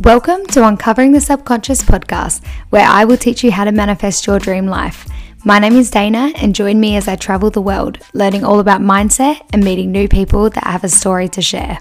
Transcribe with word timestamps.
Welcome 0.00 0.46
to 0.52 0.66
Uncovering 0.66 1.12
the 1.12 1.20
Subconscious 1.20 1.82
podcast, 1.82 2.42
where 2.70 2.86
I 2.86 3.04
will 3.04 3.18
teach 3.18 3.44
you 3.44 3.50
how 3.50 3.64
to 3.64 3.70
manifest 3.70 4.26
your 4.26 4.38
dream 4.38 4.64
life. 4.64 5.06
My 5.44 5.58
name 5.58 5.74
is 5.76 5.90
Dana, 5.90 6.32
and 6.36 6.54
join 6.54 6.80
me 6.80 6.96
as 6.96 7.06
I 7.06 7.16
travel 7.16 7.50
the 7.50 7.60
world, 7.60 7.98
learning 8.14 8.42
all 8.42 8.60
about 8.60 8.80
mindset 8.80 9.46
and 9.52 9.62
meeting 9.62 9.92
new 9.92 10.08
people 10.08 10.48
that 10.48 10.64
have 10.64 10.84
a 10.84 10.88
story 10.88 11.28
to 11.28 11.42
share. 11.42 11.80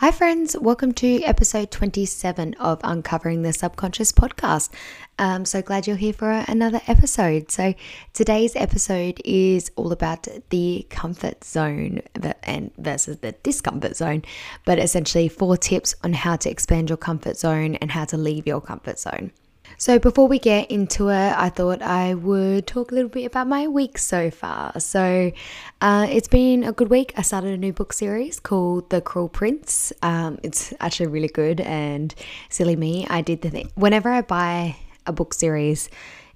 Hi, 0.00 0.10
friends. 0.10 0.56
Welcome 0.58 0.92
to 0.92 1.22
episode 1.24 1.70
27 1.70 2.54
of 2.54 2.80
Uncovering 2.82 3.42
the 3.42 3.52
Subconscious 3.52 4.12
podcast. 4.12 4.70
I'm 5.18 5.44
so 5.44 5.60
glad 5.60 5.86
you're 5.86 5.96
here 5.96 6.14
for 6.14 6.30
another 6.30 6.80
episode. 6.86 7.50
So, 7.50 7.74
today's 8.14 8.56
episode 8.56 9.20
is 9.26 9.70
all 9.76 9.92
about 9.92 10.26
the 10.48 10.86
comfort 10.88 11.44
zone 11.44 12.00
and 12.44 12.70
versus 12.78 13.18
the 13.18 13.32
discomfort 13.42 13.94
zone, 13.94 14.22
but 14.64 14.78
essentially 14.78 15.28
four 15.28 15.58
tips 15.58 15.94
on 16.02 16.14
how 16.14 16.36
to 16.36 16.48
expand 16.48 16.88
your 16.88 16.96
comfort 16.96 17.36
zone 17.36 17.74
and 17.74 17.90
how 17.90 18.06
to 18.06 18.16
leave 18.16 18.46
your 18.46 18.62
comfort 18.62 18.98
zone. 18.98 19.32
So, 19.80 19.98
before 19.98 20.28
we 20.28 20.38
get 20.38 20.70
into 20.70 21.08
it, 21.08 21.32
I 21.38 21.48
thought 21.48 21.80
I 21.80 22.12
would 22.12 22.66
talk 22.66 22.92
a 22.92 22.94
little 22.94 23.08
bit 23.08 23.24
about 23.24 23.46
my 23.46 23.66
week 23.66 23.96
so 23.96 24.30
far. 24.30 24.78
So, 24.78 25.32
uh, 25.80 26.06
it's 26.10 26.28
been 26.28 26.64
a 26.64 26.72
good 26.72 26.90
week. 26.90 27.14
I 27.16 27.22
started 27.22 27.54
a 27.54 27.56
new 27.56 27.72
book 27.72 27.94
series 27.94 28.40
called 28.40 28.90
The 28.90 29.00
Cruel 29.00 29.30
Prince. 29.30 29.90
Um, 30.02 30.38
it's 30.42 30.74
actually 30.80 31.06
really 31.06 31.28
good 31.28 31.62
and 31.62 32.14
silly 32.50 32.76
me. 32.76 33.06
I 33.08 33.22
did 33.22 33.40
the 33.40 33.48
thing 33.48 33.70
whenever 33.74 34.10
I 34.10 34.20
buy 34.20 34.76
a 35.06 35.14
book 35.14 35.32
series, 35.32 35.88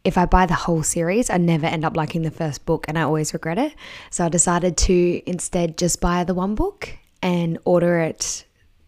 if 0.05 0.17
I 0.17 0.25
buy 0.25 0.47
the 0.47 0.55
whole 0.55 0.83
series, 0.83 1.29
I 1.29 1.37
never 1.37 1.67
end 1.67 1.85
up 1.85 1.99
liking 1.99 2.23
the 2.23 2.31
first 2.31 2.65
book 2.65 2.87
and 2.89 2.99
I 2.99 3.03
always 3.03 3.35
regret 3.35 3.59
it. 3.59 3.75
So, 4.09 4.25
I 4.25 4.31
decided 4.31 4.79
to 4.89 5.23
instead 5.27 5.77
just 5.77 6.01
buy 6.01 6.25
the 6.25 6.33
one 6.33 6.55
book 6.55 6.97
and 7.21 7.59
order 7.67 7.99
it 7.99 8.47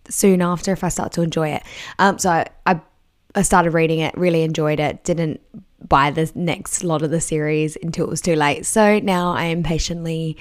soon 0.09 0.41
after 0.41 0.73
if 0.73 0.82
I 0.82 0.88
start 0.88 1.12
to 1.12 1.20
enjoy 1.20 1.51
it. 1.51 1.63
Um, 1.98 2.18
so, 2.18 2.30
I, 2.30 2.46
I 2.65 2.80
I 3.37 3.42
started 3.42 3.73
reading 3.73 4.01
it, 4.01 4.16
really 4.16 4.42
enjoyed 4.42 4.80
it, 4.80 5.04
didn't 5.04 5.40
buy 5.87 6.10
the 6.10 6.30
next 6.34 6.82
lot 6.82 7.02
of 7.02 7.10
the 7.10 7.20
series 7.20 7.76
until 7.82 8.06
it 8.06 8.10
was 8.10 8.23
too 8.23 8.34
late. 8.34 8.65
So 8.65 8.98
now 8.98 9.32
I 9.32 9.45
am 9.45 9.62
patiently, 9.62 10.38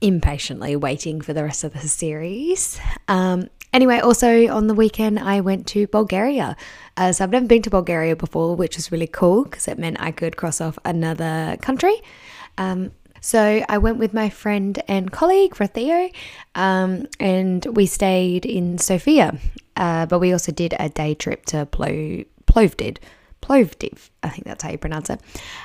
impatiently 0.00 0.76
waiting 0.76 1.20
for 1.20 1.34
the 1.34 1.44
rest 1.44 1.62
of 1.62 1.74
the 1.74 1.86
series. 1.86 2.80
Um, 3.06 3.48
anyway, 3.72 3.98
also 3.98 4.48
on 4.48 4.66
the 4.66 4.74
weekend, 4.74 5.18
I 5.18 5.40
went 5.42 5.66
to 5.68 5.86
Bulgaria. 5.88 6.56
Uh, 6.96 7.12
so 7.12 7.22
I've 7.22 7.30
never 7.30 7.46
been 7.46 7.62
to 7.62 7.70
Bulgaria 7.70 8.16
before, 8.16 8.56
which 8.56 8.76
was 8.76 8.90
really 8.90 9.06
cool 9.06 9.44
because 9.44 9.68
it 9.68 9.78
meant 9.78 10.00
I 10.00 10.10
could 10.10 10.36
cross 10.36 10.60
off 10.60 10.78
another 10.86 11.58
country. 11.60 11.96
Um, 12.56 12.92
so 13.20 13.64
I 13.68 13.78
went 13.78 13.98
with 13.98 14.14
my 14.14 14.30
friend 14.30 14.82
and 14.88 15.12
colleague, 15.12 15.54
Theo, 15.54 16.10
um, 16.54 17.06
and 17.20 17.64
we 17.66 17.86
stayed 17.86 18.46
in 18.46 18.78
Sofia. 18.78 19.38
Uh, 19.76 20.06
but 20.06 20.18
we 20.18 20.32
also 20.32 20.52
did 20.52 20.74
a 20.78 20.88
day 20.88 21.14
trip 21.14 21.44
to 21.46 21.66
Plo- 21.66 22.26
Plovdiv. 22.46 22.98
Plovdiv, 23.42 24.10
I 24.22 24.30
think 24.30 24.44
that's 24.44 24.62
how 24.64 24.70
you 24.70 24.78
pronounce 24.78 25.08
it. 25.08 25.20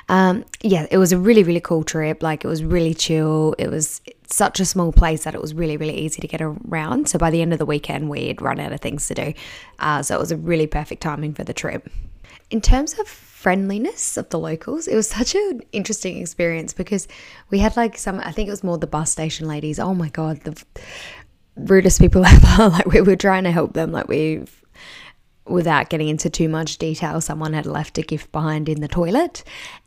Um, 0.08 0.44
yeah, 0.62 0.86
it 0.90 0.98
was 0.98 1.10
a 1.10 1.18
really, 1.18 1.42
really 1.42 1.60
cool 1.60 1.82
trip. 1.82 2.22
Like, 2.22 2.44
it 2.44 2.48
was 2.48 2.62
really 2.62 2.94
chill. 2.94 3.56
It 3.58 3.70
was 3.70 4.00
such 4.28 4.60
a 4.60 4.64
small 4.64 4.92
place 4.92 5.24
that 5.24 5.34
it 5.34 5.40
was 5.40 5.52
really, 5.52 5.76
really 5.76 5.96
easy 5.96 6.20
to 6.20 6.28
get 6.28 6.40
around. 6.40 7.08
So, 7.08 7.18
by 7.18 7.30
the 7.30 7.42
end 7.42 7.52
of 7.52 7.58
the 7.58 7.66
weekend, 7.66 8.08
we'd 8.08 8.40
run 8.40 8.60
out 8.60 8.72
of 8.72 8.80
things 8.80 9.08
to 9.08 9.14
do. 9.14 9.34
Uh, 9.80 10.02
so, 10.02 10.14
it 10.14 10.20
was 10.20 10.30
a 10.30 10.36
really 10.36 10.66
perfect 10.66 11.02
timing 11.02 11.34
for 11.34 11.42
the 11.42 11.54
trip. 11.54 11.90
In 12.50 12.60
terms 12.60 12.98
of 12.98 13.08
friendliness 13.08 14.16
of 14.16 14.28
the 14.28 14.38
locals, 14.38 14.86
it 14.86 14.94
was 14.94 15.08
such 15.18 15.34
an 15.34 15.62
interesting 15.72 16.18
experience 16.18 16.72
because 16.72 17.08
we 17.50 17.58
had 17.58 17.76
like 17.76 17.98
some, 17.98 18.20
I 18.20 18.30
think 18.30 18.46
it 18.46 18.52
was 18.52 18.62
more 18.62 18.78
the 18.78 18.86
bus 18.86 19.10
station 19.10 19.48
ladies. 19.48 19.80
Oh 19.80 19.94
my 19.94 20.08
God, 20.10 20.42
the 20.42 20.62
rudest 21.56 22.00
people 22.00 22.24
ever. 22.26 22.68
like 22.68 22.86
we 22.86 23.00
were 23.00 23.16
trying 23.16 23.44
to 23.44 23.50
help 23.50 23.72
them. 23.74 23.92
Like 23.92 24.08
we've 24.08 24.61
without 25.46 25.90
getting 25.90 26.08
into 26.08 26.30
too 26.30 26.48
much 26.48 26.78
detail, 26.78 27.20
someone 27.20 27.52
had 27.52 27.66
left 27.66 27.98
a 27.98 28.02
gift 28.02 28.30
behind 28.32 28.68
in 28.68 28.80
the 28.80 28.88
toilet 28.88 29.42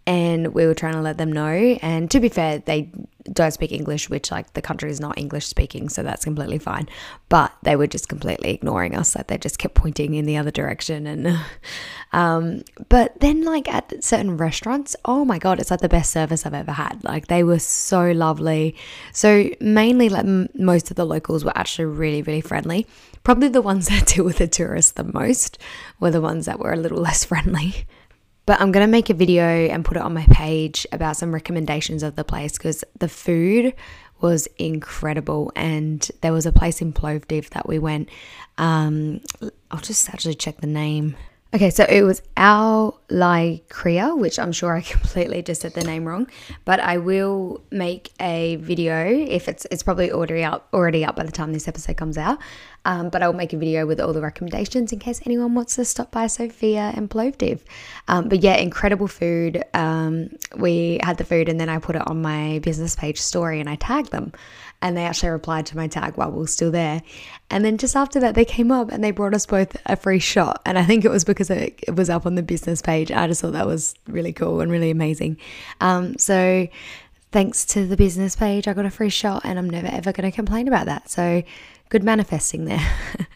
and 0.07 0.53
we 0.53 0.67
were 0.67 0.75
trying 0.75 0.93
to 0.93 1.01
let 1.01 1.17
them 1.17 1.31
know. 1.31 1.77
And 1.81 2.11
to 2.11 2.19
be 2.19 2.29
fair, 2.29 2.59
they 2.59 2.91
don't 3.31 3.51
speak 3.51 3.71
English, 3.71 4.07
which 4.07 4.29
like 4.29 4.53
the 4.53 4.61
country 4.61 4.91
is 4.91 4.99
not 4.99 5.17
English 5.17 5.47
speaking, 5.47 5.89
so 5.89 6.03
that's 6.03 6.23
completely 6.25 6.59
fine. 6.59 6.87
But 7.27 7.51
they 7.63 7.75
were 7.75 7.87
just 7.87 8.07
completely 8.07 8.51
ignoring 8.51 8.95
us. 8.95 9.15
Like 9.15 9.27
they 9.27 9.37
just 9.39 9.57
kept 9.57 9.73
pointing 9.73 10.13
in 10.13 10.25
the 10.25 10.37
other 10.37 10.51
direction. 10.51 11.07
And 11.07 11.39
um, 12.13 12.63
but 12.89 13.19
then 13.19 13.43
like 13.43 13.67
at 13.67 14.03
certain 14.03 14.37
restaurants, 14.37 14.95
oh 15.05 15.25
my 15.25 15.39
god, 15.39 15.59
it's 15.59 15.71
like 15.71 15.81
the 15.81 15.89
best 15.89 16.11
service 16.11 16.45
I've 16.45 16.53
ever 16.53 16.73
had. 16.73 17.03
Like 17.03 17.27
they 17.27 17.43
were 17.43 17.59
so 17.59 18.11
lovely. 18.11 18.75
So 19.11 19.49
mainly 19.59 20.09
like 20.09 20.25
m- 20.25 20.49
most 20.53 20.91
of 20.91 20.97
the 20.97 21.05
locals 21.05 21.43
were 21.43 21.57
actually 21.57 21.85
really 21.85 22.21
really 22.21 22.41
friendly. 22.41 22.85
Probably 23.25 23.49
the 23.49 23.61
ones 23.61 23.87
that 23.89 24.05
deal 24.05 24.23
with 24.23 24.37
the 24.37 24.47
tourists 24.47 24.93
the 24.93 25.03
most 25.03 25.57
were 25.99 26.11
the 26.11 26.21
ones 26.21 26.45
that 26.45 26.59
were 26.59 26.71
a 26.71 26.77
little 26.77 26.99
less 26.99 27.25
friendly. 27.25 27.85
But 28.45 28.61
I'm 28.61 28.71
going 28.71 28.85
to 28.85 28.91
make 28.91 29.09
a 29.09 29.15
video 29.15 29.43
and 29.43 29.83
put 29.83 29.97
it 29.97 30.03
on 30.03 30.13
my 30.13 30.25
page 30.29 30.85
about 30.91 31.17
some 31.17 31.33
recommendations 31.33 32.03
of 32.03 32.15
the 32.15 32.23
place 32.23 32.53
because 32.53 32.83
the 32.99 33.09
food 33.09 33.73
was 34.21 34.47
incredible. 34.59 35.51
And 35.55 36.07
there 36.21 36.31
was 36.31 36.45
a 36.45 36.51
place 36.51 36.79
in 36.79 36.93
Plovdiv 36.93 37.49
that 37.49 37.67
we 37.67 37.79
went. 37.79 38.09
Um, 38.59 39.21
I'll 39.71 39.81
just 39.81 40.07
actually 40.09 40.35
check 40.35 40.61
the 40.61 40.67
name. 40.67 41.17
Okay, 41.53 41.69
so 41.69 41.85
it 41.87 42.01
was 42.01 42.21
Al 42.35 42.99
Lai 43.09 43.61
which 44.15 44.39
I'm 44.39 44.51
sure 44.51 44.75
I 44.75 44.81
completely 44.95 45.41
just 45.41 45.61
said 45.61 45.73
the 45.73 45.83
name 45.83 46.05
wrong, 46.05 46.27
but 46.65 46.79
I 46.81 46.97
will 46.97 47.63
make 47.71 48.11
a 48.19 48.57
video 48.57 49.05
if 49.07 49.47
it's 49.47 49.65
it's 49.71 49.83
probably 49.83 50.11
already 50.11 50.43
up 50.43 50.67
already 50.73 51.05
up 51.05 51.15
by 51.15 51.23
the 51.23 51.31
time 51.31 51.53
this 51.53 51.67
episode 51.67 51.95
comes 51.95 52.17
out. 52.17 52.39
Um, 52.83 53.09
but 53.09 53.23
I'll 53.23 53.33
make 53.33 53.53
a 53.53 53.57
video 53.57 53.85
with 53.85 54.01
all 54.01 54.11
the 54.11 54.21
recommendations 54.21 54.91
in 54.91 54.99
case 54.99 55.21
anyone 55.25 55.55
wants 55.55 55.75
to 55.77 55.85
stop 55.85 56.11
by 56.11 56.27
Sofia 56.27 56.91
and 56.93 57.09
Plovdiv. 57.09 57.61
Um, 58.07 58.27
but 58.27 58.43
yeah, 58.43 58.55
incredible 58.55 59.07
food. 59.07 59.63
Um, 59.73 60.29
we 60.57 60.99
had 61.03 61.17
the 61.17 61.23
food 61.23 61.47
and 61.47 61.59
then 61.59 61.69
I 61.69 61.79
put 61.79 61.95
it 61.95 62.05
on 62.05 62.21
my 62.21 62.59
business 62.59 62.95
page 62.95 63.19
story 63.19 63.59
and 63.59 63.69
I 63.69 63.75
tagged 63.75 64.11
them 64.11 64.33
and 64.81 64.95
they 64.95 65.05
actually 65.05 65.29
replied 65.29 65.65
to 65.67 65.77
my 65.77 65.87
tag 65.87 66.15
while 66.15 66.31
we 66.31 66.39
were 66.39 66.47
still 66.47 66.71
there. 66.71 67.01
And 67.49 67.63
then 67.63 67.77
just 67.77 67.95
after 67.95 68.19
that, 68.19 68.35
they 68.35 68.45
came 68.45 68.71
up 68.71 68.91
and 68.91 69.03
they 69.03 69.11
brought 69.11 69.33
us 69.33 69.45
both 69.45 69.75
a 69.85 69.95
free 69.95 70.19
shot. 70.19 70.61
And 70.65 70.77
I 70.77 70.83
think 70.83 71.05
it 71.05 71.09
was 71.09 71.23
because 71.23 71.49
it, 71.49 71.95
was 71.95 72.09
up 72.09 72.25
on 72.25 72.35
the 72.35 72.43
business 72.43 72.81
page. 72.81 73.11
I 73.11 73.27
just 73.27 73.41
thought 73.41 73.53
that 73.53 73.67
was 73.67 73.95
really 74.07 74.33
cool 74.33 74.61
and 74.61 74.71
really 74.71 74.91
amazing. 74.91 75.37
Um, 75.81 76.17
so 76.17 76.67
thanks 77.31 77.65
to 77.65 77.85
the 77.85 77.97
business 77.97 78.35
page, 78.35 78.67
I 78.67 78.73
got 78.73 78.85
a 78.85 78.89
free 78.89 79.09
shot, 79.09 79.41
and 79.43 79.59
I'm 79.59 79.69
never 79.69 79.87
ever 79.87 80.11
going 80.11 80.29
to 80.29 80.35
complain 80.35 80.67
about 80.67 80.85
that. 80.85 81.09
So 81.09 81.43
good 81.89 82.03
manifesting 82.03 82.65
there. 82.65 82.87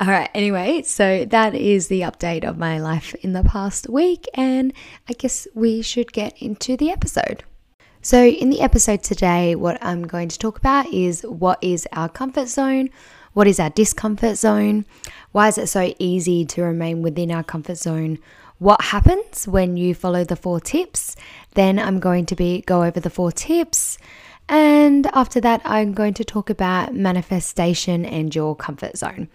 All 0.00 0.08
right, 0.08 0.30
anyway, 0.34 0.82
so 0.82 1.26
that 1.26 1.54
is 1.54 1.88
the 1.88 2.00
update 2.00 2.44
of 2.44 2.56
my 2.56 2.80
life 2.80 3.14
in 3.16 3.34
the 3.34 3.44
past 3.44 3.90
week, 3.90 4.26
and 4.32 4.72
I 5.08 5.12
guess 5.12 5.46
we 5.54 5.82
should 5.82 6.12
get 6.12 6.40
into 6.40 6.78
the 6.78 6.90
episode. 6.90 7.44
So, 8.02 8.24
in 8.24 8.48
the 8.48 8.62
episode 8.62 9.02
today, 9.02 9.54
what 9.54 9.76
I'm 9.82 10.06
going 10.06 10.30
to 10.30 10.38
talk 10.38 10.56
about 10.56 10.86
is 10.86 11.20
what 11.20 11.62
is 11.62 11.86
our 11.92 12.08
comfort 12.08 12.48
zone, 12.48 12.88
what 13.34 13.46
is 13.46 13.60
our 13.60 13.68
discomfort 13.68 14.38
zone, 14.38 14.86
why 15.32 15.48
is 15.48 15.58
it 15.58 15.66
so 15.66 15.92
easy 15.98 16.46
to 16.46 16.62
remain 16.62 17.02
within 17.02 17.30
our 17.30 17.44
comfort 17.44 17.76
zone, 17.76 18.18
what 18.56 18.80
happens 18.80 19.46
when 19.46 19.76
you 19.76 19.94
follow 19.94 20.24
the 20.24 20.34
four 20.34 20.60
tips. 20.60 21.14
Then 21.56 21.78
I'm 21.78 22.00
going 22.00 22.24
to 22.26 22.34
be 22.34 22.62
go 22.62 22.84
over 22.84 23.00
the 23.00 23.10
four 23.10 23.32
tips. 23.32 23.98
And 24.48 25.06
after 25.08 25.38
that, 25.42 25.60
I'm 25.66 25.92
going 25.92 26.14
to 26.14 26.24
talk 26.24 26.48
about 26.48 26.94
manifestation 26.94 28.06
and 28.06 28.34
your 28.34 28.56
comfort 28.56 28.96
zone. 28.96 29.28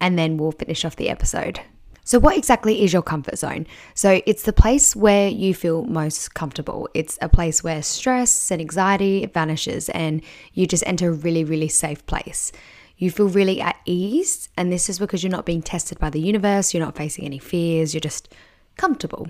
And 0.00 0.18
then 0.18 0.36
we'll 0.36 0.50
finish 0.50 0.84
off 0.84 0.96
the 0.96 1.10
episode. 1.10 1.60
So, 2.04 2.18
what 2.18 2.36
exactly 2.36 2.82
is 2.82 2.92
your 2.92 3.02
comfort 3.02 3.38
zone? 3.38 3.66
So, 3.94 4.20
it's 4.26 4.42
the 4.42 4.52
place 4.52 4.96
where 4.96 5.28
you 5.28 5.54
feel 5.54 5.84
most 5.84 6.34
comfortable. 6.34 6.88
It's 6.94 7.18
a 7.20 7.28
place 7.28 7.62
where 7.62 7.82
stress 7.82 8.50
and 8.50 8.60
anxiety 8.60 9.26
vanishes 9.26 9.88
and 9.90 10.22
you 10.54 10.66
just 10.66 10.86
enter 10.86 11.10
a 11.10 11.12
really, 11.12 11.44
really 11.44 11.68
safe 11.68 12.04
place. 12.06 12.52
You 12.96 13.10
feel 13.10 13.28
really 13.28 13.60
at 13.62 13.76
ease, 13.86 14.50
and 14.58 14.70
this 14.70 14.90
is 14.90 14.98
because 14.98 15.22
you're 15.22 15.30
not 15.30 15.46
being 15.46 15.62
tested 15.62 15.98
by 15.98 16.10
the 16.10 16.20
universe, 16.20 16.74
you're 16.74 16.84
not 16.84 16.96
facing 16.96 17.24
any 17.24 17.38
fears, 17.38 17.94
you're 17.94 18.00
just 18.00 18.34
comfortable. 18.76 19.28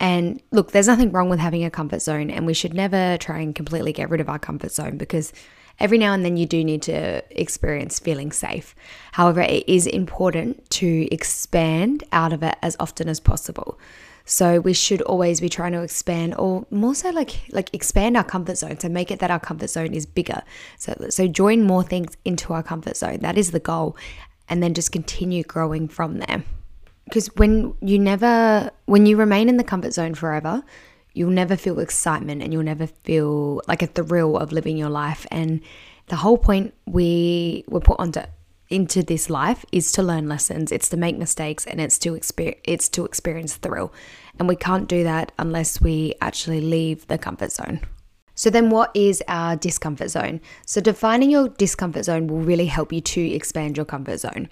And 0.00 0.42
look, 0.50 0.72
there's 0.72 0.86
nothing 0.86 1.12
wrong 1.12 1.28
with 1.28 1.38
having 1.38 1.64
a 1.64 1.70
comfort 1.70 2.00
zone, 2.00 2.30
and 2.30 2.46
we 2.46 2.54
should 2.54 2.74
never 2.74 3.16
try 3.18 3.40
and 3.40 3.54
completely 3.54 3.92
get 3.92 4.10
rid 4.10 4.20
of 4.20 4.28
our 4.28 4.38
comfort 4.38 4.72
zone 4.72 4.96
because 4.96 5.32
every 5.78 5.98
now 5.98 6.12
and 6.12 6.24
then 6.24 6.36
you 6.36 6.46
do 6.46 6.64
need 6.64 6.82
to 6.82 7.22
experience 7.30 7.98
feeling 7.98 8.32
safe. 8.32 8.74
However, 9.12 9.40
it 9.42 9.68
is 9.68 9.86
important 9.86 10.68
to 10.70 11.08
expand 11.12 12.04
out 12.12 12.32
of 12.32 12.42
it 12.42 12.56
as 12.62 12.76
often 12.80 13.08
as 13.08 13.20
possible. 13.20 13.78
So 14.28 14.58
we 14.58 14.72
should 14.72 15.02
always 15.02 15.40
be 15.40 15.48
trying 15.48 15.72
to 15.72 15.82
expand 15.82 16.34
or 16.34 16.66
more 16.70 16.96
so 16.96 17.10
like 17.10 17.30
like 17.52 17.72
expand 17.72 18.16
our 18.16 18.24
comfort 18.24 18.58
zone 18.58 18.76
to 18.78 18.88
make 18.88 19.12
it 19.12 19.20
that 19.20 19.30
our 19.30 19.38
comfort 19.38 19.70
zone 19.70 19.94
is 19.94 20.04
bigger. 20.04 20.42
So 20.78 20.94
so 21.10 21.28
join 21.28 21.62
more 21.62 21.84
things 21.84 22.16
into 22.24 22.52
our 22.52 22.62
comfort 22.62 22.96
zone. 22.96 23.20
That 23.20 23.38
is 23.38 23.52
the 23.52 23.60
goal. 23.60 23.96
And 24.48 24.62
then 24.62 24.74
just 24.74 24.90
continue 24.90 25.44
growing 25.44 25.86
from 25.86 26.18
there. 26.18 26.42
Because 27.04 27.28
when 27.36 27.74
you 27.80 28.00
never 28.00 28.70
when 28.86 29.06
you 29.06 29.16
remain 29.16 29.48
in 29.48 29.58
the 29.58 29.64
comfort 29.64 29.94
zone 29.94 30.14
forever, 30.14 30.64
you'll 31.16 31.30
never 31.30 31.56
feel 31.56 31.80
excitement 31.80 32.42
and 32.42 32.52
you'll 32.52 32.62
never 32.62 32.86
feel 32.86 33.62
like 33.66 33.82
a 33.82 33.86
thrill 33.86 34.36
of 34.36 34.52
living 34.52 34.76
your 34.76 34.90
life. 34.90 35.26
And 35.30 35.62
the 36.08 36.16
whole 36.16 36.36
point 36.36 36.74
we 36.84 37.64
were 37.68 37.80
put 37.80 37.98
onto 37.98 38.20
into 38.68 39.02
this 39.02 39.30
life 39.30 39.64
is 39.70 39.92
to 39.92 40.02
learn 40.02 40.28
lessons, 40.28 40.72
it's 40.72 40.88
to 40.88 40.96
make 40.96 41.16
mistakes, 41.16 41.64
and 41.66 41.80
it's 41.80 41.98
to 41.98 42.14
experience 42.14 42.60
it's 42.64 42.88
to 42.90 43.04
experience 43.04 43.54
thrill. 43.56 43.92
And 44.38 44.48
we 44.48 44.56
can't 44.56 44.88
do 44.88 45.04
that 45.04 45.32
unless 45.38 45.80
we 45.80 46.14
actually 46.20 46.60
leave 46.60 47.06
the 47.06 47.16
comfort 47.16 47.52
zone. 47.52 47.80
So 48.34 48.50
then 48.50 48.68
what 48.68 48.90
is 48.94 49.22
our 49.28 49.56
discomfort 49.56 50.10
zone? 50.10 50.42
So 50.66 50.82
defining 50.82 51.30
your 51.30 51.48
discomfort 51.48 52.04
zone 52.04 52.26
will 52.26 52.40
really 52.40 52.66
help 52.66 52.92
you 52.92 53.00
to 53.00 53.20
expand 53.30 53.78
your 53.78 53.86
comfort 53.86 54.18
zone. 54.18 54.50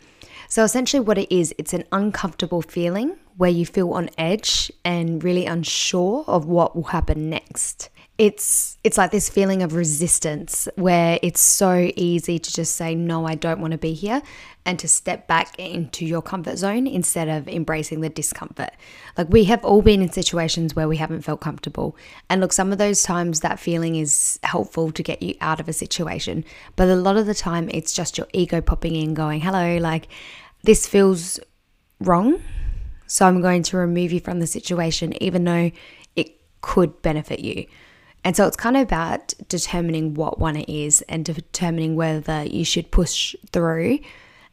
So 0.54 0.62
essentially 0.62 1.00
what 1.00 1.18
it 1.18 1.34
is, 1.34 1.52
it's 1.58 1.72
an 1.72 1.82
uncomfortable 1.90 2.62
feeling 2.62 3.16
where 3.36 3.50
you 3.50 3.66
feel 3.66 3.90
on 3.90 4.08
edge 4.16 4.70
and 4.84 5.24
really 5.24 5.46
unsure 5.46 6.22
of 6.28 6.46
what 6.46 6.76
will 6.76 6.84
happen 6.84 7.28
next 7.28 7.90
it's 8.16 8.78
it's 8.84 8.96
like 8.96 9.10
this 9.10 9.28
feeling 9.28 9.62
of 9.62 9.74
resistance 9.74 10.68
where 10.76 11.18
it's 11.20 11.40
so 11.40 11.90
easy 11.96 12.38
to 12.38 12.52
just 12.52 12.76
say 12.76 12.94
no 12.94 13.26
I 13.26 13.34
don't 13.34 13.60
want 13.60 13.72
to 13.72 13.78
be 13.78 13.92
here 13.92 14.22
and 14.64 14.78
to 14.78 14.86
step 14.86 15.26
back 15.26 15.58
into 15.58 16.06
your 16.06 16.22
comfort 16.22 16.56
zone 16.56 16.86
instead 16.86 17.28
of 17.28 17.48
embracing 17.48 18.00
the 18.00 18.08
discomfort. 18.08 18.70
Like 19.18 19.28
we 19.30 19.44
have 19.44 19.64
all 19.64 19.82
been 19.82 20.00
in 20.00 20.12
situations 20.12 20.76
where 20.76 20.88
we 20.88 20.96
haven't 20.96 21.22
felt 21.22 21.40
comfortable. 21.40 21.96
And 22.30 22.40
look, 22.40 22.52
some 22.52 22.72
of 22.72 22.78
those 22.78 23.02
times 23.02 23.40
that 23.40 23.58
feeling 23.58 23.96
is 23.96 24.38
helpful 24.42 24.92
to 24.92 25.02
get 25.02 25.20
you 25.20 25.34
out 25.40 25.60
of 25.60 25.68
a 25.68 25.72
situation, 25.72 26.44
but 26.76 26.88
a 26.88 26.96
lot 26.96 27.16
of 27.16 27.26
the 27.26 27.34
time 27.34 27.68
it's 27.74 27.92
just 27.92 28.16
your 28.16 28.28
ego 28.32 28.60
popping 28.60 28.94
in 28.94 29.12
going, 29.12 29.40
"Hello, 29.40 29.76
like 29.78 30.06
this 30.64 30.86
feels 30.86 31.38
wrong." 32.00 32.40
So 33.06 33.26
I'm 33.26 33.40
going 33.40 33.62
to 33.64 33.76
remove 33.76 34.12
you 34.12 34.20
from 34.20 34.40
the 34.40 34.46
situation 34.46 35.22
even 35.22 35.44
though 35.44 35.70
it 36.16 36.40
could 36.62 37.00
benefit 37.02 37.40
you. 37.40 37.66
And 38.24 38.34
so 38.34 38.46
it's 38.46 38.56
kind 38.56 38.76
of 38.76 38.82
about 38.82 39.34
determining 39.48 40.14
what 40.14 40.38
one 40.38 40.56
it 40.56 40.68
is 40.68 41.02
and 41.02 41.24
determining 41.24 41.94
whether 41.94 42.42
you 42.44 42.64
should 42.64 42.90
push 42.90 43.36
through 43.52 43.98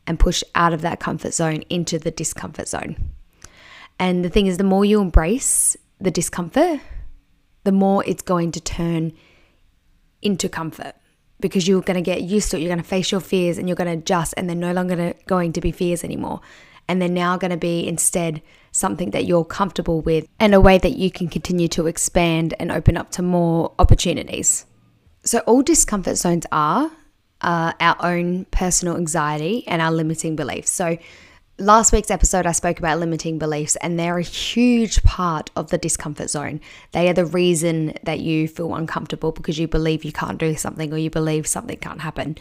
and 0.06 0.20
push 0.20 0.44
out 0.56 0.74
of 0.74 0.82
that 0.82 1.00
comfort 1.00 1.34
zone 1.34 1.64
into 1.70 1.98
the 1.98 2.12
discomfort 2.12 2.68
zone. 2.68 2.98
And 3.98 4.26
the 4.26 4.30
thing 4.30 4.48
is, 4.48 4.58
the 4.58 4.66
more 4.66 4.84
you 4.84 5.00
embrace 5.00 5.78
the 6.00 6.12
discomfort, 6.12 6.82
the 7.64 7.72
more 7.72 8.04
it's 8.06 8.24
going 8.24 8.52
to 8.52 8.60
turn 8.60 9.14
into 10.22 10.50
comfort 10.50 10.96
because 11.42 11.68
you're 11.68 11.82
going 11.82 11.96
to 11.96 12.02
get 12.02 12.22
used 12.22 12.52
to 12.52 12.58
it. 12.58 12.62
You're 12.62 12.70
going 12.70 12.82
to 12.82 12.88
face 12.88 13.12
your 13.12 13.22
fears 13.22 13.58
and 13.58 13.68
you're 13.68 13.76
going 13.76 13.92
to 13.92 13.98
adjust, 13.98 14.34
and 14.38 14.48
they're 14.48 14.56
no 14.56 14.74
longer 14.74 15.14
going 15.28 15.54
to 15.54 15.62
be 15.62 15.72
fears 15.72 16.04
anymore. 16.04 16.42
And 16.88 17.02
they're 17.02 17.10
now 17.10 17.38
going 17.38 17.52
to 17.52 17.58
be 17.58 17.88
instead 17.88 18.42
something 18.72 19.12
that 19.12 19.26
you're 19.26 19.46
comfortable 19.46 20.02
with 20.02 20.28
and 20.40 20.54
a 20.54 20.62
way 20.62 20.78
that 20.78 20.98
you 20.98 21.12
can 21.12 21.28
continue 21.28 21.68
to 21.70 21.88
expand 21.88 22.54
and 22.60 22.72
open 22.72 22.98
up 22.98 23.12
to 23.12 23.22
more 23.22 23.74
opportunities. 23.80 24.66
So, 25.24 25.40
all 25.40 25.62
discomfort 25.62 26.18
zones 26.18 26.46
are 26.52 26.92
uh, 27.42 27.74
our 27.80 27.98
own 28.02 28.46
personal 28.46 28.98
anxiety 28.98 29.68
and 29.68 29.82
our 29.82 29.92
limiting 29.92 30.36
beliefs. 30.36 30.72
So, 30.72 30.98
last 31.62 31.94
week's 31.94 32.12
episode, 32.12 32.46
I 32.46 32.52
spoke 32.52 32.80
about 32.80 33.00
limiting 33.00 33.38
beliefs, 33.38 33.76
and 33.78 33.98
they're 34.00 34.18
a 34.18 34.24
huge 34.24 35.04
part 35.04 35.50
of 35.56 35.70
the 35.70 35.78
discomfort 35.78 36.30
zone. 36.30 36.60
They 36.92 37.08
are 37.10 37.14
the 37.14 37.26
reason 37.26 37.94
that 38.04 38.20
you 38.20 38.48
feel 38.48 38.74
uncomfortable 38.76 39.32
because 39.32 39.58
you 39.58 39.68
believe 39.68 40.04
you 40.04 40.12
can't 40.12 40.38
do 40.38 40.56
something 40.56 40.92
or 40.92 40.98
you 40.98 41.10
believe 41.10 41.48
something 41.48 41.78
can't 41.78 42.02
happen. 42.02 42.38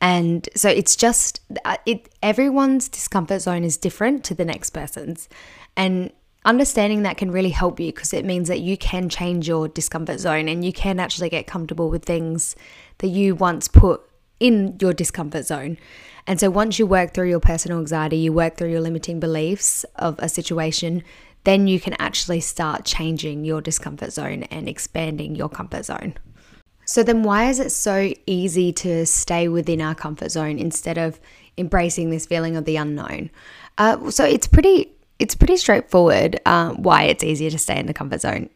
And 0.00 0.48
so 0.56 0.68
it's 0.68 0.96
just 0.96 1.40
uh, 1.64 1.76
it 1.86 2.08
everyone's 2.22 2.88
discomfort 2.88 3.42
zone 3.42 3.62
is 3.62 3.76
different 3.76 4.24
to 4.24 4.34
the 4.34 4.44
next 4.44 4.70
person's. 4.70 5.28
And 5.76 6.12
understanding 6.44 7.02
that 7.02 7.16
can 7.16 7.30
really 7.30 7.50
help 7.50 7.78
you 7.78 7.92
because 7.92 8.12
it 8.12 8.24
means 8.24 8.48
that 8.48 8.60
you 8.60 8.76
can 8.76 9.08
change 9.08 9.46
your 9.46 9.68
discomfort 9.68 10.18
zone 10.18 10.48
and 10.48 10.64
you 10.64 10.72
can 10.72 10.98
actually 10.98 11.28
get 11.28 11.46
comfortable 11.46 11.88
with 11.88 12.04
things 12.04 12.56
that 12.98 13.08
you 13.08 13.34
once 13.36 13.68
put 13.68 14.02
in 14.42 14.76
your 14.80 14.92
discomfort 14.92 15.46
zone. 15.46 15.78
And 16.26 16.40
so 16.40 16.50
once 16.50 16.78
you 16.78 16.86
work 16.86 17.14
through 17.14 17.30
your 17.30 17.40
personal 17.40 17.78
anxiety, 17.78 18.16
you 18.16 18.32
work 18.32 18.56
through 18.56 18.70
your 18.70 18.80
limiting 18.80 19.20
beliefs 19.20 19.84
of 19.96 20.18
a 20.18 20.28
situation, 20.28 21.02
then 21.44 21.66
you 21.66 21.80
can 21.80 21.94
actually 21.98 22.40
start 22.40 22.84
changing 22.84 23.44
your 23.44 23.60
discomfort 23.60 24.12
zone 24.12 24.42
and 24.44 24.68
expanding 24.68 25.34
your 25.36 25.48
comfort 25.48 25.84
zone. 25.84 26.14
So 26.84 27.02
then 27.02 27.22
why 27.22 27.48
is 27.48 27.60
it 27.60 27.70
so 27.70 28.12
easy 28.26 28.72
to 28.72 29.06
stay 29.06 29.48
within 29.48 29.80
our 29.80 29.94
comfort 29.94 30.30
zone 30.30 30.58
instead 30.58 30.98
of 30.98 31.20
embracing 31.56 32.10
this 32.10 32.26
feeling 32.26 32.56
of 32.56 32.64
the 32.64 32.76
unknown? 32.76 33.30
Uh, 33.78 34.10
so 34.10 34.24
it's 34.24 34.46
pretty 34.46 34.92
it's 35.18 35.36
pretty 35.36 35.56
straightforward 35.56 36.40
um, 36.46 36.82
why 36.82 37.04
it's 37.04 37.22
easier 37.22 37.50
to 37.50 37.58
stay 37.58 37.78
in 37.78 37.86
the 37.86 37.94
comfort 37.94 38.20
zone. 38.20 38.50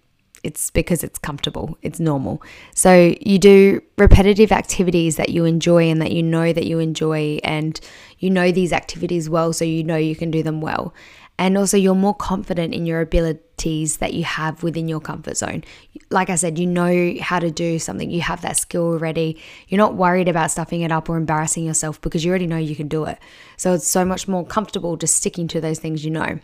It's 0.47 0.71
because 0.71 1.03
it's 1.03 1.19
comfortable, 1.19 1.77
it's 1.83 2.01
normal. 2.01 2.41
So 2.75 3.15
you 3.21 3.39
do 3.39 3.83
repetitive 3.99 4.53
activities 4.53 5.17
that 5.17 5.31
you 5.31 5.45
enjoy 5.45 5.91
and 5.91 6.01
that 6.01 6.13
you 6.13 6.23
know 6.23 6.53
that 6.53 6.67
you 6.67 6.79
enjoy, 6.79 7.39
and 7.43 7.79
you 8.19 8.31
know 8.31 8.53
these 8.53 8.73
activities 8.73 9.29
well, 9.29 9.53
so 9.53 9.65
you 9.65 9.83
know 9.83 9.97
you 9.97 10.17
can 10.17 10.31
do 10.31 10.43
them 10.43 10.61
well. 10.61 10.95
And 11.39 11.59
also, 11.59 11.77
you're 11.77 11.95
more 11.95 12.15
confident 12.15 12.75
in 12.75 12.87
your 12.87 13.03
abilities 13.03 13.99
that 13.99 14.15
you 14.15 14.25
have 14.25 14.63
within 14.63 14.89
your 14.89 15.01
comfort 15.01 15.37
zone. 15.37 15.65
Like 16.09 16.31
I 16.31 16.37
said, 16.37 16.59
you 16.59 16.67
know 16.67 17.15
how 17.21 17.41
to 17.41 17.51
do 17.51 17.79
something, 17.79 18.11
you 18.11 18.23
have 18.23 18.41
that 18.43 18.57
skill 18.57 18.85
already. 18.85 19.37
You're 19.69 19.79
not 19.79 19.97
worried 19.97 20.29
about 20.29 20.51
stuffing 20.51 20.81
it 20.81 20.93
up 20.93 21.11
or 21.11 21.17
embarrassing 21.17 21.67
yourself 21.67 22.01
because 22.01 22.25
you 22.25 22.31
already 22.31 22.47
know 22.47 22.57
you 22.57 22.77
can 22.77 22.89
do 22.89 23.05
it. 23.05 23.19
So 23.57 23.75
it's 23.75 23.87
so 23.87 24.05
much 24.05 24.29
more 24.29 24.47
comfortable 24.47 24.97
just 24.97 25.17
sticking 25.17 25.49
to 25.49 25.61
those 25.61 25.79
things 25.79 26.05
you 26.05 26.11
know 26.11 26.39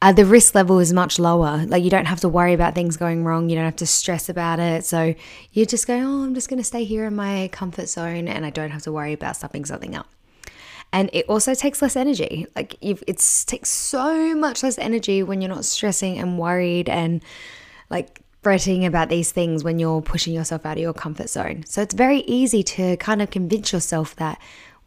uh, 0.00 0.12
the 0.12 0.24
risk 0.24 0.54
level 0.54 0.78
is 0.78 0.92
much 0.92 1.18
lower. 1.18 1.64
Like 1.66 1.82
you 1.82 1.90
don't 1.90 2.04
have 2.06 2.20
to 2.20 2.28
worry 2.28 2.54
about 2.54 2.74
things 2.74 2.96
going 2.96 3.24
wrong. 3.24 3.48
You 3.48 3.56
don't 3.56 3.64
have 3.64 3.76
to 3.76 3.86
stress 3.86 4.28
about 4.28 4.60
it. 4.60 4.84
So 4.84 5.14
you're 5.52 5.66
just 5.66 5.86
go, 5.86 5.94
oh, 5.94 6.24
I'm 6.24 6.34
just 6.34 6.48
going 6.48 6.60
to 6.60 6.64
stay 6.64 6.84
here 6.84 7.04
in 7.04 7.16
my 7.16 7.48
comfort 7.52 7.88
zone 7.88 8.28
and 8.28 8.46
I 8.46 8.50
don't 8.50 8.70
have 8.70 8.82
to 8.82 8.92
worry 8.92 9.12
about 9.12 9.36
stuffing 9.36 9.64
something 9.64 9.96
up. 9.96 10.06
And 10.92 11.10
it 11.12 11.26
also 11.28 11.52
takes 11.54 11.82
less 11.82 11.96
energy. 11.96 12.46
Like 12.54 12.76
it 12.80 13.04
takes 13.46 13.70
so 13.70 14.34
much 14.36 14.62
less 14.62 14.78
energy 14.78 15.22
when 15.22 15.40
you're 15.40 15.50
not 15.50 15.64
stressing 15.64 16.18
and 16.18 16.38
worried 16.38 16.88
and 16.88 17.20
like 17.90 18.22
fretting 18.42 18.86
about 18.86 19.08
these 19.08 19.32
things 19.32 19.64
when 19.64 19.80
you're 19.80 20.00
pushing 20.00 20.32
yourself 20.32 20.64
out 20.64 20.76
of 20.76 20.82
your 20.82 20.94
comfort 20.94 21.28
zone. 21.28 21.64
So 21.66 21.82
it's 21.82 21.92
very 21.92 22.20
easy 22.20 22.62
to 22.62 22.96
kind 22.98 23.20
of 23.20 23.30
convince 23.30 23.72
yourself 23.72 24.14
that 24.16 24.40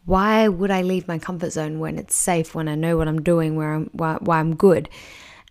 why 0.06 0.48
would 0.48 0.72
I 0.72 0.82
leave 0.82 1.08
my 1.08 1.20
comfort 1.20 1.52
zone 1.52 1.80
when 1.80 1.98
it's 1.98 2.16
safe, 2.16 2.56
when 2.56 2.68
I 2.68 2.76
know 2.76 2.98
what 2.98 3.08
I'm 3.08 3.22
doing, 3.22 3.56
where 3.56 3.74
I'm 3.74 3.90
why, 3.94 4.18
why 4.20 4.40
I'm 4.40 4.56
good, 4.56 4.90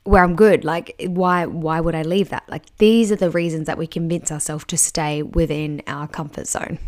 where 0.04 0.22
I'm 0.22 0.36
good? 0.36 0.64
Like 0.64 0.94
why 1.06 1.46
why 1.46 1.80
would 1.80 1.94
I 1.94 2.02
leave 2.02 2.30
that? 2.30 2.48
Like 2.48 2.76
these 2.76 3.12
are 3.12 3.16
the 3.16 3.30
reasons 3.30 3.66
that 3.66 3.78
we 3.78 3.86
convince 3.86 4.32
ourselves 4.32 4.64
to 4.66 4.76
stay 4.78 5.22
within 5.22 5.82
our 5.86 6.08
comfort 6.08 6.46
zone. 6.46 6.78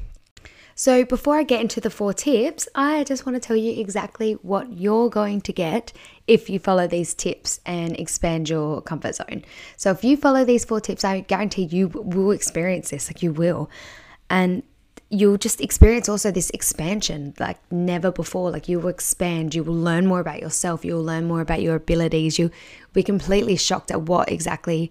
So, 0.75 1.05
before 1.05 1.37
I 1.37 1.43
get 1.43 1.61
into 1.61 1.81
the 1.81 1.91
four 1.91 2.15
tips, 2.15 2.67
I 2.75 3.05
just 3.05 3.27
want 3.27 3.37
to 3.37 3.47
tell 3.47 3.57
you 3.57 3.79
exactly 3.79 4.33
what 4.35 4.73
you're 4.73 5.11
going 5.11 5.43
to 5.43 5.53
get 5.53 5.93
if 6.27 6.49
you 6.49 6.59
follow 6.59 6.87
these 6.87 7.15
tips 7.15 7.61
and 7.67 7.99
expand 7.99 8.49
your 8.49 8.81
comfort 8.81 9.17
zone. 9.17 9.45
So, 9.77 9.91
if 9.91 10.03
you 10.03 10.17
follow 10.17 10.45
these 10.45 10.65
four 10.65 10.81
tips, 10.81 11.05
I 11.05 11.21
guarantee 11.21 11.65
you 11.65 11.89
will 11.89 12.31
experience 12.31 12.91
this, 12.91 13.09
like 13.09 13.23
you 13.23 13.33
will. 13.33 13.69
And 14.31 14.63
you'll 15.13 15.37
just 15.37 15.61
experience 15.61 16.09
also 16.09 16.31
this 16.31 16.49
expansion 16.51 17.35
like 17.39 17.59
never 17.71 18.11
before. 18.11 18.51
Like 18.51 18.67
you 18.67 18.81
will 18.81 18.89
expand, 18.89 19.55
you 19.55 19.63
will 19.63 19.75
learn 19.75 20.07
more 20.07 20.21
about 20.21 20.41
yourself, 20.41 20.87
you'll 20.87 21.05
learn 21.05 21.27
more 21.27 21.43
about 21.43 21.61
your 21.61 21.77
abilities. 21.77 22.39
You'll 22.39 22.51
be 22.95 23.03
completely 23.03 23.57
shocked 23.57 23.91
at 23.91 24.03
what 24.03 24.33
exactly 24.33 24.91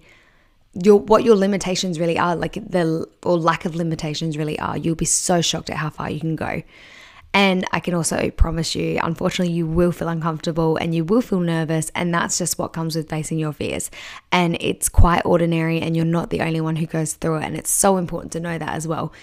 your 0.73 0.99
what 0.99 1.23
your 1.23 1.35
limitations 1.35 1.99
really 1.99 2.19
are, 2.19 2.35
like 2.35 2.53
the 2.53 3.07
or 3.23 3.37
lack 3.37 3.65
of 3.65 3.75
limitations 3.75 4.37
really 4.37 4.59
are. 4.59 4.77
You'll 4.77 4.95
be 4.95 5.05
so 5.05 5.41
shocked 5.41 5.71
at 5.71 5.77
how 5.77 5.89
far 5.89 6.11
you 6.11 6.19
can 6.19 6.35
go. 6.35 6.61
And 7.33 7.65
I 7.71 7.79
can 7.79 7.93
also 7.93 8.29
promise 8.29 8.75
you, 8.75 8.99
unfortunately, 9.01 9.53
you 9.53 9.65
will 9.65 9.93
feel 9.93 10.09
uncomfortable 10.09 10.75
and 10.75 10.93
you 10.93 11.05
will 11.05 11.21
feel 11.21 11.39
nervous. 11.39 11.89
And 11.95 12.13
that's 12.13 12.37
just 12.37 12.59
what 12.59 12.73
comes 12.73 12.95
with 12.95 13.09
facing 13.09 13.39
your 13.39 13.53
fears. 13.53 13.89
And 14.33 14.57
it's 14.59 14.89
quite 14.89 15.25
ordinary, 15.25 15.79
and 15.79 15.95
you're 15.95 16.05
not 16.05 16.29
the 16.29 16.41
only 16.41 16.59
one 16.59 16.75
who 16.75 16.85
goes 16.85 17.13
through 17.13 17.37
it. 17.37 17.45
And 17.45 17.55
it's 17.55 17.69
so 17.71 17.95
important 17.97 18.33
to 18.33 18.41
know 18.41 18.57
that 18.57 18.69
as 18.69 18.85
well 18.85 19.13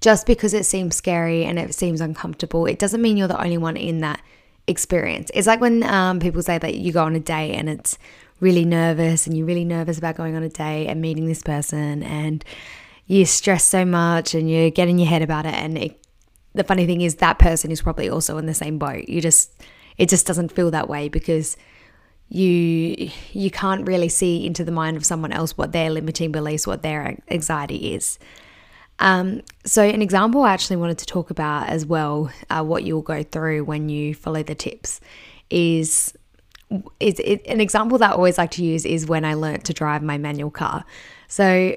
just 0.00 0.26
because 0.26 0.54
it 0.54 0.64
seems 0.64 0.96
scary 0.96 1.44
and 1.44 1.58
it 1.58 1.74
seems 1.74 2.00
uncomfortable, 2.00 2.66
it 2.66 2.78
doesn't 2.78 3.02
mean 3.02 3.16
you're 3.16 3.28
the 3.28 3.42
only 3.42 3.58
one 3.58 3.76
in 3.76 4.00
that 4.00 4.20
experience. 4.66 5.30
It's 5.34 5.46
like 5.46 5.60
when 5.60 5.82
um, 5.82 6.20
people 6.20 6.42
say 6.42 6.58
that 6.58 6.76
you 6.76 6.92
go 6.92 7.04
on 7.04 7.14
a 7.14 7.20
date 7.20 7.54
and 7.54 7.68
it's 7.68 7.98
really 8.40 8.64
nervous 8.64 9.26
and 9.26 9.36
you're 9.36 9.46
really 9.46 9.64
nervous 9.64 9.98
about 9.98 10.16
going 10.16 10.34
on 10.34 10.42
a 10.42 10.48
date 10.48 10.86
and 10.86 11.00
meeting 11.00 11.26
this 11.26 11.42
person 11.42 12.02
and 12.02 12.44
you 13.06 13.26
stress 13.26 13.64
so 13.64 13.84
much 13.84 14.34
and 14.34 14.48
you 14.50 14.70
get 14.70 14.88
in 14.88 14.98
your 14.98 15.08
head 15.08 15.20
about 15.20 15.44
it. 15.44 15.54
And 15.54 15.76
it, 15.76 16.06
the 16.54 16.64
funny 16.64 16.86
thing 16.86 17.02
is, 17.02 17.16
that 17.16 17.38
person 17.38 17.70
is 17.70 17.82
probably 17.82 18.08
also 18.08 18.38
in 18.38 18.46
the 18.46 18.54
same 18.54 18.78
boat. 18.78 19.08
You 19.08 19.20
just, 19.20 19.52
it 19.98 20.08
just 20.08 20.26
doesn't 20.26 20.52
feel 20.52 20.70
that 20.70 20.88
way 20.88 21.08
because 21.08 21.56
you 22.30 23.10
you 23.32 23.50
can't 23.50 23.86
really 23.88 24.08
see 24.08 24.46
into 24.46 24.62
the 24.62 24.70
mind 24.70 24.96
of 24.96 25.04
someone 25.04 25.32
else 25.32 25.58
what 25.58 25.72
their 25.72 25.90
limiting 25.90 26.30
beliefs 26.30 26.64
what 26.64 26.80
their 26.80 27.18
anxiety 27.28 27.92
is 27.92 28.20
um, 29.00 29.40
so, 29.64 29.82
an 29.82 30.02
example 30.02 30.42
I 30.42 30.52
actually 30.52 30.76
wanted 30.76 30.98
to 30.98 31.06
talk 31.06 31.30
about 31.30 31.68
as 31.68 31.86
well, 31.86 32.30
uh, 32.50 32.62
what 32.62 32.84
you'll 32.84 33.02
go 33.02 33.22
through 33.22 33.64
when 33.64 33.88
you 33.88 34.14
follow 34.14 34.42
the 34.42 34.54
tips, 34.54 35.00
is 35.48 36.14
is 37.00 37.18
it, 37.18 37.44
an 37.46 37.60
example 37.60 37.98
that 37.98 38.12
I 38.12 38.14
always 38.14 38.38
like 38.38 38.52
to 38.52 38.64
use 38.64 38.84
is 38.84 39.06
when 39.06 39.24
I 39.24 39.34
learnt 39.34 39.64
to 39.64 39.72
drive 39.72 40.02
my 40.02 40.18
manual 40.18 40.50
car. 40.50 40.84
So, 41.28 41.76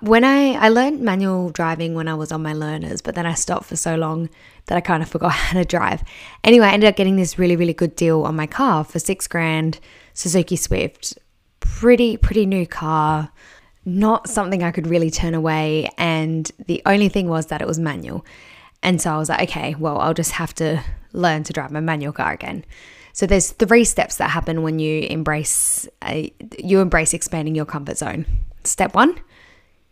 when 0.00 0.24
I 0.24 0.54
I 0.54 0.68
learned 0.68 1.00
manual 1.00 1.50
driving 1.50 1.94
when 1.94 2.08
I 2.08 2.14
was 2.14 2.32
on 2.32 2.42
my 2.42 2.54
learners, 2.54 3.02
but 3.02 3.14
then 3.14 3.24
I 3.24 3.34
stopped 3.34 3.66
for 3.66 3.76
so 3.76 3.94
long 3.94 4.28
that 4.66 4.76
I 4.76 4.80
kind 4.80 5.02
of 5.02 5.08
forgot 5.14 5.32
how 5.32 5.58
to 5.60 5.64
drive. 5.64 6.02
Anyway, 6.42 6.66
I 6.66 6.72
ended 6.72 6.88
up 6.88 6.96
getting 6.96 7.14
this 7.14 7.38
really 7.38 7.54
really 7.54 7.74
good 7.74 7.94
deal 7.94 8.24
on 8.24 8.34
my 8.34 8.48
car 8.48 8.82
for 8.82 8.98
6 8.98 9.28
grand 9.28 9.78
Suzuki 10.12 10.56
Swift. 10.56 11.16
Pretty 11.60 12.16
pretty 12.16 12.46
new 12.46 12.66
car. 12.66 13.30
Not 13.88 14.28
something 14.28 14.62
I 14.62 14.70
could 14.70 14.86
really 14.86 15.10
turn 15.10 15.34
away 15.34 15.88
and 15.96 16.50
the 16.66 16.82
only 16.84 17.08
thing 17.08 17.28
was 17.28 17.46
that 17.46 17.62
it 17.62 17.66
was 17.66 17.78
manual. 17.78 18.24
And 18.82 19.00
so 19.00 19.12
I 19.12 19.16
was 19.18 19.28
like, 19.28 19.48
okay, 19.48 19.74
well, 19.76 19.98
I'll 19.98 20.14
just 20.14 20.32
have 20.32 20.54
to 20.56 20.82
learn 21.12 21.42
to 21.44 21.52
drive 21.52 21.70
my 21.70 21.80
manual 21.80 22.12
car 22.12 22.32
again. 22.32 22.64
So 23.12 23.26
there's 23.26 23.50
three 23.50 23.84
steps 23.84 24.16
that 24.16 24.30
happen 24.30 24.62
when 24.62 24.78
you 24.78 25.00
embrace 25.08 25.88
a, 26.04 26.32
you 26.58 26.80
embrace 26.80 27.14
expanding 27.14 27.54
your 27.54 27.64
comfort 27.64 27.96
zone. 27.96 28.26
Step 28.62 28.94
1, 28.94 29.18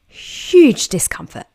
huge 0.07 0.89
discomfort. 0.89 1.47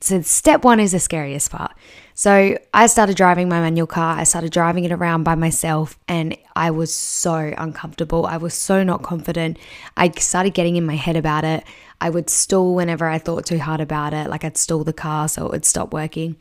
So 0.00 0.20
step 0.20 0.64
1 0.64 0.80
is 0.80 0.92
the 0.92 1.00
scariest 1.00 1.50
part. 1.50 1.72
So 2.16 2.56
I 2.72 2.86
started 2.86 3.16
driving 3.16 3.48
my 3.48 3.60
manual 3.60 3.88
car. 3.88 4.16
I 4.16 4.22
started 4.22 4.52
driving 4.52 4.84
it 4.84 4.92
around 4.92 5.24
by 5.24 5.34
myself 5.34 5.98
and 6.06 6.36
I 6.54 6.70
was 6.70 6.94
so 6.94 7.52
uncomfortable. 7.58 8.24
I 8.24 8.36
was 8.36 8.54
so 8.54 8.84
not 8.84 9.02
confident. 9.02 9.58
I 9.96 10.10
started 10.10 10.54
getting 10.54 10.76
in 10.76 10.86
my 10.86 10.94
head 10.94 11.16
about 11.16 11.42
it. 11.42 11.64
I 12.00 12.10
would 12.10 12.30
stall 12.30 12.76
whenever 12.76 13.08
I 13.08 13.18
thought 13.18 13.46
too 13.46 13.58
hard 13.58 13.80
about 13.80 14.14
it, 14.14 14.30
like 14.30 14.44
I'd 14.44 14.56
stall 14.56 14.84
the 14.84 14.92
car 14.92 15.28
so 15.28 15.44
it 15.46 15.50
would 15.50 15.64
stop 15.64 15.92
working. 15.92 16.36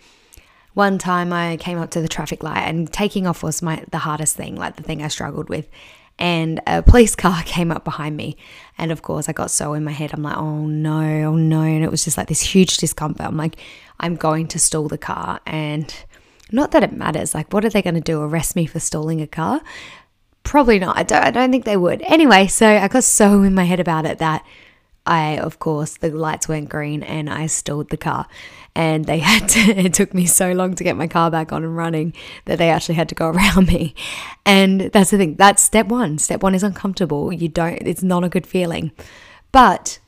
One 0.76 1.00
time 1.00 1.34
I 1.34 1.58
came 1.58 1.80
up 1.80 1.90
to 1.92 2.02
the 2.02 2.08
traffic 2.08 2.44
light 2.44 2.68
and 2.68 2.92
taking 2.94 3.26
off 3.26 3.42
was 3.42 3.64
my 3.64 3.84
the 3.90 4.00
hardest 4.00 4.36
thing, 4.36 4.56
like 4.56 4.76
the 4.76 4.84
thing 4.84 5.02
I 5.02 5.08
struggled 5.08 5.50
with. 5.50 5.68
And 6.20 6.62
a 6.68 6.84
police 6.84 7.16
car 7.26 7.42
came 7.44 7.72
up 7.72 7.84
behind 7.84 8.16
me. 8.16 8.38
And 8.78 8.92
of 8.92 9.02
course, 9.02 9.28
I 9.28 9.34
got 9.34 9.50
so 9.50 9.74
in 9.74 9.84
my 9.84 9.92
head. 9.92 10.12
I'm 10.14 10.22
like, 10.22 10.38
oh 10.38 10.68
no, 10.68 11.02
oh 11.30 11.36
no. 11.36 11.62
And 11.62 11.84
it 11.84 11.90
was 11.90 12.04
just 12.04 12.18
like 12.18 12.28
this 12.28 12.42
huge 12.42 12.78
discomfort. 12.78 13.26
I'm 13.26 13.38
like, 13.38 13.56
I'm 14.04 14.18
going 14.18 14.48
to 14.50 14.60
stall 14.60 14.90
the 14.90 14.98
car. 14.98 15.40
And 15.46 15.96
not 16.52 16.72
that 16.72 16.84
it 16.84 16.92
matters. 16.92 17.34
Like, 17.34 17.54
what 17.54 17.64
are 17.64 17.70
they 17.70 17.82
going 17.82 17.96
to 17.96 18.02
do? 18.02 18.22
Arrest 18.22 18.54
me 18.54 18.66
for 18.66 18.82
stalling 18.82 19.22
a 19.22 19.28
car? 19.28 19.62
Probably 20.44 20.78
not. 20.78 20.98
I 20.98 21.04
don't, 21.04 21.24
I 21.24 21.32
don't 21.32 21.52
think 21.52 21.64
they 21.64 21.78
would. 21.78 22.02
Anyway, 22.02 22.48
so 22.48 22.68
I 22.68 22.90
got 22.90 23.06
so 23.06 23.44
in 23.44 23.56
my 23.56 23.64
head 23.64 23.80
about 23.80 24.06
it 24.06 24.18
that 24.18 24.46
I, 25.06 25.38
of 25.38 25.60
course, 25.60 25.96
the 25.96 26.10
lights 26.10 26.50
went 26.50 26.68
green 26.68 27.02
and 27.02 27.30
I 27.30 27.48
stalled 27.48 27.92
the 27.92 27.98
car. 27.98 28.28
And 28.76 29.06
they 29.06 29.20
had 29.20 29.48
to, 29.50 29.60
it 29.60 29.94
took 29.94 30.14
me 30.14 30.26
so 30.26 30.52
long 30.52 30.76
to 30.76 30.84
get 30.84 30.98
my 30.98 31.08
car 31.08 31.32
back 31.32 31.54
on 31.54 31.64
and 31.64 31.78
running 31.78 32.14
that 32.44 32.58
they 32.58 32.70
actually 32.70 32.96
had 32.96 33.08
to 33.08 33.16
go 33.16 33.28
around 33.30 33.68
me. 33.68 33.96
And 34.46 34.82
that's 34.82 35.12
the 35.12 35.18
thing, 35.18 35.36
that's 35.36 35.64
step 35.64 35.88
one. 35.88 36.18
Step 36.18 36.44
one 36.44 36.56
is 36.56 36.64
uncomfortable. 36.64 37.32
You 37.32 37.48
don't, 37.48 37.82
it's 37.82 38.04
not 38.04 38.26
a 38.26 38.30
good 38.30 38.46
feeling. 38.46 38.92
But 39.54 40.00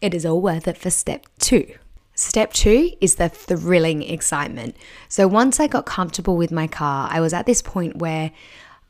it 0.00 0.12
is 0.12 0.26
all 0.26 0.42
worth 0.42 0.66
it 0.66 0.76
for 0.76 0.90
step 0.90 1.26
two. 1.38 1.72
Step 2.14 2.52
two 2.52 2.92
is 3.00 3.16
the 3.16 3.28
thrilling 3.28 4.02
excitement. 4.02 4.76
So 5.08 5.26
once 5.26 5.58
I 5.58 5.66
got 5.66 5.84
comfortable 5.84 6.36
with 6.36 6.52
my 6.52 6.66
car, 6.66 7.08
I 7.10 7.20
was 7.20 7.32
at 7.32 7.46
this 7.46 7.60
point 7.60 7.96
where 7.96 8.30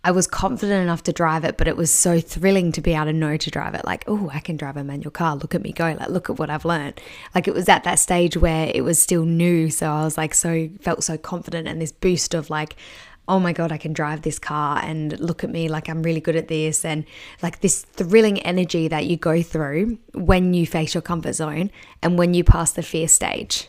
I 0.06 0.10
was 0.10 0.26
confident 0.26 0.82
enough 0.82 1.02
to 1.04 1.14
drive 1.14 1.44
it, 1.44 1.56
but 1.56 1.66
it 1.66 1.78
was 1.78 1.90
so 1.90 2.20
thrilling 2.20 2.72
to 2.72 2.82
be 2.82 2.92
able 2.92 3.06
to 3.06 3.12
know 3.14 3.38
to 3.38 3.50
drive 3.50 3.74
it. 3.74 3.86
Like, 3.86 4.04
oh, 4.06 4.30
I 4.34 4.40
can 4.40 4.58
drive 4.58 4.76
a 4.76 4.84
manual 4.84 5.10
car. 5.10 5.34
Look 5.34 5.54
at 5.54 5.62
me 5.62 5.72
go. 5.72 5.96
Like, 5.98 6.10
look 6.10 6.28
at 6.28 6.38
what 6.38 6.50
I've 6.50 6.66
learned. 6.66 7.00
Like, 7.34 7.48
it 7.48 7.54
was 7.54 7.70
at 7.70 7.84
that 7.84 7.98
stage 7.98 8.36
where 8.36 8.70
it 8.74 8.82
was 8.84 9.00
still 9.00 9.24
new. 9.24 9.70
So 9.70 9.90
I 9.90 10.04
was 10.04 10.18
like, 10.18 10.34
so 10.34 10.68
felt 10.82 11.02
so 11.02 11.16
confident 11.16 11.66
and 11.66 11.80
this 11.80 11.92
boost 11.92 12.34
of 12.34 12.50
like, 12.50 12.76
oh 13.28 13.40
my 13.40 13.52
God, 13.52 13.72
I 13.72 13.78
can 13.78 13.92
drive 13.92 14.22
this 14.22 14.38
car 14.38 14.80
and 14.82 15.18
look 15.18 15.44
at 15.44 15.50
me 15.50 15.68
like 15.68 15.88
I'm 15.88 16.02
really 16.02 16.20
good 16.20 16.36
at 16.36 16.48
this. 16.48 16.84
And 16.84 17.04
like 17.42 17.60
this 17.60 17.82
thrilling 17.82 18.40
energy 18.40 18.88
that 18.88 19.06
you 19.06 19.16
go 19.16 19.42
through 19.42 19.98
when 20.12 20.54
you 20.54 20.66
face 20.66 20.94
your 20.94 21.02
comfort 21.02 21.34
zone 21.34 21.70
and 22.02 22.18
when 22.18 22.34
you 22.34 22.44
pass 22.44 22.72
the 22.72 22.82
fear 22.82 23.08
stage. 23.08 23.68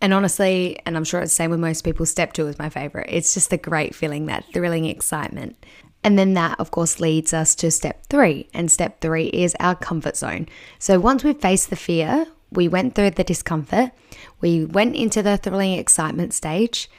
And 0.00 0.12
honestly, 0.12 0.78
and 0.84 0.96
I'm 0.96 1.04
sure 1.04 1.20
it's 1.20 1.32
the 1.32 1.36
same 1.36 1.50
with 1.50 1.60
most 1.60 1.82
people, 1.82 2.04
step 2.04 2.32
two 2.32 2.46
is 2.46 2.58
my 2.58 2.68
favorite. 2.68 3.08
It's 3.10 3.32
just 3.32 3.52
a 3.52 3.56
great 3.56 3.94
feeling, 3.94 4.26
that 4.26 4.44
thrilling 4.52 4.84
excitement. 4.84 5.56
And 6.02 6.18
then 6.18 6.34
that, 6.34 6.60
of 6.60 6.70
course, 6.70 7.00
leads 7.00 7.32
us 7.32 7.54
to 7.56 7.70
step 7.70 8.06
three. 8.08 8.48
And 8.52 8.70
step 8.70 9.00
three 9.00 9.28
is 9.28 9.56
our 9.60 9.74
comfort 9.74 10.18
zone. 10.18 10.46
So 10.78 11.00
once 11.00 11.24
we've 11.24 11.40
faced 11.40 11.70
the 11.70 11.76
fear, 11.76 12.26
we 12.50 12.68
went 12.68 12.94
through 12.94 13.12
the 13.12 13.24
discomfort, 13.24 13.92
we 14.40 14.64
went 14.66 14.94
into 14.94 15.22
the 15.22 15.38
thrilling 15.38 15.72
excitement 15.72 16.34
stage. 16.34 16.90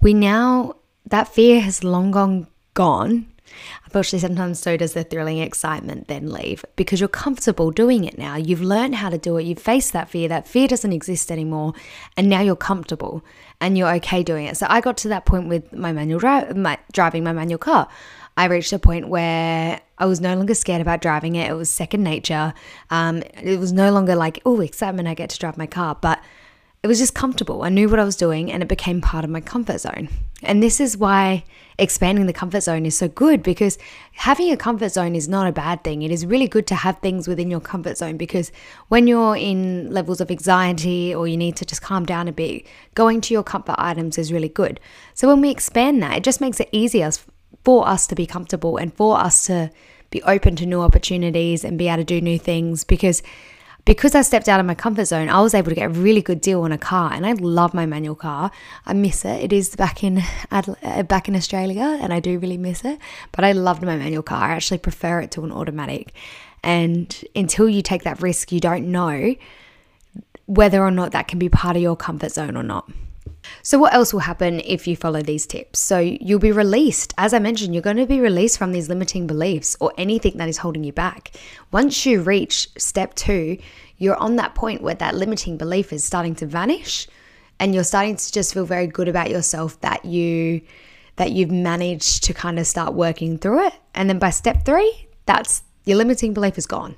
We 0.00 0.12
now, 0.12 0.74
that 1.10 1.28
fear 1.28 1.60
has 1.60 1.84
long 1.84 2.10
gone 2.10 2.46
gone 2.74 3.26
Unfortunately, 3.84 4.18
sometimes 4.18 4.58
so 4.58 4.76
does 4.76 4.92
the 4.92 5.04
thrilling 5.04 5.38
excitement 5.38 6.08
then 6.08 6.30
leave 6.30 6.64
because 6.76 7.00
you're 7.00 7.08
comfortable 7.08 7.70
doing 7.70 8.04
it 8.04 8.18
now. 8.18 8.36
You've 8.36 8.60
learned 8.60 8.96
how 8.96 9.08
to 9.08 9.18
do 9.18 9.36
it. 9.38 9.44
You've 9.44 9.58
faced 9.58 9.92
that 9.92 10.08
fear. 10.08 10.28
That 10.28 10.46
fear 10.46 10.68
doesn't 10.68 10.92
exist 10.92 11.30
anymore. 11.30 11.72
And 12.16 12.28
now 12.28 12.40
you're 12.40 12.56
comfortable 12.56 13.24
and 13.60 13.78
you're 13.78 13.92
okay 13.96 14.22
doing 14.22 14.46
it. 14.46 14.56
So 14.56 14.66
I 14.68 14.80
got 14.80 14.96
to 14.98 15.08
that 15.08 15.24
point 15.24 15.48
with 15.48 15.72
my 15.72 15.92
manual 15.92 16.20
drive, 16.20 16.56
my, 16.56 16.78
driving 16.92 17.24
my 17.24 17.32
manual 17.32 17.58
car. 17.58 17.88
I 18.36 18.44
reached 18.44 18.72
a 18.72 18.78
point 18.78 19.08
where 19.08 19.80
I 19.98 20.06
was 20.06 20.20
no 20.20 20.34
longer 20.36 20.54
scared 20.54 20.80
about 20.80 21.00
driving 21.00 21.34
it. 21.34 21.50
It 21.50 21.54
was 21.54 21.70
second 21.70 22.04
nature. 22.04 22.54
Um, 22.90 23.22
it 23.42 23.58
was 23.58 23.72
no 23.72 23.90
longer 23.90 24.14
like, 24.14 24.40
oh, 24.46 24.60
excitement, 24.60 25.08
I 25.08 25.14
get 25.14 25.30
to 25.30 25.38
drive 25.38 25.58
my 25.58 25.66
car. 25.66 25.96
But 26.00 26.20
it 26.82 26.86
was 26.86 26.98
just 26.98 27.14
comfortable. 27.14 27.62
I 27.62 27.70
knew 27.70 27.88
what 27.88 27.98
I 27.98 28.04
was 28.04 28.16
doing 28.16 28.52
and 28.52 28.62
it 28.62 28.68
became 28.68 29.00
part 29.00 29.24
of 29.24 29.30
my 29.30 29.40
comfort 29.40 29.80
zone. 29.80 30.08
And 30.44 30.62
this 30.62 30.78
is 30.78 30.96
why 30.96 31.42
expanding 31.76 32.26
the 32.26 32.32
comfort 32.32 32.62
zone 32.62 32.86
is 32.86 32.96
so 32.96 33.08
good 33.08 33.42
because 33.42 33.78
having 34.12 34.52
a 34.52 34.56
comfort 34.56 34.90
zone 34.90 35.16
is 35.16 35.28
not 35.28 35.48
a 35.48 35.52
bad 35.52 35.82
thing. 35.82 36.02
It 36.02 36.12
is 36.12 36.24
really 36.24 36.46
good 36.46 36.68
to 36.68 36.76
have 36.76 36.98
things 36.98 37.26
within 37.26 37.50
your 37.50 37.60
comfort 37.60 37.98
zone 37.98 38.16
because 38.16 38.52
when 38.88 39.08
you're 39.08 39.36
in 39.36 39.90
levels 39.90 40.20
of 40.20 40.30
anxiety 40.30 41.12
or 41.12 41.26
you 41.26 41.36
need 41.36 41.56
to 41.56 41.64
just 41.64 41.82
calm 41.82 42.06
down 42.06 42.28
a 42.28 42.32
bit, 42.32 42.64
going 42.94 43.20
to 43.22 43.34
your 43.34 43.42
comfort 43.42 43.76
items 43.76 44.16
is 44.16 44.32
really 44.32 44.48
good. 44.48 44.78
So 45.14 45.26
when 45.26 45.40
we 45.40 45.50
expand 45.50 46.00
that, 46.04 46.18
it 46.18 46.24
just 46.24 46.40
makes 46.40 46.60
it 46.60 46.68
easier 46.70 47.10
for 47.64 47.88
us 47.88 48.06
to 48.06 48.14
be 48.14 48.26
comfortable 48.26 48.76
and 48.76 48.94
for 48.94 49.18
us 49.18 49.46
to 49.46 49.70
be 50.10 50.22
open 50.22 50.54
to 50.56 50.66
new 50.66 50.80
opportunities 50.80 51.64
and 51.64 51.76
be 51.76 51.88
able 51.88 51.98
to 51.98 52.04
do 52.04 52.20
new 52.20 52.38
things 52.38 52.84
because 52.84 53.22
because 53.88 54.14
I 54.14 54.20
stepped 54.20 54.50
out 54.50 54.60
of 54.60 54.66
my 54.66 54.74
comfort 54.74 55.06
zone, 55.06 55.30
I 55.30 55.40
was 55.40 55.54
able 55.54 55.70
to 55.70 55.74
get 55.74 55.86
a 55.86 55.88
really 55.88 56.20
good 56.20 56.42
deal 56.42 56.60
on 56.60 56.72
a 56.72 56.76
car, 56.76 57.10
and 57.10 57.24
I 57.24 57.32
love 57.32 57.72
my 57.72 57.86
manual 57.86 58.14
car. 58.14 58.50
I 58.84 58.92
miss 58.92 59.24
it. 59.24 59.42
It 59.42 59.50
is 59.50 59.74
back 59.76 60.04
in 60.04 60.22
uh, 60.50 61.02
back 61.04 61.26
in 61.26 61.34
Australia, 61.34 61.98
and 62.02 62.12
I 62.12 62.20
do 62.20 62.38
really 62.38 62.58
miss 62.58 62.84
it. 62.84 62.98
But 63.32 63.46
I 63.46 63.52
loved 63.52 63.82
my 63.82 63.96
manual 63.96 64.22
car. 64.22 64.42
I 64.42 64.50
actually 64.50 64.76
prefer 64.76 65.20
it 65.20 65.30
to 65.32 65.44
an 65.44 65.52
automatic. 65.52 66.12
And 66.62 67.18
until 67.34 67.66
you 67.66 67.80
take 67.80 68.02
that 68.02 68.20
risk, 68.20 68.52
you 68.52 68.60
don't 68.60 68.92
know 68.92 69.36
whether 70.44 70.82
or 70.82 70.90
not 70.90 71.12
that 71.12 71.26
can 71.26 71.38
be 71.38 71.48
part 71.48 71.74
of 71.74 71.80
your 71.80 71.96
comfort 71.96 72.32
zone 72.32 72.58
or 72.58 72.62
not. 72.62 72.90
So, 73.62 73.78
what 73.78 73.94
else 73.94 74.12
will 74.12 74.20
happen 74.20 74.60
if 74.60 74.86
you 74.86 74.96
follow 74.96 75.22
these 75.22 75.46
tips? 75.46 75.78
So, 75.78 75.98
you'll 75.98 76.38
be 76.38 76.52
released. 76.52 77.14
As 77.18 77.34
I 77.34 77.38
mentioned, 77.38 77.74
you're 77.74 77.82
going 77.82 77.96
to 77.96 78.06
be 78.06 78.20
released 78.20 78.58
from 78.58 78.72
these 78.72 78.88
limiting 78.88 79.26
beliefs 79.26 79.76
or 79.80 79.92
anything 79.98 80.36
that 80.36 80.48
is 80.48 80.58
holding 80.58 80.84
you 80.84 80.92
back. 80.92 81.32
Once 81.70 82.06
you 82.06 82.20
reach 82.22 82.68
step 82.78 83.14
two, 83.14 83.58
you're 83.96 84.16
on 84.16 84.36
that 84.36 84.54
point 84.54 84.82
where 84.82 84.94
that 84.94 85.14
limiting 85.14 85.56
belief 85.56 85.92
is 85.92 86.04
starting 86.04 86.34
to 86.36 86.46
vanish 86.46 87.06
and 87.60 87.74
you're 87.74 87.84
starting 87.84 88.16
to 88.16 88.32
just 88.32 88.54
feel 88.54 88.64
very 88.64 88.86
good 88.86 89.08
about 89.08 89.30
yourself 89.30 89.80
that 89.80 90.04
you 90.04 90.60
that 91.16 91.32
you've 91.32 91.50
managed 91.50 92.22
to 92.22 92.32
kind 92.32 92.60
of 92.60 92.66
start 92.66 92.94
working 92.94 93.38
through 93.38 93.66
it 93.66 93.74
and 93.96 94.08
then 94.08 94.20
by 94.20 94.30
step 94.30 94.64
3 94.64 95.08
that's 95.26 95.64
your 95.84 95.96
limiting 95.96 96.32
belief 96.32 96.56
is 96.56 96.66
gone 96.66 96.94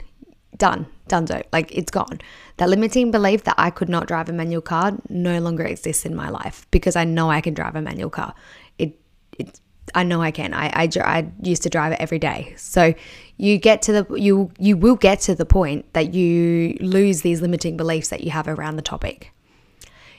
done, 0.60 0.86
done 1.08 1.26
so. 1.26 1.42
Like 1.52 1.74
it's 1.76 1.90
gone. 1.90 2.20
That 2.60 2.68
limiting 2.68 3.10
belief 3.10 3.44
that 3.44 3.54
I 3.56 3.70
could 3.70 3.88
not 3.88 4.06
drive 4.06 4.28
a 4.28 4.34
manual 4.34 4.60
car 4.60 4.92
no 5.08 5.40
longer 5.40 5.64
exists 5.64 6.04
in 6.04 6.14
my 6.14 6.28
life 6.28 6.66
because 6.70 6.94
I 6.94 7.04
know 7.04 7.30
I 7.30 7.40
can 7.40 7.54
drive 7.54 7.74
a 7.74 7.80
manual 7.80 8.10
car. 8.10 8.34
It, 8.78 9.00
it, 9.38 9.58
I 9.94 10.02
know 10.02 10.20
I 10.20 10.30
can. 10.30 10.52
I, 10.52 10.66
I, 10.66 10.88
I 11.02 11.32
used 11.40 11.62
to 11.62 11.70
drive 11.70 11.92
it 11.92 12.00
every 12.02 12.18
day. 12.18 12.52
So 12.58 12.92
you 13.38 13.56
get 13.56 13.80
to 13.82 13.92
the 13.92 14.14
you 14.14 14.52
you 14.58 14.76
will 14.76 14.96
get 14.96 15.20
to 15.20 15.34
the 15.34 15.46
point 15.46 15.90
that 15.94 16.12
you 16.12 16.76
lose 16.80 17.22
these 17.22 17.40
limiting 17.40 17.78
beliefs 17.78 18.10
that 18.10 18.24
you 18.24 18.30
have 18.30 18.46
around 18.46 18.76
the 18.76 18.82
topic. 18.82 19.32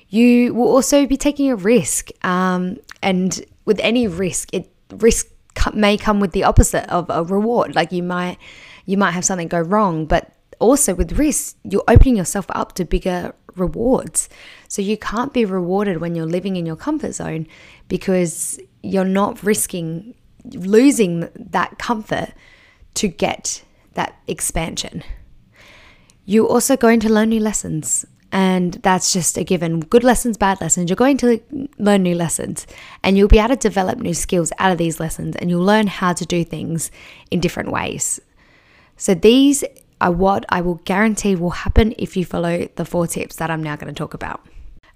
You 0.09 0.55
will 0.55 0.67
also 0.67 1.05
be 1.05 1.17
taking 1.17 1.51
a 1.51 1.55
risk, 1.55 2.09
um, 2.25 2.77
and 3.03 3.39
with 3.65 3.79
any 3.81 4.07
risk, 4.07 4.49
it 4.51 4.67
risk 4.97 5.27
may 5.75 5.95
come 5.95 6.19
with 6.19 6.31
the 6.31 6.45
opposite 6.45 6.89
of 6.89 7.05
a 7.11 7.23
reward. 7.23 7.75
Like 7.75 7.91
you 7.91 8.01
might 8.01 8.39
you 8.87 8.97
might 8.97 9.11
have 9.11 9.25
something 9.25 9.47
go 9.47 9.59
wrong, 9.59 10.07
but 10.07 10.33
also 10.61 10.93
with 10.93 11.17
risk, 11.17 11.57
you're 11.63 11.83
opening 11.87 12.17
yourself 12.17 12.45
up 12.49 12.73
to 12.75 12.85
bigger 12.85 13.33
rewards. 13.55 14.29
So 14.67 14.81
you 14.81 14.97
can't 14.97 15.33
be 15.33 15.45
rewarded 15.45 15.97
when 15.97 16.15
you're 16.15 16.25
living 16.25 16.55
in 16.55 16.65
your 16.65 16.75
comfort 16.75 17.13
zone 17.13 17.47
because 17.87 18.59
you're 18.81 19.03
not 19.05 19.43
risking 19.43 20.15
losing 20.53 21.29
that 21.35 21.77
comfort 21.77 22.33
to 22.95 23.07
get 23.07 23.63
that 23.93 24.15
expansion. 24.27 25.03
You're 26.25 26.47
also 26.47 26.77
going 26.77 26.99
to 27.01 27.09
learn 27.09 27.29
new 27.29 27.39
lessons. 27.39 28.05
And 28.33 28.75
that's 28.75 29.11
just 29.11 29.37
a 29.37 29.43
given. 29.43 29.81
Good 29.81 30.05
lessons, 30.05 30.37
bad 30.37 30.61
lessons. 30.61 30.89
You're 30.89 30.95
going 30.95 31.17
to 31.17 31.41
learn 31.77 32.03
new 32.03 32.15
lessons 32.15 32.65
and 33.03 33.17
you'll 33.17 33.27
be 33.27 33.39
able 33.39 33.49
to 33.49 33.55
develop 33.57 33.99
new 33.99 34.13
skills 34.13 34.53
out 34.57 34.71
of 34.71 34.77
these 34.77 35.01
lessons 35.01 35.35
and 35.35 35.49
you'll 35.49 35.65
learn 35.65 35.87
how 35.87 36.13
to 36.13 36.25
do 36.25 36.45
things 36.45 36.91
in 37.29 37.41
different 37.41 37.71
ways. 37.71 38.21
So 38.95 39.13
these 39.13 39.65
what 40.09 40.45
I 40.49 40.61
will 40.61 40.81
guarantee 40.85 41.35
will 41.35 41.51
happen 41.51 41.93
if 41.99 42.17
you 42.17 42.25
follow 42.25 42.67
the 42.75 42.85
four 42.85 43.05
tips 43.07 43.35
that 43.35 43.51
I'm 43.51 43.61
now 43.61 43.75
going 43.75 43.93
to 43.93 43.97
talk 43.97 44.13
about. 44.13 44.45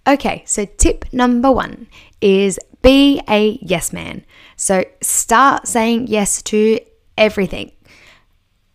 Okay, 0.08 0.44
so 0.46 0.66
tip 0.66 1.06
number 1.12 1.52
one 1.52 1.88
is 2.22 2.60
be 2.82 3.22
a 3.30 3.60
yes 3.62 3.92
man. 3.92 4.26
So 4.56 4.86
start 5.02 5.68
saying 5.68 6.08
yes 6.08 6.42
to 6.44 6.80
everything. 7.18 7.72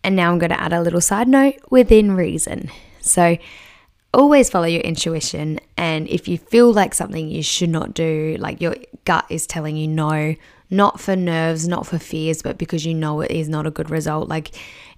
And 0.02 0.16
now 0.16 0.32
I'm 0.32 0.38
going 0.38 0.50
to 0.50 0.60
add 0.60 0.72
a 0.72 0.82
little 0.82 1.00
side 1.00 1.28
note 1.28 1.54
within 1.70 2.12
reason. 2.12 2.70
So 3.00 3.36
always 4.12 4.50
follow 4.50 4.66
your 4.66 4.80
intuition. 4.80 5.60
And 5.76 6.08
if 6.08 6.26
you 6.26 6.38
feel 6.38 6.72
like 6.72 6.94
something 6.94 7.28
you 7.28 7.42
should 7.42 7.70
not 7.70 7.94
do, 7.94 8.36
like 8.38 8.60
your 8.60 8.76
gut 9.04 9.26
is 9.28 9.46
telling 9.46 9.76
you 9.76 9.86
no, 9.86 10.34
not 10.70 11.00
for 11.00 11.16
nerves, 11.16 11.68
not 11.68 11.86
for 11.86 11.98
fears, 11.98 12.42
but 12.42 12.58
because 12.58 12.84
you 12.84 12.94
know 12.94 13.20
it 13.20 13.30
is 13.30 13.48
not 13.48 13.66
a 13.66 13.70
good 13.70 13.90
result. 13.90 14.28
Like 14.28 14.50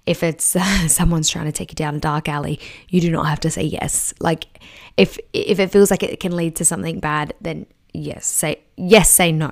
if 0.05 0.23
it's 0.23 0.55
uh, 0.55 0.87
someone's 0.87 1.29
trying 1.29 1.45
to 1.45 1.51
take 1.51 1.71
you 1.71 1.75
down 1.75 1.95
a 1.95 1.99
dark 1.99 2.27
alley, 2.29 2.59
you 2.89 3.01
do 3.01 3.11
not 3.11 3.27
have 3.27 3.39
to 3.41 3.51
say 3.51 3.63
yes. 3.63 4.13
Like 4.19 4.45
if 4.97 5.17
if 5.33 5.59
it 5.59 5.71
feels 5.71 5.91
like 5.91 6.03
it 6.03 6.19
can 6.19 6.35
lead 6.35 6.55
to 6.57 6.65
something 6.65 6.99
bad, 6.99 7.33
then 7.41 7.65
yes, 7.93 8.25
say 8.25 8.61
yes, 8.75 9.09
say 9.09 9.31
no. 9.31 9.51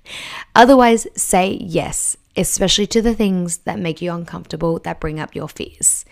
Otherwise, 0.54 1.06
say 1.14 1.58
yes, 1.60 2.16
especially 2.36 2.86
to 2.88 3.02
the 3.02 3.14
things 3.14 3.58
that 3.58 3.78
make 3.78 4.00
you 4.00 4.12
uncomfortable, 4.12 4.78
that 4.80 5.00
bring 5.00 5.20
up 5.20 5.34
your 5.34 5.48
fears. 5.48 6.04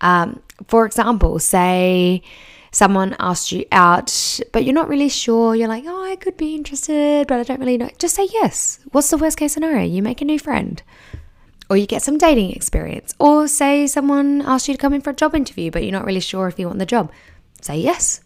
Um, 0.00 0.42
for 0.66 0.86
example, 0.86 1.38
say 1.38 2.22
someone 2.72 3.16
asked 3.18 3.52
you 3.52 3.64
out, 3.72 4.40
but 4.52 4.64
you're 4.64 4.74
not 4.74 4.88
really 4.88 5.08
sure. 5.08 5.54
You're 5.54 5.68
like, 5.68 5.84
oh, 5.86 6.04
I 6.04 6.16
could 6.16 6.36
be 6.36 6.54
interested, 6.54 7.26
but 7.26 7.40
I 7.40 7.42
don't 7.42 7.60
really 7.60 7.76
know. 7.76 7.90
Just 7.98 8.14
say 8.14 8.28
yes. 8.32 8.80
What's 8.92 9.10
the 9.10 9.18
worst 9.18 9.36
case 9.36 9.52
scenario? 9.52 9.84
You 9.84 10.02
make 10.02 10.20
a 10.20 10.24
new 10.24 10.38
friend, 10.38 10.82
or 11.70 11.76
you 11.76 11.86
get 11.86 12.02
some 12.02 12.18
dating 12.18 12.50
experience, 12.50 13.14
or 13.20 13.46
say 13.46 13.86
someone 13.86 14.42
asked 14.42 14.66
you 14.66 14.74
to 14.74 14.80
come 14.80 14.92
in 14.92 15.00
for 15.00 15.10
a 15.10 15.14
job 15.14 15.34
interview, 15.36 15.70
but 15.70 15.84
you're 15.84 15.92
not 15.92 16.04
really 16.04 16.20
sure 16.20 16.48
if 16.48 16.58
you 16.58 16.66
want 16.66 16.80
the 16.80 16.84
job. 16.84 17.12
Say 17.62 17.78
yes. 17.78 18.20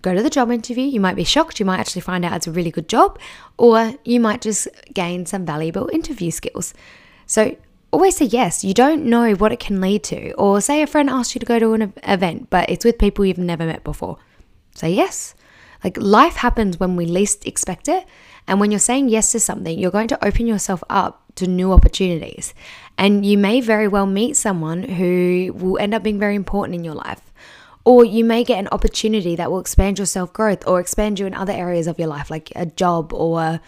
Go 0.00 0.14
to 0.14 0.22
the 0.22 0.30
job 0.30 0.50
interview. 0.50 0.84
You 0.84 1.00
might 1.00 1.16
be 1.16 1.24
shocked. 1.24 1.60
You 1.60 1.66
might 1.66 1.78
actually 1.78 2.00
find 2.00 2.24
out 2.24 2.34
it's 2.34 2.46
a 2.46 2.52
really 2.52 2.70
good 2.70 2.88
job, 2.88 3.18
or 3.58 3.94
you 4.04 4.18
might 4.18 4.40
just 4.40 4.66
gain 4.94 5.26
some 5.26 5.44
valuable 5.44 5.90
interview 5.92 6.30
skills. 6.30 6.72
So 7.26 7.56
always 7.90 8.16
say 8.16 8.26
yes. 8.26 8.64
You 8.64 8.72
don't 8.72 9.04
know 9.04 9.34
what 9.34 9.52
it 9.52 9.60
can 9.60 9.80
lead 9.80 10.02
to. 10.04 10.32
Or 10.32 10.60
say 10.60 10.80
a 10.80 10.86
friend 10.86 11.10
asks 11.10 11.34
you 11.34 11.38
to 11.40 11.46
go 11.46 11.58
to 11.58 11.74
an 11.74 11.92
event, 12.02 12.48
but 12.48 12.70
it's 12.70 12.84
with 12.84 12.98
people 12.98 13.26
you've 13.26 13.36
never 13.36 13.66
met 13.66 13.84
before. 13.84 14.16
Say 14.74 14.92
yes. 14.92 15.34
Like 15.84 15.98
life 15.98 16.36
happens 16.36 16.80
when 16.80 16.96
we 16.96 17.04
least 17.04 17.46
expect 17.46 17.88
it. 17.88 18.06
And 18.48 18.60
when 18.60 18.70
you're 18.70 18.80
saying 18.80 19.08
yes 19.08 19.32
to 19.32 19.40
something, 19.40 19.78
you're 19.78 19.90
going 19.90 20.08
to 20.08 20.24
open 20.24 20.46
yourself 20.46 20.82
up 20.88 21.22
to 21.36 21.46
new 21.46 21.72
opportunities. 21.72 22.54
And 22.96 23.26
you 23.26 23.36
may 23.38 23.60
very 23.60 23.88
well 23.88 24.06
meet 24.06 24.36
someone 24.36 24.82
who 24.82 25.52
will 25.54 25.78
end 25.78 25.94
up 25.94 26.02
being 26.02 26.18
very 26.18 26.34
important 26.34 26.74
in 26.74 26.84
your 26.84 26.94
life. 26.94 27.32
Or 27.84 28.04
you 28.04 28.24
may 28.24 28.42
get 28.42 28.58
an 28.58 28.68
opportunity 28.72 29.36
that 29.36 29.50
will 29.50 29.60
expand 29.60 29.98
your 29.98 30.06
self 30.06 30.32
growth 30.32 30.66
or 30.66 30.80
expand 30.80 31.18
you 31.18 31.26
in 31.26 31.34
other 31.34 31.52
areas 31.52 31.86
of 31.86 31.98
your 31.98 32.08
life, 32.08 32.30
like 32.30 32.52
a 32.56 32.66
job 32.66 33.12
or 33.12 33.60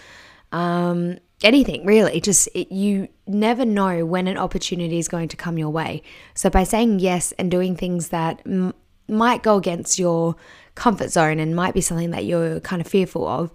um, 0.51 1.19
anything 1.43 1.85
really 1.87 2.21
just 2.21 2.49
it, 2.55 2.73
you 2.73 3.09
never 3.27 3.65
know 3.65 4.05
when 4.05 4.27
an 4.27 4.37
opportunity 4.37 4.99
is 4.99 5.09
going 5.09 5.29
to 5.29 5.37
come 5.37 5.57
your 5.57 5.71
way 5.71 6.03
so 6.35 6.51
by 6.51 6.65
saying 6.65 6.99
yes 6.99 7.33
and 7.39 7.51
doing 7.51 7.77
things 7.77 8.09
that 8.09 8.41
m- 8.45 8.75
might 9.07 9.43
go 9.43 9.57
against 9.57 9.99
your 9.99 10.35
comfort 10.75 11.11
zone 11.11 11.39
and 11.39 11.55
might 11.55 11.75
be 11.75 11.81
something 11.81 12.11
that 12.11 12.25
you're 12.25 12.61
kind 12.61 12.81
of 12.81 12.89
fearful 12.89 13.27
of 13.27 13.53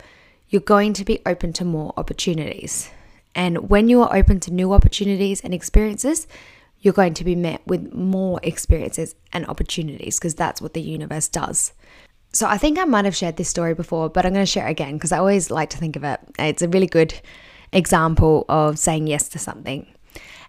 you're 0.54 0.62
going 0.62 0.94
to 0.94 1.04
be 1.04 1.20
open 1.26 1.52
to 1.52 1.66
more 1.66 1.94
opportunities 1.98 2.90
and 3.34 3.70
when 3.70 3.90
you 3.90 4.04
are 4.04 4.16
open 4.16 4.40
to 4.40 4.54
new 4.54 4.72
opportunities 4.72 5.42
and 5.42 5.54
experiences 5.54 6.28
you're 6.80 6.94
going 6.94 7.14
to 7.16 7.24
be 7.24 7.36
met 7.36 7.66
with 7.66 7.92
more 7.94 8.40
experiences 8.44 9.16
and 9.32 9.48
opportunities 9.48 10.20
because 10.20 10.36
that's 10.36 10.62
what 10.62 10.74
the 10.76 10.82
universe 10.82 11.28
does 11.28 11.74
so 12.34 12.48
I 12.48 12.58
think 12.58 12.80
I 12.80 12.86
might 12.86 13.06
have 13.06 13.16
shared 13.16 13.38
this 13.38 13.48
story 13.48 13.76
before, 13.76 14.10
but 14.10 14.26
I'm 14.26 14.34
going 14.34 14.44
to 14.44 14.52
share 14.52 14.68
it 14.68 14.72
again 14.72 14.96
because 14.96 15.12
I 15.12 15.20
always 15.20 15.52
like 15.52 15.70
to 15.70 15.78
think 15.78 15.96
of 15.96 16.04
it. 16.04 16.20
It's 16.40 16.64
a 16.64 16.68
really 16.68 16.88
good 16.88 17.14
example 17.72 18.46
of 18.50 18.80
saying 18.80 19.06
yes 19.06 19.30
to 19.30 19.40
something. 19.40 19.88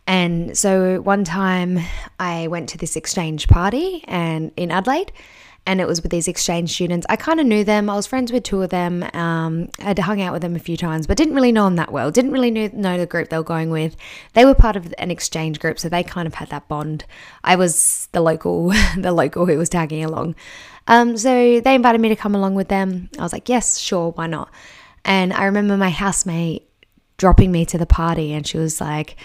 And 0.07 0.57
so 0.57 1.00
one 1.02 1.24
time 1.24 1.81
I 2.18 2.48
went 2.48 2.70
to 2.70 2.78
this 2.78 2.96
exchange 2.96 3.48
party 3.48 4.02
and 4.07 4.50
in 4.57 4.70
Adelaide 4.70 5.12
and 5.66 5.81
it 5.81 5.87
was 5.87 6.03
with 6.03 6.11
these 6.11 6.29
exchange 6.29 6.72
students. 6.72 7.07
I 7.09 7.16
kind 7.16 7.40
of 7.40 7.46
knew 7.46 7.64
them. 7.64 7.88
I 7.88 7.94
was 7.94 8.07
friends 8.07 8.31
with 8.31 8.42
two 8.42 8.62
of 8.62 8.70
them. 8.70 9.03
Um, 9.14 9.70
I'd 9.81 9.98
hung 9.98 10.20
out 10.20 10.33
with 10.33 10.42
them 10.42 10.57
a 10.57 10.59
few 10.59 10.77
times, 10.77 11.07
but 11.07 11.16
didn't 11.16 11.35
really 11.35 11.53
know 11.53 11.64
them 11.64 11.77
that 11.77 11.90
well. 11.90 12.11
Didn't 12.11 12.33
really 12.33 12.50
know, 12.50 12.68
know 12.72 12.98
the 12.98 13.07
group 13.07 13.31
they 13.31 13.38
were 13.38 13.42
going 13.42 13.70
with. 13.70 13.96
They 14.35 14.44
were 14.44 14.55
part 14.55 14.77
of 14.77 14.92
an 14.98 15.11
exchange 15.11 15.61
group, 15.61 15.79
so 15.79 15.88
they 15.88 16.03
kind 16.03 16.27
of 16.27 16.35
had 16.35 16.50
that 16.50 16.68
bond. 16.68 17.05
I 17.42 17.57
was 17.57 18.09
the 18.12 18.20
local, 18.20 18.68
the 18.96 19.12
local 19.12 19.46
who 19.46 19.57
was 19.57 19.68
tagging 19.68 20.05
along. 20.05 20.35
Um, 20.87 21.16
so 21.16 21.61
they 21.61 21.74
invited 21.74 22.00
me 22.00 22.11
to 22.11 22.16
come 22.16 22.35
along 22.35 22.55
with 22.55 22.68
them. 22.68 23.09
I 23.18 23.22
was 23.22 23.33
like, 23.33 23.48
yes, 23.48 23.79
sure, 23.79 24.11
why 24.11 24.27
not? 24.27 24.50
And 25.05 25.33
I 25.33 25.44
remember 25.44 25.77
my 25.77 25.90
housemate 25.90 26.68
dropping 27.16 27.53
me 27.53 27.64
to 27.66 27.79
the 27.79 27.87
party 27.87 28.33
and 28.33 28.46
she 28.46 28.59
was 28.59 28.81
like, 28.81 29.16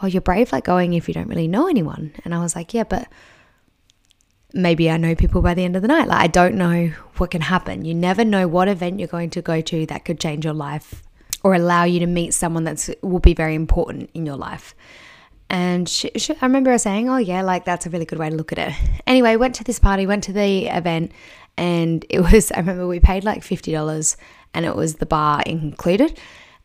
Oh, 0.00 0.06
you're 0.06 0.22
brave 0.22 0.52
like 0.52 0.64
going 0.64 0.92
if 0.92 1.08
you 1.08 1.14
don't 1.14 1.28
really 1.28 1.48
know 1.48 1.66
anyone. 1.66 2.12
And 2.24 2.34
I 2.34 2.40
was 2.40 2.54
like, 2.54 2.74
Yeah, 2.74 2.84
but 2.84 3.08
maybe 4.52 4.90
I 4.90 4.96
know 4.96 5.14
people 5.14 5.42
by 5.42 5.54
the 5.54 5.64
end 5.64 5.76
of 5.76 5.82
the 5.82 5.88
night. 5.88 6.08
Like, 6.08 6.20
I 6.20 6.26
don't 6.26 6.54
know 6.54 6.92
what 7.16 7.30
can 7.30 7.42
happen. 7.42 7.84
You 7.84 7.94
never 7.94 8.24
know 8.24 8.48
what 8.48 8.68
event 8.68 8.98
you're 8.98 9.08
going 9.08 9.30
to 9.30 9.42
go 9.42 9.60
to 9.60 9.86
that 9.86 10.04
could 10.04 10.20
change 10.20 10.44
your 10.44 10.54
life 10.54 11.02
or 11.42 11.54
allow 11.54 11.84
you 11.84 12.00
to 12.00 12.06
meet 12.06 12.34
someone 12.34 12.64
that 12.64 12.88
will 13.02 13.20
be 13.20 13.34
very 13.34 13.54
important 13.54 14.10
in 14.14 14.26
your 14.26 14.36
life. 14.36 14.74
And 15.50 15.88
she, 15.88 16.10
she, 16.16 16.34
I 16.34 16.46
remember 16.46 16.70
her 16.70 16.78
saying, 16.78 17.08
Oh, 17.08 17.16
yeah, 17.16 17.42
like 17.42 17.64
that's 17.64 17.86
a 17.86 17.90
really 17.90 18.04
good 18.04 18.18
way 18.18 18.28
to 18.28 18.36
look 18.36 18.52
at 18.52 18.58
it. 18.58 18.74
Anyway, 19.06 19.36
went 19.36 19.54
to 19.56 19.64
this 19.64 19.78
party, 19.78 20.06
went 20.06 20.24
to 20.24 20.32
the 20.32 20.66
event, 20.66 21.12
and 21.56 22.04
it 22.10 22.20
was, 22.20 22.52
I 22.54 22.58
remember 22.58 22.86
we 22.86 23.00
paid 23.00 23.24
like 23.24 23.42
$50 23.42 24.16
and 24.54 24.64
it 24.64 24.74
was 24.74 24.96
the 24.96 25.06
bar 25.06 25.42
included 25.46 26.18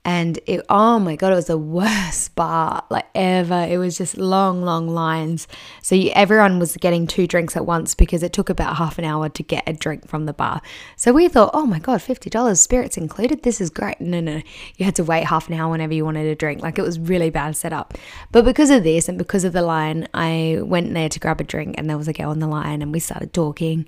and 0.06 0.40
it 0.46 0.62
oh 0.70 1.00
my 1.00 1.16
god 1.16 1.32
it 1.32 1.36
was 1.36 1.48
the 1.48 1.58
worst 1.58 2.36
bar 2.36 2.84
like 2.90 3.06
ever. 3.16 3.68
It 3.70 3.78
was 3.78 3.98
just 3.98 4.18
long 4.18 4.62
long 4.62 4.88
lines. 4.88 5.48
So 5.82 5.96
you, 5.96 6.12
everyone 6.14 6.60
was 6.60 6.76
getting 6.78 7.08
two 7.08 7.28
drinks 7.28 7.56
at 7.56 7.66
once 7.66 7.96
because 7.96 8.24
it 8.24 8.34
took 8.34 8.50
about 8.50 8.78
half 8.78 8.98
an 8.98 9.06
hour 9.06 9.30
to 9.30 9.44
get 9.44 9.64
a 9.68 9.74
drink 9.74 10.08
from 10.08 10.26
the 10.26 10.34
bar. 10.34 10.62
So 10.96 11.14
we 11.14 11.28
thought 11.28 11.52
oh 11.54 11.66
my 11.66 11.80
god 11.80 12.00
$50 12.00 12.58
spirits 12.58 12.98
included 12.98 13.44
this 13.44 13.62
is 13.62 13.70
great. 13.70 14.02
No 14.02 14.20
no 14.20 14.42
you 14.78 14.86
had 14.86 14.96
to 14.96 15.04
wait 15.04 15.26
half 15.26 15.48
an 15.48 15.56
hour 15.56 15.72
whenever 15.72 15.94
you 15.94 16.06
wanted 16.06 16.28
a 16.28 16.36
drink. 16.36 16.62
Like 16.62 16.78
it 16.78 16.84
was 16.84 17.00
really 17.00 17.30
bad 17.30 17.56
setup. 17.56 17.94
But 18.32 18.46
because 18.46 18.70
of 18.70 18.84
this 18.84 19.08
and 19.08 19.18
because 19.18 19.44
of 19.44 19.54
the 19.54 19.62
line 19.62 20.08
i 20.14 20.60
went 20.62 20.94
there 20.94 21.10
to 21.10 21.20
grab 21.20 21.40
a 21.40 21.44
drink 21.44 21.76
and 21.78 21.90
there 21.90 21.98
was 21.98 22.08
a 22.08 22.14
girl 22.14 22.32
on 22.32 22.40
the 22.40 22.48
line 22.48 22.82
and 22.82 22.92
we 22.92 23.00
started 23.00 23.34
talking 23.34 23.88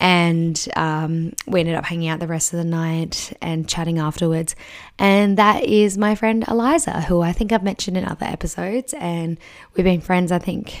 and 0.00 0.66
um, 0.76 1.34
we 1.46 1.60
ended 1.60 1.74
up 1.74 1.84
hanging 1.84 2.08
out 2.08 2.20
the 2.20 2.26
rest 2.26 2.54
of 2.54 2.58
the 2.58 2.64
night 2.64 3.36
and 3.42 3.68
chatting 3.68 3.98
afterwards. 3.98 4.56
And 4.98 5.36
that 5.36 5.64
is 5.64 5.98
my 5.98 6.14
friend 6.14 6.42
Eliza, 6.48 7.02
who 7.02 7.20
I 7.20 7.32
think 7.32 7.52
I've 7.52 7.62
mentioned 7.62 7.98
in 7.98 8.06
other 8.06 8.24
episodes. 8.24 8.94
And 8.94 9.38
we've 9.74 9.84
been 9.84 10.00
friends, 10.00 10.32
I 10.32 10.38
think 10.38 10.80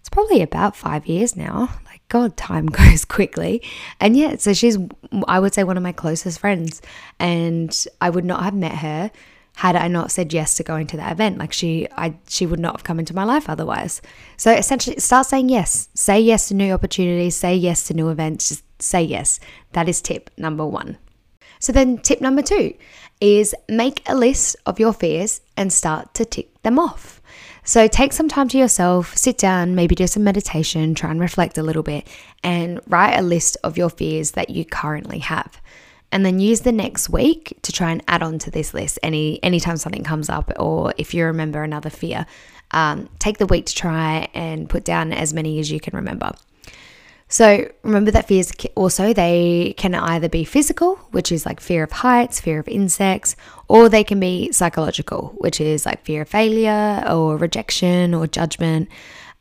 it's 0.00 0.08
probably 0.08 0.40
about 0.40 0.74
five 0.74 1.06
years 1.06 1.36
now. 1.36 1.68
Like, 1.84 2.00
God, 2.08 2.38
time 2.38 2.66
goes 2.70 3.04
quickly. 3.04 3.62
And 4.00 4.16
yeah, 4.16 4.36
so 4.36 4.54
she's, 4.54 4.78
I 5.28 5.38
would 5.38 5.52
say, 5.52 5.62
one 5.62 5.76
of 5.76 5.82
my 5.82 5.92
closest 5.92 6.38
friends. 6.38 6.80
And 7.18 7.86
I 8.00 8.08
would 8.08 8.24
not 8.24 8.42
have 8.42 8.54
met 8.54 8.76
her 8.76 9.10
had 9.60 9.76
I 9.76 9.88
not 9.88 10.10
said 10.10 10.32
yes 10.32 10.54
to 10.54 10.62
going 10.62 10.86
to 10.86 10.96
that 10.96 11.12
event. 11.12 11.36
Like 11.36 11.52
she 11.52 11.86
I 11.94 12.14
she 12.26 12.46
would 12.46 12.58
not 12.58 12.76
have 12.76 12.84
come 12.84 12.98
into 12.98 13.14
my 13.14 13.24
life 13.24 13.46
otherwise. 13.50 14.00
So 14.38 14.50
essentially 14.50 14.98
start 14.98 15.26
saying 15.26 15.50
yes. 15.50 15.90
Say 15.92 16.18
yes 16.18 16.48
to 16.48 16.54
new 16.54 16.72
opportunities, 16.72 17.36
say 17.36 17.54
yes 17.54 17.86
to 17.88 17.94
new 17.94 18.08
events, 18.08 18.48
just 18.48 18.64
say 18.82 19.02
yes. 19.02 19.38
That 19.72 19.86
is 19.86 20.00
tip 20.00 20.30
number 20.38 20.64
1. 20.64 20.96
So 21.58 21.72
then 21.72 21.98
tip 21.98 22.22
number 22.22 22.40
2 22.40 22.72
is 23.20 23.54
make 23.68 24.02
a 24.08 24.16
list 24.16 24.56
of 24.64 24.80
your 24.80 24.94
fears 24.94 25.42
and 25.58 25.70
start 25.70 26.14
to 26.14 26.24
tick 26.24 26.62
them 26.62 26.78
off. 26.78 27.20
So 27.62 27.86
take 27.86 28.14
some 28.14 28.28
time 28.30 28.48
to 28.48 28.58
yourself, 28.58 29.14
sit 29.14 29.36
down, 29.36 29.74
maybe 29.74 29.94
do 29.94 30.06
some 30.06 30.24
meditation, 30.24 30.94
try 30.94 31.10
and 31.10 31.20
reflect 31.20 31.58
a 31.58 31.62
little 31.62 31.82
bit 31.82 32.08
and 32.42 32.80
write 32.86 33.18
a 33.18 33.22
list 33.22 33.58
of 33.62 33.76
your 33.76 33.90
fears 33.90 34.30
that 34.30 34.48
you 34.48 34.64
currently 34.64 35.18
have 35.18 35.60
and 36.12 36.24
then 36.24 36.40
use 36.40 36.60
the 36.60 36.72
next 36.72 37.08
week 37.08 37.56
to 37.62 37.72
try 37.72 37.90
and 37.90 38.02
add 38.08 38.22
on 38.22 38.38
to 38.40 38.50
this 38.50 38.74
list 38.74 38.98
any 39.02 39.42
anytime 39.42 39.76
something 39.76 40.04
comes 40.04 40.28
up 40.28 40.50
or 40.58 40.92
if 40.98 41.14
you 41.14 41.24
remember 41.24 41.62
another 41.62 41.90
fear. 41.90 42.26
Um, 42.72 43.08
take 43.18 43.38
the 43.38 43.46
week 43.46 43.66
to 43.66 43.74
try 43.74 44.28
and 44.32 44.68
put 44.68 44.84
down 44.84 45.12
as 45.12 45.34
many 45.34 45.58
as 45.58 45.70
you 45.70 45.80
can 45.80 45.96
remember. 45.96 46.32
So 47.28 47.70
remember 47.84 48.10
that 48.10 48.26
fears 48.26 48.52
also 48.74 49.12
they 49.12 49.74
can 49.76 49.94
either 49.94 50.28
be 50.28 50.42
physical 50.42 50.96
which 51.12 51.30
is 51.30 51.46
like 51.46 51.60
fear 51.60 51.84
of 51.84 51.92
heights 51.92 52.40
fear 52.40 52.58
of 52.58 52.66
insects 52.66 53.36
or 53.68 53.88
they 53.88 54.02
can 54.02 54.18
be 54.18 54.50
psychological 54.50 55.34
which 55.38 55.60
is 55.60 55.86
like 55.86 56.04
fear 56.04 56.22
of 56.22 56.28
failure 56.28 57.04
or 57.08 57.36
rejection 57.36 58.14
or 58.14 58.26
judgment 58.26 58.88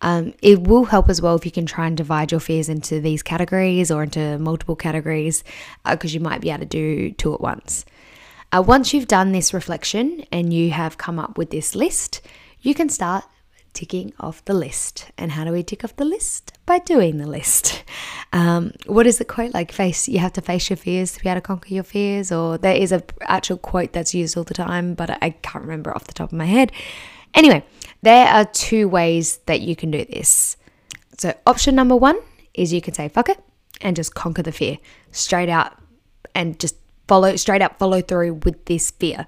um, 0.01 0.33
it 0.41 0.61
will 0.61 0.85
help 0.85 1.09
as 1.09 1.21
well 1.21 1.35
if 1.35 1.45
you 1.45 1.51
can 1.51 1.65
try 1.65 1.87
and 1.87 1.97
divide 1.97 2.31
your 2.31 2.39
fears 2.39 2.69
into 2.69 3.01
these 3.01 3.21
categories 3.21 3.91
or 3.91 4.03
into 4.03 4.37
multiple 4.39 4.75
categories 4.75 5.43
because 5.89 6.13
uh, 6.13 6.15
you 6.15 6.19
might 6.19 6.41
be 6.41 6.49
able 6.49 6.59
to 6.59 6.65
do 6.65 7.11
two 7.11 7.33
at 7.33 7.41
once. 7.41 7.85
Uh, 8.51 8.63
once 8.65 8.93
you've 8.93 9.07
done 9.07 9.31
this 9.31 9.53
reflection 9.53 10.23
and 10.31 10.53
you 10.53 10.71
have 10.71 10.97
come 10.97 11.19
up 11.19 11.37
with 11.37 11.51
this 11.51 11.75
list, 11.75 12.21
you 12.61 12.73
can 12.73 12.89
start 12.89 13.23
ticking 13.73 14.13
off 14.19 14.43
the 14.45 14.53
list. 14.53 15.11
And 15.17 15.31
how 15.33 15.43
do 15.43 15.51
we 15.51 15.63
tick 15.63 15.83
off 15.83 15.95
the 15.95 16.05
list? 16.05 16.57
By 16.65 16.79
doing 16.79 17.17
the 17.17 17.27
list. 17.27 17.83
Um, 18.31 18.73
what 18.85 19.07
is 19.07 19.17
the 19.17 19.25
quote 19.25 19.55
like? 19.55 19.71
Face, 19.71 20.07
you 20.07 20.19
have 20.19 20.33
to 20.33 20.41
face 20.41 20.69
your 20.69 20.77
fears 20.77 21.13
to 21.13 21.23
be 21.23 21.29
able 21.29 21.37
to 21.37 21.41
conquer 21.41 21.73
your 21.73 21.83
fears. 21.83 22.31
Or 22.31 22.59
there 22.59 22.75
is 22.75 22.91
a 22.91 23.01
actual 23.21 23.57
quote 23.57 23.91
that's 23.91 24.13
used 24.13 24.37
all 24.37 24.43
the 24.43 24.53
time, 24.53 24.93
but 24.93 25.17
I 25.23 25.31
can't 25.31 25.63
remember 25.63 25.91
off 25.95 26.03
the 26.03 26.13
top 26.13 26.31
of 26.31 26.37
my 26.37 26.45
head. 26.45 26.71
Anyway, 27.33 27.63
there 28.01 28.27
are 28.27 28.45
two 28.45 28.87
ways 28.87 29.37
that 29.45 29.61
you 29.61 29.75
can 29.75 29.91
do 29.91 30.05
this. 30.05 30.57
So, 31.17 31.33
option 31.45 31.75
number 31.75 31.95
one 31.95 32.19
is 32.53 32.71
you 32.73 32.81
can 32.81 32.93
say, 32.93 33.09
fuck 33.09 33.29
it, 33.29 33.39
and 33.81 33.95
just 33.95 34.15
conquer 34.15 34.41
the 34.41 34.51
fear 34.51 34.77
straight 35.11 35.49
out 35.49 35.77
and 36.35 36.59
just 36.59 36.75
follow 37.07 37.35
straight 37.35 37.61
up, 37.61 37.77
follow 37.79 38.01
through 38.01 38.35
with 38.45 38.65
this 38.65 38.91
fear. 38.91 39.27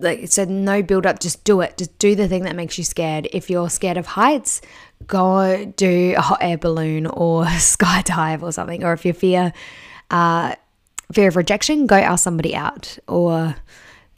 Like, 0.00 0.28
so 0.28 0.44
no 0.44 0.82
build 0.82 1.06
up, 1.06 1.20
just 1.20 1.44
do 1.44 1.60
it. 1.60 1.78
Just 1.78 1.96
do 1.98 2.14
the 2.14 2.26
thing 2.26 2.42
that 2.44 2.56
makes 2.56 2.76
you 2.76 2.84
scared. 2.84 3.28
If 3.32 3.48
you're 3.48 3.70
scared 3.70 3.96
of 3.96 4.06
heights, 4.06 4.60
go 5.06 5.64
do 5.76 6.14
a 6.16 6.20
hot 6.20 6.38
air 6.40 6.58
balloon 6.58 7.06
or 7.06 7.44
skydive 7.44 8.42
or 8.42 8.50
something. 8.50 8.82
Or 8.82 8.92
if 8.92 9.04
you 9.04 9.12
fear, 9.12 9.52
uh, 10.10 10.56
fear 11.12 11.28
of 11.28 11.36
rejection, 11.36 11.86
go 11.86 11.96
ask 11.96 12.24
somebody 12.24 12.56
out 12.56 12.98
or 13.06 13.54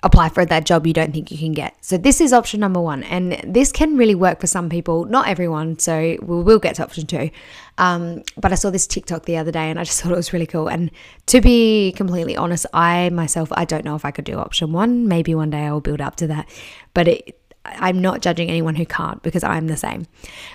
apply 0.07 0.29
for 0.31 0.45
that 0.45 0.64
job 0.64 0.87
you 0.87 0.92
don't 0.92 1.12
think 1.12 1.31
you 1.31 1.38
can 1.38 1.53
get. 1.53 1.77
So 1.85 1.99
this 1.99 2.21
is 2.21 2.33
option 2.33 2.61
number 2.61 2.81
one, 2.81 3.03
and 3.05 3.33
this 3.45 3.73
can 3.73 3.97
really 3.97 4.14
work 4.14 4.40
for 4.40 4.47
some 4.47 4.69
people, 4.69 5.05
not 5.05 5.29
everyone. 5.29 5.79
So 5.79 6.16
we 6.23 6.42
will 6.42 6.59
get 6.59 6.77
to 6.77 6.85
option 6.85 7.07
two. 7.07 7.31
Um, 7.79 8.23
but 8.37 8.53
I 8.53 8.55
saw 8.55 8.71
this 8.71 8.87
TikTok 8.87 9.27
the 9.27 9.37
other 9.37 9.53
day, 9.53 9.69
and 9.71 9.79
I 9.79 9.85
just 9.85 10.01
thought 10.03 10.12
it 10.12 10.16
was 10.16 10.33
really 10.33 10.47
cool. 10.47 10.69
And 10.69 10.90
to 11.27 11.40
be 11.40 11.92
completely 11.97 12.37
honest, 12.37 12.66
I 12.73 13.11
myself 13.11 13.51
I 13.53 13.64
don't 13.64 13.85
know 13.85 13.97
if 13.97 14.05
I 14.05 14.11
could 14.11 14.25
do 14.25 14.38
option 14.38 14.73
one. 14.73 15.09
Maybe 15.09 15.35
one 15.35 15.51
day 15.51 15.66
I 15.66 15.73
will 15.73 15.81
build 15.81 16.01
up 16.01 16.16
to 16.16 16.27
that, 16.29 16.49
but 16.95 17.09
it. 17.09 17.40
I'm 17.69 18.01
not 18.01 18.21
judging 18.21 18.49
anyone 18.49 18.77
who 18.77 18.87
can't 18.87 19.21
because 19.25 19.42
I'm 19.42 19.66
the 19.66 19.77
same. 19.77 20.07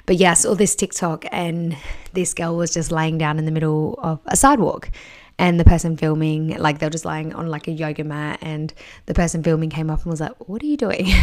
But 0.05 0.15
yes, 0.15 0.45
all 0.45 0.55
this 0.55 0.75
TikTok 0.75 1.25
and 1.29 1.75
this 2.13 2.33
girl 2.33 2.55
was 2.55 2.73
just 2.73 2.89
laying 2.89 3.17
down 3.17 3.37
in 3.37 3.43
the 3.43 3.51
middle 3.51 3.99
of 4.01 4.21
a 4.27 4.37
sidewalk 4.37 4.89
and 5.41 5.59
the 5.59 5.65
person 5.65 5.97
filming 5.97 6.55
like 6.59 6.77
they 6.77 6.85
were 6.85 6.91
just 6.91 7.03
lying 7.03 7.33
on 7.33 7.47
like 7.47 7.67
a 7.67 7.71
yoga 7.71 8.03
mat 8.03 8.37
and 8.43 8.71
the 9.07 9.13
person 9.15 9.41
filming 9.41 9.71
came 9.71 9.89
up 9.89 10.03
and 10.03 10.11
was 10.11 10.21
like 10.21 10.47
what 10.47 10.61
are 10.63 10.67
you 10.67 10.77
doing? 10.77 11.11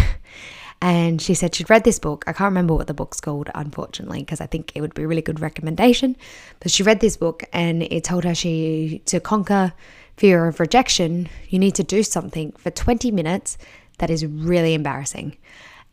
And 0.81 1.21
she 1.21 1.35
said 1.35 1.57
she'd 1.57 1.69
read 1.69 1.83
this 1.83 1.99
book. 1.99 2.23
I 2.29 2.33
can't 2.33 2.53
remember 2.53 2.73
what 2.73 2.87
the 2.87 2.95
book's 2.95 3.21
called 3.21 3.51
unfortunately 3.53 4.21
because 4.21 4.41
i 4.41 4.47
think 4.47 4.71
it 4.77 4.81
would 4.81 4.95
be 4.95 5.03
a 5.03 5.09
really 5.09 5.23
good 5.23 5.41
recommendation. 5.41 6.17
But 6.61 6.71
she 6.71 6.85
read 6.85 7.01
this 7.01 7.17
book 7.17 7.43
and 7.53 7.83
it 7.83 8.05
told 8.05 8.23
her 8.23 8.33
she 8.33 9.03
to 9.07 9.19
conquer 9.19 9.73
fear 10.17 10.47
of 10.47 10.61
rejection 10.61 11.29
you 11.49 11.59
need 11.59 11.75
to 11.75 11.83
do 11.83 12.05
something 12.05 12.53
for 12.53 12.71
20 12.71 13.11
minutes 13.11 13.59
that 13.99 14.09
is 14.09 14.25
really 14.25 14.75
embarrassing. 14.75 15.37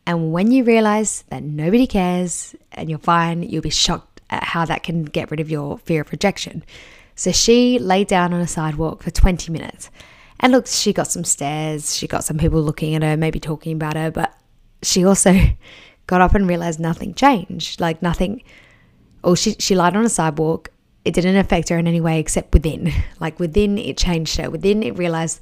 And 0.06 0.32
when 0.32 0.52
you 0.52 0.64
realize 0.64 1.24
that 1.30 1.42
nobody 1.42 1.88
cares 1.88 2.56
and 2.72 2.88
you're 2.88 3.00
fine 3.00 3.42
you'll 3.42 3.64
be 3.64 3.72
shocked 3.72 4.22
at 4.30 4.44
how 4.44 4.66
that 4.66 4.84
can 4.84 5.04
get 5.04 5.32
rid 5.32 5.40
of 5.40 5.50
your 5.50 5.80
fear 5.80 6.02
of 6.02 6.12
rejection 6.12 6.64
so 7.16 7.32
she 7.32 7.80
lay 7.80 8.04
down 8.04 8.34
on 8.34 8.42
a 8.42 8.48
sidewalk 8.48 9.04
for 9.04 9.12
20 9.12 9.52
minutes. 9.52 9.90
And 10.40 10.52
look, 10.52 10.68
she 10.68 10.92
got 10.92 11.08
some 11.08 11.24
stares, 11.24 11.96
she 11.96 12.08
got 12.08 12.24
some 12.24 12.38
people 12.38 12.62
looking 12.62 12.94
at 12.94 13.04
her, 13.04 13.16
maybe 13.16 13.40
talking 13.40 13.74
about 13.74 13.96
her, 13.96 14.12
but 14.12 14.38
she 14.82 15.06
also 15.06 15.34
got 16.08 16.22
up 16.22 16.36
and 16.36 16.48
realized 16.48 16.80
nothing 16.80 17.14
changed. 17.14 17.80
Like 17.80 18.02
nothing, 18.02 18.44
or 19.24 19.36
she, 19.36 19.56
she 19.60 19.76
lied 19.76 19.96
on 19.96 20.06
a 20.06 20.10
sidewalk. 20.10 20.70
It 21.06 21.14
didn't 21.14 21.38
affect 21.38 21.70
her 21.70 21.78
in 21.78 21.88
any 21.88 22.02
way 22.02 22.20
except 22.20 22.54
within. 22.54 22.92
Like 23.20 23.40
within, 23.40 23.78
it 23.78 23.98
changed 23.98 24.38
her. 24.38 24.50
Within, 24.50 24.84
it 24.84 24.98
realized 24.98 25.42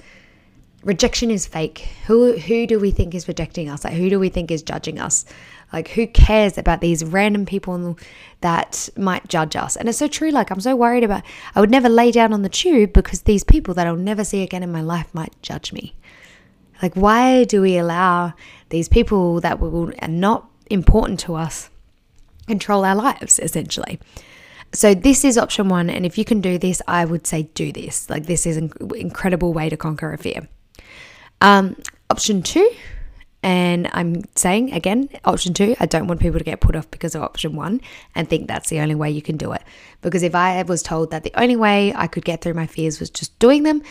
rejection 0.83 1.31
is 1.31 1.45
fake. 1.45 1.89
Who 2.05 2.37
who 2.37 2.67
do 2.67 2.79
we 2.79 2.91
think 2.91 3.15
is 3.15 3.27
rejecting 3.27 3.69
us? 3.69 3.83
Like 3.83 3.93
who 3.93 4.09
do 4.09 4.19
we 4.19 4.29
think 4.29 4.51
is 4.51 4.61
judging 4.61 4.99
us? 4.99 5.25
Like 5.73 5.89
who 5.89 6.05
cares 6.05 6.57
about 6.57 6.81
these 6.81 7.03
random 7.03 7.45
people 7.45 7.97
that 8.41 8.87
might 8.95 9.27
judge 9.27 9.55
us? 9.55 9.75
And 9.75 9.89
it's 9.89 9.97
so 9.97 10.07
true. 10.07 10.29
Like 10.29 10.51
I'm 10.51 10.61
so 10.61 10.75
worried 10.75 11.03
about 11.03 11.23
I 11.55 11.59
would 11.59 11.71
never 11.71 11.89
lay 11.89 12.11
down 12.11 12.31
on 12.31 12.43
the 12.43 12.49
tube 12.49 12.93
because 12.93 13.23
these 13.23 13.43
people 13.43 13.73
that 13.73 13.87
I'll 13.87 13.95
never 13.95 14.23
see 14.23 14.43
again 14.43 14.61
in 14.61 14.71
my 14.71 14.81
life 14.81 15.13
might 15.13 15.33
judge 15.41 15.73
me. 15.73 15.95
Like 16.81 16.93
why 16.93 17.43
do 17.43 17.61
we 17.61 17.77
allow 17.77 18.33
these 18.69 18.87
people 18.87 19.41
that 19.41 19.59
will 19.59 19.91
are 20.01 20.07
not 20.07 20.47
important 20.69 21.19
to 21.21 21.35
us 21.35 21.69
control 22.47 22.85
our 22.85 22.95
lives 22.95 23.39
essentially? 23.39 23.99
So 24.73 24.93
this 24.93 25.25
is 25.25 25.37
option 25.37 25.69
1 25.69 25.89
and 25.89 26.05
if 26.05 26.17
you 26.17 26.25
can 26.25 26.39
do 26.39 26.57
this, 26.57 26.81
I 26.87 27.05
would 27.05 27.25
say 27.25 27.43
do 27.55 27.71
this. 27.71 28.09
Like 28.09 28.27
this 28.27 28.45
is 28.45 28.57
an 28.57 28.71
incredible 28.95 29.53
way 29.53 29.69
to 29.69 29.77
conquer 29.77 30.13
a 30.13 30.17
fear. 30.17 30.47
Um, 31.41 31.75
option 32.09 32.41
two, 32.41 32.71
and 33.43 33.89
I'm 33.91 34.23
saying 34.35 34.71
again, 34.71 35.09
option 35.25 35.53
two, 35.53 35.75
I 35.79 35.85
don't 35.85 36.07
want 36.07 36.21
people 36.21 36.39
to 36.39 36.45
get 36.45 36.61
put 36.61 36.77
off 36.77 36.89
because 36.89 37.13
of 37.13 37.21
option 37.21 37.55
one 37.55 37.81
and 38.15 38.27
think 38.27 38.47
that's 38.47 38.69
the 38.69 38.79
only 38.79 38.95
way 38.95 39.11
you 39.11 39.21
can 39.21 39.35
do 39.35 39.51
it. 39.51 39.61
Because 40.01 40.23
if 40.23 40.33
I 40.33 40.61
was 40.63 40.81
told 40.81 41.11
that 41.11 41.23
the 41.23 41.33
only 41.35 41.57
way 41.57 41.93
I 41.93 42.07
could 42.07 42.23
get 42.23 42.41
through 42.41 42.53
my 42.53 42.65
fears 42.65 43.01
was 43.01 43.09
just 43.09 43.37
doing 43.39 43.63
them, 43.63 43.83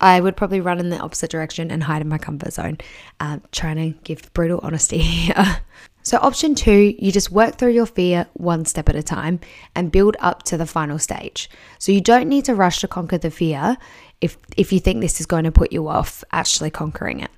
I 0.00 0.20
would 0.20 0.36
probably 0.36 0.60
run 0.60 0.78
in 0.78 0.90
the 0.90 0.98
opposite 0.98 1.30
direction 1.30 1.70
and 1.70 1.82
hide 1.82 2.02
in 2.02 2.08
my 2.08 2.18
comfort 2.18 2.52
zone, 2.52 2.78
uh, 3.18 3.38
trying 3.50 3.76
to 3.76 3.98
give 4.04 4.32
brutal 4.34 4.60
honesty 4.62 4.98
here. 5.02 5.60
so, 6.02 6.18
option 6.18 6.54
two, 6.54 6.94
you 6.98 7.10
just 7.10 7.32
work 7.32 7.56
through 7.56 7.72
your 7.72 7.86
fear 7.86 8.26
one 8.34 8.64
step 8.64 8.88
at 8.88 8.94
a 8.94 9.02
time 9.02 9.40
and 9.74 9.90
build 9.90 10.16
up 10.20 10.44
to 10.44 10.56
the 10.56 10.66
final 10.66 10.98
stage. 10.98 11.50
So, 11.78 11.90
you 11.90 12.00
don't 12.00 12.28
need 12.28 12.44
to 12.44 12.54
rush 12.54 12.80
to 12.82 12.88
conquer 12.88 13.18
the 13.18 13.30
fear 13.30 13.76
if, 14.20 14.36
if 14.56 14.72
you 14.72 14.78
think 14.78 15.00
this 15.00 15.18
is 15.18 15.26
going 15.26 15.44
to 15.44 15.52
put 15.52 15.72
you 15.72 15.88
off 15.88 16.22
actually 16.30 16.70
conquering 16.70 17.20
it. 17.20 17.30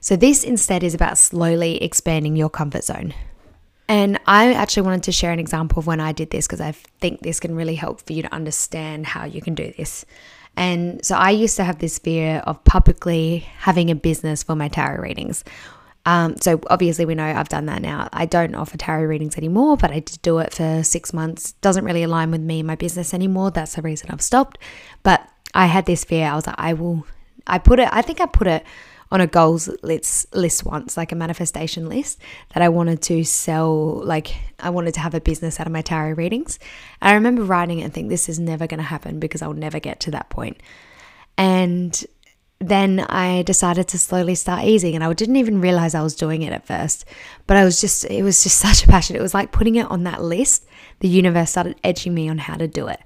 So, 0.00 0.16
this 0.16 0.44
instead 0.44 0.82
is 0.82 0.94
about 0.94 1.18
slowly 1.18 1.82
expanding 1.82 2.36
your 2.36 2.50
comfort 2.50 2.84
zone. 2.84 3.14
And 3.90 4.20
I 4.24 4.54
actually 4.54 4.84
wanted 4.84 5.02
to 5.04 5.12
share 5.12 5.32
an 5.32 5.40
example 5.40 5.80
of 5.80 5.86
when 5.88 5.98
I 5.98 6.12
did 6.12 6.30
this 6.30 6.46
because 6.46 6.60
I 6.60 6.72
think 7.00 7.22
this 7.22 7.40
can 7.40 7.56
really 7.56 7.74
help 7.74 8.00
for 8.06 8.12
you 8.12 8.22
to 8.22 8.32
understand 8.32 9.04
how 9.04 9.24
you 9.24 9.42
can 9.42 9.56
do 9.56 9.72
this. 9.76 10.04
And 10.56 11.04
so 11.04 11.16
I 11.16 11.30
used 11.30 11.56
to 11.56 11.64
have 11.64 11.80
this 11.80 11.98
fear 11.98 12.36
of 12.46 12.62
publicly 12.62 13.48
having 13.58 13.90
a 13.90 13.96
business 13.96 14.44
for 14.44 14.54
my 14.54 14.68
tarot 14.68 15.02
readings. 15.02 15.42
Um, 16.06 16.36
so 16.36 16.60
obviously 16.70 17.04
we 17.04 17.14
know 17.14 17.24
I've 17.24 17.48
done 17.48 17.66
that 17.66 17.82
now. 17.82 18.08
I 18.12 18.26
don't 18.26 18.54
offer 18.54 18.78
tarot 18.78 19.06
readings 19.06 19.36
anymore, 19.36 19.76
but 19.76 19.90
I 19.90 20.00
did 20.00 20.22
do 20.22 20.38
it 20.38 20.54
for 20.54 20.82
six 20.84 21.12
months. 21.12 21.52
Doesn't 21.60 21.84
really 21.84 22.04
align 22.04 22.30
with 22.30 22.40
me 22.40 22.60
and 22.60 22.66
my 22.66 22.76
business 22.76 23.12
anymore. 23.12 23.50
That's 23.50 23.74
the 23.74 23.82
reason 23.82 24.10
I've 24.10 24.22
stopped. 24.22 24.58
But 25.02 25.28
I 25.52 25.66
had 25.66 25.86
this 25.86 26.04
fear. 26.04 26.26
I 26.26 26.36
was 26.36 26.46
like, 26.46 26.56
I 26.58 26.74
will. 26.74 27.06
I 27.46 27.58
put 27.58 27.80
it. 27.80 27.88
I 27.90 28.02
think 28.02 28.20
I 28.20 28.26
put 28.26 28.46
it 28.46 28.64
on 29.12 29.20
a 29.20 29.26
goals 29.26 29.68
list 29.82 30.32
list 30.34 30.64
once, 30.64 30.96
like 30.96 31.12
a 31.12 31.16
manifestation 31.16 31.88
list 31.88 32.20
that 32.54 32.62
I 32.62 32.68
wanted 32.68 33.02
to 33.02 33.24
sell. 33.24 34.02
Like 34.04 34.34
I 34.58 34.70
wanted 34.70 34.94
to 34.94 35.00
have 35.00 35.14
a 35.14 35.20
business 35.20 35.58
out 35.58 35.66
of 35.66 35.72
my 35.72 35.82
tarot 35.82 36.12
readings. 36.12 36.58
And 37.00 37.10
I 37.10 37.14
remember 37.14 37.42
writing 37.42 37.80
it 37.80 37.84
and 37.84 37.94
think 37.94 38.08
this 38.08 38.28
is 38.28 38.38
never 38.38 38.66
going 38.66 38.78
to 38.78 38.84
happen 38.84 39.18
because 39.18 39.42
I'll 39.42 39.52
never 39.52 39.80
get 39.80 40.00
to 40.00 40.10
that 40.12 40.30
point. 40.30 40.62
And 41.36 42.04
then 42.60 43.00
I 43.00 43.42
decided 43.42 43.88
to 43.88 43.98
slowly 43.98 44.34
start 44.34 44.64
easing 44.64 44.94
and 44.94 45.02
I 45.02 45.12
didn't 45.14 45.36
even 45.36 45.62
realize 45.62 45.94
I 45.94 46.02
was 46.02 46.14
doing 46.14 46.42
it 46.42 46.52
at 46.52 46.66
first. 46.66 47.04
But 47.46 47.56
I 47.56 47.64
was 47.64 47.80
just 47.80 48.04
it 48.04 48.22
was 48.22 48.42
just 48.42 48.58
such 48.66 48.84
a 48.84 48.86
passion. 48.86 49.16
It 49.16 49.22
was 49.22 49.34
like 49.34 49.50
putting 49.50 49.74
it 49.74 49.90
on 49.90 50.04
that 50.04 50.22
list. 50.22 50.66
The 51.00 51.08
universe 51.08 51.50
started 51.50 51.80
edging 51.82 52.14
me 52.14 52.28
on 52.28 52.38
how 52.38 52.54
to 52.54 52.68
do 52.68 52.86
it. 52.86 53.00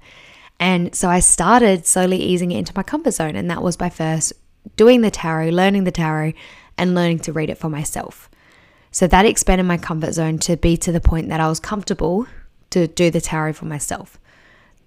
And 0.59 0.95
so 0.95 1.09
I 1.09 1.19
started 1.19 1.85
slowly 1.85 2.17
easing 2.17 2.51
it 2.51 2.59
into 2.59 2.73
my 2.75 2.83
comfort 2.83 3.11
zone. 3.11 3.35
And 3.35 3.49
that 3.49 3.61
was 3.61 3.75
by 3.75 3.89
first 3.89 4.33
doing 4.75 5.01
the 5.01 5.11
tarot, 5.11 5.49
learning 5.49 5.83
the 5.83 5.91
tarot, 5.91 6.33
and 6.77 6.95
learning 6.95 7.19
to 7.19 7.33
read 7.33 7.49
it 7.49 7.57
for 7.57 7.69
myself. 7.69 8.29
So 8.91 9.07
that 9.07 9.25
expanded 9.25 9.67
my 9.67 9.77
comfort 9.77 10.13
zone 10.13 10.39
to 10.39 10.55
be 10.55 10.77
to 10.77 10.91
the 10.91 11.01
point 11.01 11.29
that 11.29 11.39
I 11.39 11.49
was 11.49 11.59
comfortable 11.59 12.27
to 12.69 12.87
do 12.87 13.09
the 13.11 13.21
tarot 13.21 13.53
for 13.53 13.65
myself. 13.65 14.19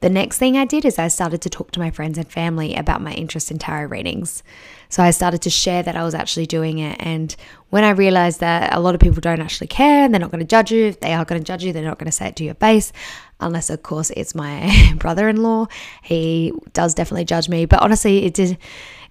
The 0.01 0.09
next 0.09 0.39
thing 0.39 0.57
I 0.57 0.65
did 0.65 0.85
is 0.85 0.97
I 0.97 1.09
started 1.09 1.43
to 1.43 1.51
talk 1.51 1.73
to 1.73 1.81
my 1.81 1.91
friends 1.91 2.19
and 2.19 2.31
family 2.31 2.77
about 2.77 3.03
my 3.03 3.13
interest 3.13 3.51
in 3.51 3.59
tarot 3.59 3.89
readings. 3.89 4.45
So 4.89 5.03
I 5.03 5.11
started 5.11 5.43
to 5.43 5.51
share 5.51 5.83
that 5.83 5.97
I 5.97 6.05
was 6.05 6.15
actually 6.15 6.47
doing 6.47 6.79
it. 6.79 6.97
And 7.01 7.35
when 7.71 7.83
I 7.83 7.91
realized 7.91 8.39
that 8.39 8.73
a 8.73 8.79
lot 8.79 8.95
of 8.95 9.01
people 9.01 9.21
don't 9.21 9.41
actually 9.41 9.67
care 9.67 10.05
and 10.05 10.15
they're 10.15 10.21
not 10.21 10.31
going 10.31 10.39
to 10.39 10.47
judge 10.47 10.71
you, 10.71 10.85
if 10.87 11.01
they 11.01 11.15
are 11.15 11.25
going 11.25 11.41
to 11.41 11.45
judge 11.45 11.65
you, 11.65 11.73
they're 11.73 11.83
not 11.83 11.99
going 11.99 12.11
to 12.11 12.17
say 12.17 12.29
it 12.29 12.37
to 12.37 12.45
your 12.45 12.55
face, 12.55 12.93
unless, 13.41 13.71
of 13.71 13.83
course, 13.83 14.11
it's 14.11 14.37
my 14.37 14.95
brother 14.99 15.29
in 15.29 15.43
law. 15.43 15.67
He 16.03 16.53
does 16.75 16.95
definitely 16.95 17.25
judge 17.25 17.49
me. 17.49 17.67
But 17.67 17.83
honestly, 17.83 18.25
it, 18.25 18.35
did, 18.35 18.57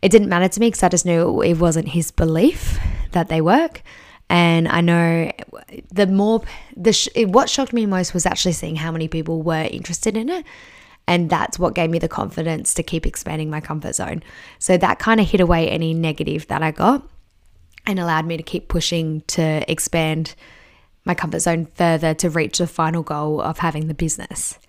it 0.01 0.09
didn't 0.09 0.29
matter 0.29 0.47
to 0.47 0.59
me 0.59 0.67
because 0.67 0.83
I 0.83 0.89
just 0.89 1.05
knew 1.05 1.41
it 1.41 1.55
wasn't 1.55 1.89
his 1.89 2.11
belief 2.11 2.79
that 3.11 3.29
they 3.29 3.41
work. 3.41 3.81
And 4.29 4.67
I 4.67 4.81
know 4.81 5.31
the 5.91 6.05
more, 6.05 6.43
the 6.75 6.93
sh- 6.93 7.07
what 7.15 7.49
shocked 7.49 7.73
me 7.73 7.85
most 7.85 8.13
was 8.13 8.25
actually 8.25 8.51
seeing 8.51 8.75
how 8.75 8.91
many 8.91 9.07
people 9.07 9.41
were 9.41 9.67
interested 9.71 10.17
in 10.17 10.29
it 10.29 10.45
and 11.07 11.29
that's 11.29 11.57
what 11.57 11.73
gave 11.73 11.89
me 11.89 11.99
the 11.99 12.09
confidence 12.09 12.73
to 12.73 12.83
keep 12.83 13.05
expanding 13.05 13.49
my 13.49 13.61
comfort 13.61 13.95
zone. 13.95 14.21
So 14.59 14.77
that 14.77 14.99
kind 14.99 15.21
of 15.21 15.29
hid 15.29 15.39
away 15.39 15.69
any 15.69 15.93
negative 15.93 16.47
that 16.47 16.61
I 16.61 16.71
got 16.71 17.07
and 17.85 17.97
allowed 17.97 18.25
me 18.25 18.35
to 18.35 18.43
keep 18.43 18.67
pushing 18.67 19.21
to 19.27 19.63
expand 19.71 20.35
my 21.05 21.15
comfort 21.15 21.39
zone 21.39 21.67
further 21.75 22.13
to 22.15 22.29
reach 22.29 22.57
the 22.57 22.67
final 22.67 23.03
goal 23.03 23.39
of 23.39 23.59
having 23.59 23.87
the 23.87 23.93
business. 23.93 24.59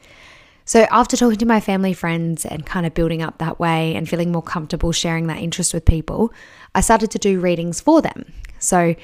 So, 0.68 0.86
after 0.90 1.16
talking 1.16 1.38
to 1.38 1.46
my 1.46 1.60
family, 1.60 1.94
friends, 1.94 2.44
and 2.44 2.66
kind 2.66 2.84
of 2.84 2.92
building 2.92 3.22
up 3.22 3.38
that 3.38 3.58
way 3.58 3.94
and 3.94 4.06
feeling 4.06 4.30
more 4.30 4.42
comfortable 4.42 4.92
sharing 4.92 5.26
that 5.28 5.38
interest 5.38 5.72
with 5.72 5.86
people, 5.86 6.30
I 6.74 6.82
started 6.82 7.10
to 7.12 7.18
do 7.18 7.40
readings 7.40 7.80
for 7.80 8.02
them. 8.02 8.30
So 8.58 8.94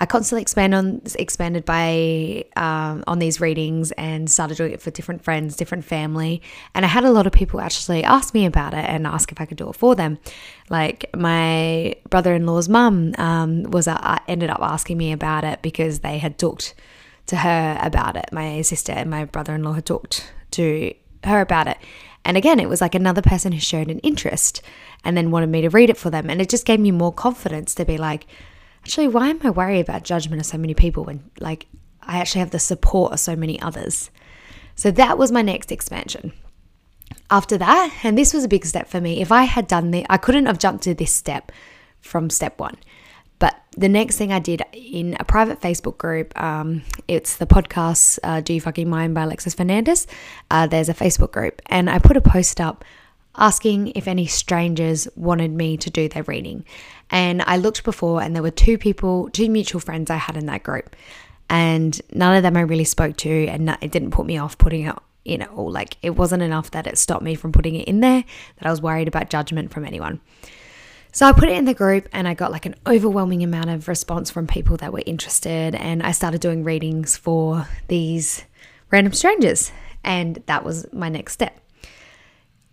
I 0.00 0.06
constantly 0.06 0.42
expand 0.42 0.74
on 0.74 1.00
expanded 1.16 1.64
by 1.64 2.46
um, 2.56 3.04
on 3.06 3.20
these 3.20 3.40
readings 3.40 3.92
and 3.92 4.28
started 4.28 4.56
doing 4.56 4.72
it 4.72 4.82
for 4.82 4.90
different 4.90 5.22
friends, 5.22 5.54
different 5.54 5.84
family, 5.84 6.42
and 6.74 6.84
I 6.84 6.88
had 6.88 7.04
a 7.04 7.12
lot 7.12 7.28
of 7.28 7.32
people 7.32 7.60
actually 7.60 8.02
ask 8.02 8.34
me 8.34 8.44
about 8.44 8.74
it 8.74 8.84
and 8.84 9.06
ask 9.06 9.30
if 9.30 9.40
I 9.40 9.46
could 9.46 9.58
do 9.58 9.70
it 9.70 9.76
for 9.76 9.94
them. 9.94 10.18
Like 10.70 11.08
my 11.14 11.94
brother-in-law's 12.10 12.68
mum 12.68 13.14
um, 13.16 13.62
was 13.70 13.86
uh, 13.86 14.18
ended 14.26 14.50
up 14.50 14.58
asking 14.60 14.98
me 14.98 15.12
about 15.12 15.44
it 15.44 15.62
because 15.62 16.00
they 16.00 16.18
had 16.18 16.36
talked 16.36 16.74
to 17.26 17.36
her 17.36 17.78
about 17.80 18.16
it. 18.16 18.24
My 18.32 18.62
sister 18.62 18.90
and 18.90 19.08
my 19.08 19.24
brother-in-law 19.24 19.74
had 19.74 19.86
talked 19.86 20.32
to 20.50 20.92
her 21.24 21.40
about 21.40 21.68
it. 21.68 21.78
And 22.24 22.36
again, 22.36 22.60
it 22.60 22.68
was 22.68 22.80
like 22.80 22.94
another 22.94 23.22
person 23.22 23.52
who 23.52 23.60
showed 23.60 23.90
an 23.90 23.98
interest 24.00 24.62
and 25.04 25.16
then 25.16 25.30
wanted 25.30 25.48
me 25.48 25.60
to 25.62 25.70
read 25.70 25.90
it 25.90 25.96
for 25.96 26.10
them. 26.10 26.30
And 26.30 26.40
it 26.40 26.48
just 26.48 26.66
gave 26.66 26.80
me 26.80 26.90
more 26.90 27.12
confidence 27.12 27.74
to 27.74 27.84
be 27.84 27.98
like, 27.98 28.26
actually, 28.82 29.08
why 29.08 29.28
am 29.28 29.40
I 29.42 29.50
worried 29.50 29.80
about 29.80 30.04
judgment 30.04 30.40
of 30.40 30.46
so 30.46 30.58
many 30.58 30.74
people 30.74 31.04
when 31.04 31.30
like 31.40 31.66
I 32.00 32.18
actually 32.18 32.40
have 32.40 32.50
the 32.50 32.58
support 32.58 33.12
of 33.12 33.20
so 33.20 33.34
many 33.34 33.60
others? 33.60 34.10
So 34.76 34.90
that 34.92 35.18
was 35.18 35.32
my 35.32 35.42
next 35.42 35.72
expansion. 35.72 36.32
After 37.30 37.58
that, 37.58 38.00
and 38.04 38.16
this 38.16 38.32
was 38.32 38.44
a 38.44 38.48
big 38.48 38.64
step 38.64 38.88
for 38.88 39.00
me, 39.00 39.20
if 39.20 39.32
I 39.32 39.44
had 39.44 39.66
done 39.66 39.90
the, 39.90 40.06
I 40.08 40.16
couldn't 40.16 40.46
have 40.46 40.58
jumped 40.58 40.84
to 40.84 40.94
this 40.94 41.12
step 41.12 41.50
from 42.00 42.30
step 42.30 42.58
one. 42.58 42.76
But 43.42 43.60
the 43.76 43.88
next 43.88 44.18
thing 44.18 44.32
I 44.32 44.38
did 44.38 44.62
in 44.72 45.16
a 45.18 45.24
private 45.24 45.60
Facebook 45.60 45.98
group, 45.98 46.40
um, 46.40 46.84
it's 47.08 47.38
the 47.38 47.46
podcast 47.46 48.20
uh, 48.22 48.40
Do 48.40 48.54
You 48.54 48.60
Fucking 48.60 48.88
Mind 48.88 49.16
by 49.16 49.24
Alexis 49.24 49.52
Fernandez. 49.52 50.06
Uh, 50.48 50.68
there's 50.68 50.88
a 50.88 50.94
Facebook 50.94 51.32
group, 51.32 51.60
and 51.66 51.90
I 51.90 51.98
put 51.98 52.16
a 52.16 52.20
post 52.20 52.60
up 52.60 52.84
asking 53.34 53.88
if 53.96 54.06
any 54.06 54.26
strangers 54.26 55.08
wanted 55.16 55.50
me 55.50 55.76
to 55.78 55.90
do 55.90 56.08
their 56.08 56.22
reading. 56.22 56.64
And 57.10 57.42
I 57.42 57.56
looked 57.56 57.82
before, 57.82 58.22
and 58.22 58.32
there 58.32 58.44
were 58.44 58.52
two 58.52 58.78
people, 58.78 59.28
two 59.30 59.48
mutual 59.48 59.80
friends 59.80 60.08
I 60.08 60.18
had 60.18 60.36
in 60.36 60.46
that 60.46 60.62
group, 60.62 60.94
and 61.50 62.00
none 62.12 62.36
of 62.36 62.44
them 62.44 62.56
I 62.56 62.60
really 62.60 62.84
spoke 62.84 63.16
to, 63.16 63.46
and 63.48 63.76
it 63.80 63.90
didn't 63.90 64.12
put 64.12 64.24
me 64.24 64.38
off 64.38 64.56
putting 64.56 64.86
it 64.86 64.94
in 65.24 65.42
it 65.42 65.50
all. 65.50 65.68
Like 65.68 65.96
it 66.00 66.10
wasn't 66.10 66.44
enough 66.44 66.70
that 66.70 66.86
it 66.86 66.96
stopped 66.96 67.24
me 67.24 67.34
from 67.34 67.50
putting 67.50 67.74
it 67.74 67.88
in 67.88 67.98
there, 67.98 68.22
that 68.58 68.68
I 68.68 68.70
was 68.70 68.80
worried 68.80 69.08
about 69.08 69.30
judgment 69.30 69.72
from 69.72 69.84
anyone. 69.84 70.20
So 71.14 71.26
I 71.26 71.32
put 71.32 71.50
it 71.50 71.56
in 71.56 71.66
the 71.66 71.74
group 71.74 72.08
and 72.12 72.26
I 72.26 72.32
got 72.32 72.50
like 72.50 72.64
an 72.64 72.74
overwhelming 72.86 73.42
amount 73.42 73.68
of 73.68 73.86
response 73.86 74.30
from 74.30 74.46
people 74.46 74.78
that 74.78 74.94
were 74.94 75.02
interested. 75.04 75.74
And 75.74 76.02
I 76.02 76.12
started 76.12 76.40
doing 76.40 76.64
readings 76.64 77.18
for 77.18 77.68
these 77.88 78.44
random 78.90 79.12
strangers. 79.12 79.72
And 80.02 80.42
that 80.46 80.64
was 80.64 80.90
my 80.90 81.10
next 81.10 81.34
step. 81.34 81.58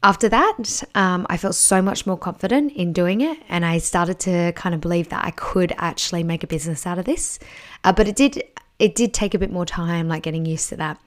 After 0.02 0.30
that, 0.30 0.84
um, 0.96 1.28
I 1.30 1.36
felt 1.36 1.56
so 1.56 1.82
much 1.82 2.08
more 2.08 2.18
confident 2.18 2.72
in 2.72 2.94
doing 2.94 3.20
it, 3.20 3.38
and 3.50 3.66
I 3.66 3.80
started 3.80 4.18
to 4.22 4.54
kind 4.54 4.74
of 4.74 4.80
believe 4.80 5.10
that 5.10 5.26
I 5.26 5.32
could 5.32 5.74
actually 5.78 6.24
make 6.24 6.42
a 6.42 6.48
business 6.48 6.88
out 6.88 6.98
of 6.98 7.04
this. 7.04 7.38
Uh, 7.84 7.92
but 7.92 8.08
it 8.08 8.16
did 8.16 8.42
it 8.80 8.96
did 8.96 9.14
take 9.14 9.34
a 9.34 9.38
bit 9.38 9.52
more 9.52 9.66
time, 9.66 10.08
like 10.08 10.24
getting 10.24 10.46
used 10.46 10.70
to 10.70 10.78
that, 10.78 11.02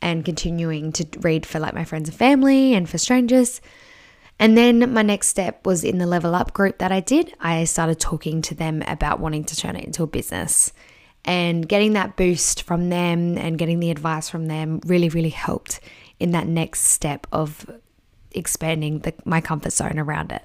and 0.00 0.24
continuing 0.24 0.90
to 0.92 1.06
read 1.20 1.44
for 1.44 1.58
like 1.58 1.74
my 1.74 1.84
friends 1.84 2.08
and 2.08 2.16
family 2.16 2.72
and 2.72 2.88
for 2.88 2.96
strangers. 2.96 3.60
And 4.40 4.56
then 4.56 4.94
my 4.94 5.02
next 5.02 5.28
step 5.28 5.66
was 5.66 5.84
in 5.84 5.98
the 5.98 6.06
level 6.06 6.34
up 6.34 6.54
group 6.54 6.78
that 6.78 6.90
I 6.90 7.00
did. 7.00 7.34
I 7.40 7.64
started 7.64 8.00
talking 8.00 8.40
to 8.42 8.54
them 8.54 8.82
about 8.86 9.20
wanting 9.20 9.44
to 9.44 9.54
turn 9.54 9.76
it 9.76 9.84
into 9.84 10.02
a 10.02 10.06
business. 10.06 10.72
And 11.26 11.68
getting 11.68 11.92
that 11.92 12.16
boost 12.16 12.62
from 12.62 12.88
them 12.88 13.36
and 13.36 13.58
getting 13.58 13.80
the 13.80 13.90
advice 13.90 14.30
from 14.30 14.46
them 14.46 14.80
really, 14.86 15.10
really 15.10 15.28
helped 15.28 15.80
in 16.18 16.30
that 16.30 16.46
next 16.46 16.84
step 16.84 17.26
of 17.30 17.70
expanding 18.32 19.00
the, 19.00 19.12
my 19.26 19.42
comfort 19.42 19.74
zone 19.74 19.98
around 19.98 20.32
it. 20.32 20.42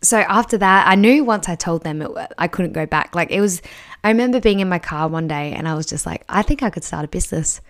So 0.00 0.20
after 0.20 0.56
that, 0.56 0.88
I 0.88 0.94
knew 0.94 1.22
once 1.22 1.46
I 1.46 1.56
told 1.56 1.82
them 1.82 2.00
it, 2.00 2.10
I 2.38 2.48
couldn't 2.48 2.72
go 2.72 2.86
back. 2.86 3.14
Like 3.14 3.30
it 3.30 3.42
was, 3.42 3.60
I 4.02 4.08
remember 4.08 4.40
being 4.40 4.60
in 4.60 4.68
my 4.70 4.78
car 4.78 5.08
one 5.08 5.28
day 5.28 5.52
and 5.52 5.68
I 5.68 5.74
was 5.74 5.84
just 5.84 6.06
like, 6.06 6.24
I 6.30 6.40
think 6.40 6.62
I 6.62 6.70
could 6.70 6.84
start 6.84 7.04
a 7.04 7.08
business. 7.08 7.60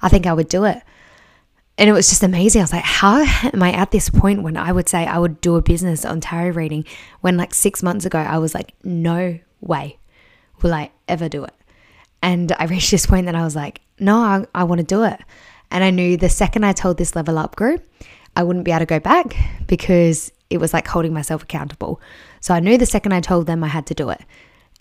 I 0.00 0.08
think 0.08 0.26
I 0.26 0.32
would 0.32 0.48
do 0.48 0.64
it. 0.66 0.80
And 1.78 1.90
it 1.90 1.92
was 1.92 2.08
just 2.08 2.22
amazing. 2.22 2.60
I 2.60 2.64
was 2.64 2.72
like, 2.72 2.84
how 2.84 3.22
am 3.52 3.62
I 3.62 3.72
at 3.72 3.90
this 3.90 4.08
point 4.08 4.42
when 4.42 4.56
I 4.56 4.72
would 4.72 4.88
say 4.88 5.06
I 5.06 5.18
would 5.18 5.40
do 5.40 5.56
a 5.56 5.62
business 5.62 6.04
on 6.04 6.20
tarot 6.20 6.50
reading 6.50 6.84
when 7.20 7.36
like 7.36 7.54
six 7.54 7.82
months 7.82 8.04
ago 8.04 8.18
I 8.18 8.38
was 8.38 8.54
like, 8.54 8.74
no 8.82 9.38
way 9.60 9.98
will 10.62 10.72
I 10.72 10.90
ever 11.08 11.28
do 11.28 11.44
it. 11.44 11.54
And 12.22 12.52
I 12.58 12.64
reached 12.66 12.90
this 12.90 13.06
point 13.06 13.26
that 13.26 13.34
I 13.34 13.44
was 13.44 13.56
like, 13.56 13.80
no, 13.98 14.16
I, 14.16 14.46
I 14.54 14.64
want 14.64 14.80
to 14.80 14.86
do 14.86 15.04
it. 15.04 15.20
And 15.70 15.82
I 15.82 15.90
knew 15.90 16.16
the 16.16 16.28
second 16.28 16.64
I 16.64 16.72
told 16.72 16.96
this 16.96 17.16
level 17.16 17.38
up 17.38 17.56
group, 17.56 17.82
I 18.36 18.42
wouldn't 18.42 18.64
be 18.64 18.70
able 18.70 18.80
to 18.80 18.86
go 18.86 19.00
back 19.00 19.34
because 19.66 20.30
it 20.48 20.58
was 20.58 20.72
like 20.72 20.86
holding 20.86 21.12
myself 21.12 21.42
accountable. 21.42 22.00
So 22.40 22.54
I 22.54 22.60
knew 22.60 22.78
the 22.78 22.86
second 22.86 23.12
I 23.12 23.20
told 23.20 23.46
them 23.46 23.64
I 23.64 23.68
had 23.68 23.86
to 23.86 23.94
do 23.94 24.10
it. 24.10 24.20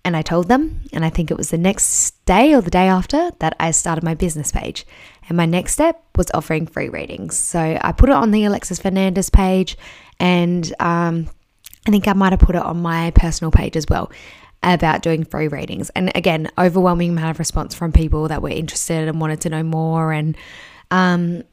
And 0.04 0.16
I 0.16 0.22
told 0.22 0.48
them, 0.48 0.82
and 0.94 1.04
I 1.04 1.10
think 1.10 1.32
it 1.32 1.38
was 1.38 1.50
the 1.50 1.58
next 1.58 2.24
day 2.26 2.54
or 2.54 2.62
the 2.62 2.70
day 2.70 2.88
after 2.88 3.32
that 3.40 3.56
I 3.60 3.72
started 3.72 4.04
my 4.04 4.14
business 4.14 4.52
page. 4.52 4.86
And 5.28 5.38
my 5.38 5.46
next 5.46 5.74
step 5.74 6.04
was 6.16 6.28
offering 6.34 6.68
free 6.68 6.90
readings. 6.90 7.38
So 7.38 7.60
I 7.82 7.92
put 7.92 8.10
it 8.10 8.16
on 8.16 8.32
the 8.32 8.46
Alexis 8.46 8.80
Fernandez 8.80 9.30
page, 9.30 9.78
and 10.20 10.72
um, 10.80 11.28
I 11.88 11.92
think 11.92 12.08
I 12.08 12.14
might 12.14 12.34
have 12.34 12.40
put 12.40 12.56
it 12.56 12.62
on 12.62 12.82
my 12.82 13.12
personal 13.12 13.52
page 13.52 13.76
as 13.76 13.86
well 13.90 14.12
about 14.64 15.02
doing 15.02 15.24
free 15.24 15.48
readings. 15.48 15.90
And 15.92 16.12
again, 16.16 16.50
overwhelming 16.58 17.12
amount 17.12 17.32
of 17.32 17.40
response 17.40 17.76
from 17.76 17.92
people 17.92 18.28
that 18.28 18.42
were 18.42 18.50
interested 18.50 19.08
and 19.08 19.22
wanted 19.22 19.42
to 19.42 19.50
know 19.50 19.64
more. 19.64 20.12
And 20.12 20.36
um, 20.92 21.44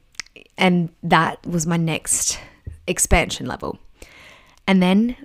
and 0.57 0.89
that 1.03 1.45
was 1.45 1.65
my 1.65 1.77
next 1.77 2.39
expansion 2.87 3.45
level. 3.45 3.79
And 4.67 4.81
then 4.81 5.15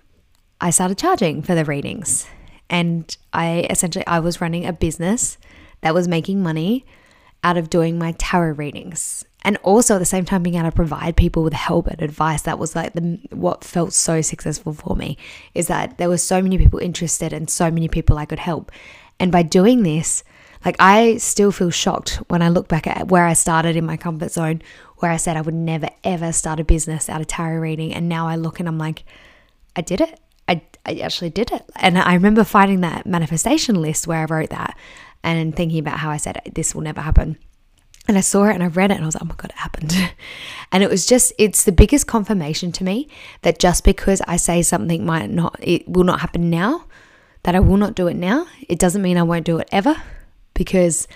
I 0.61 0.70
started 0.70 0.98
charging 0.98 1.42
for 1.42 1.54
the 1.54 1.64
readings. 1.64 2.26
And 2.70 3.16
I 3.32 3.66
essentially 3.70 4.06
I 4.06 4.20
was 4.20 4.40
running 4.40 4.66
a 4.66 4.72
business 4.72 5.38
that 5.80 5.94
was 5.94 6.08
making 6.08 6.42
money 6.42 6.84
out 7.44 7.57
of 7.57 7.70
doing 7.70 7.98
my 7.98 8.12
tarot 8.18 8.53
readings. 8.53 9.24
And 9.42 9.57
also 9.59 9.94
at 9.94 9.98
the 9.98 10.05
same 10.05 10.24
time 10.24 10.42
being 10.42 10.57
able 10.57 10.70
to 10.70 10.74
provide 10.74 11.16
people 11.16 11.44
with 11.44 11.53
help 11.53 11.87
and 11.87 12.03
advice. 12.03 12.42
That 12.42 12.59
was 12.59 12.74
like 12.74 12.92
the 12.94 13.20
what 13.31 13.64
felt 13.64 13.92
so 13.92 14.20
successful 14.20 14.72
for 14.72 14.96
me 14.96 15.16
is 15.55 15.68
that 15.68 15.96
there 15.96 16.09
were 16.09 16.18
so 16.18 16.42
many 16.42 16.59
people 16.59 16.81
interested 16.81 17.33
and 17.33 17.48
so 17.48 17.70
many 17.70 17.88
people 17.88 18.18
I 18.18 18.24
could 18.24 18.40
help. 18.40 18.72
And 19.20 19.31
by 19.31 19.42
doing 19.42 19.85
this, 19.85 20.24
like 20.64 20.77
I 20.81 21.18
still 21.18 21.53
feel 21.53 21.70
shocked 21.70 22.16
when 22.29 22.42
I 22.42 22.48
look 22.48 22.68
back 22.68 22.87
at 22.87 23.09
where 23.09 23.27
I 23.27 23.33
started 23.33 23.77
in 23.77 23.87
my 23.87 23.96
comfort 23.96 24.33
zone, 24.33 24.61
where 24.98 25.12
I 25.12 25.16
said 25.16 25.37
I 25.37 25.40
would 25.40 25.55
never 25.55 25.88
ever 26.03 26.33
start 26.33 26.61
a 26.61 26.64
business 26.64 27.09
out 27.09 27.20
of 27.20 27.29
tarot 27.29 27.61
reading. 27.61 27.94
And 27.94 28.09
now 28.09 28.27
I 28.27 28.35
look 28.35 28.59
and 28.59 28.68
I'm 28.68 28.79
like, 28.79 29.05
I 29.77 29.83
did 29.83 30.01
it. 30.01 30.18
I, 30.48 30.62
I 30.85 30.96
actually 30.96 31.31
did 31.31 31.53
it. 31.53 31.62
And 31.77 31.98
I 31.98 32.14
remember 32.14 32.42
finding 32.42 32.81
that 32.81 33.07
manifestation 33.07 33.81
list 33.81 34.07
where 34.07 34.20
I 34.20 34.24
wrote 34.24 34.51
that 34.51 34.77
and 35.22 35.54
thinking 35.54 35.78
about 35.78 35.98
how 35.98 36.11
I 36.11 36.16
said 36.16 36.40
this 36.54 36.74
will 36.74 36.83
never 36.83 37.00
happen. 37.00 37.38
And 38.07 38.16
I 38.16 38.22
saw 38.22 38.44
it 38.44 38.54
and 38.54 38.62
I 38.62 38.68
read 38.68 38.90
it 38.90 38.94
and 38.94 39.04
I 39.04 39.07
was 39.07 39.14
like, 39.14 39.22
oh 39.22 39.26
my 39.26 39.35
God, 39.37 39.50
it 39.50 39.59
happened. 39.59 39.94
and 40.72 40.83
it 40.83 40.88
was 40.88 41.04
just, 41.04 41.33
it's 41.38 41.64
the 41.64 41.72
biggest 41.72 42.07
confirmation 42.07 42.72
to 42.72 42.85
me 42.85 43.09
that 43.42 43.59
just 43.59 43.85
because 43.85 44.22
I 44.26 44.37
say 44.37 44.62
something 44.62 45.04
might 45.04 45.28
not, 45.28 45.57
it 45.61 45.87
will 45.87 46.04
not 46.04 46.20
happen 46.20 46.48
now, 46.48 46.87
that 47.42 47.54
I 47.54 47.61
will 47.61 47.76
not 47.76 47.94
do 47.94 48.07
it 48.07 48.16
now, 48.16 48.46
it 48.66 48.78
doesn't 48.78 49.02
mean 49.02 49.18
I 49.18 49.22
won't 49.22 49.44
do 49.44 49.59
it 49.59 49.68
ever 49.70 49.94
because 50.54 51.07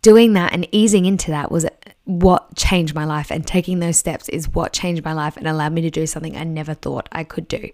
doing 0.00 0.32
that 0.32 0.54
and 0.54 0.66
easing 0.72 1.04
into 1.04 1.30
that 1.30 1.50
was 1.50 1.66
what 2.04 2.56
changed 2.56 2.94
my 2.94 3.04
life. 3.04 3.30
And 3.30 3.46
taking 3.46 3.80
those 3.80 3.98
steps 3.98 4.28
is 4.30 4.48
what 4.48 4.72
changed 4.72 5.04
my 5.04 5.12
life 5.12 5.36
and 5.36 5.46
allowed 5.46 5.74
me 5.74 5.82
to 5.82 5.90
do 5.90 6.06
something 6.06 6.36
I 6.36 6.44
never 6.44 6.72
thought 6.72 7.08
I 7.12 7.24
could 7.24 7.46
do. 7.48 7.70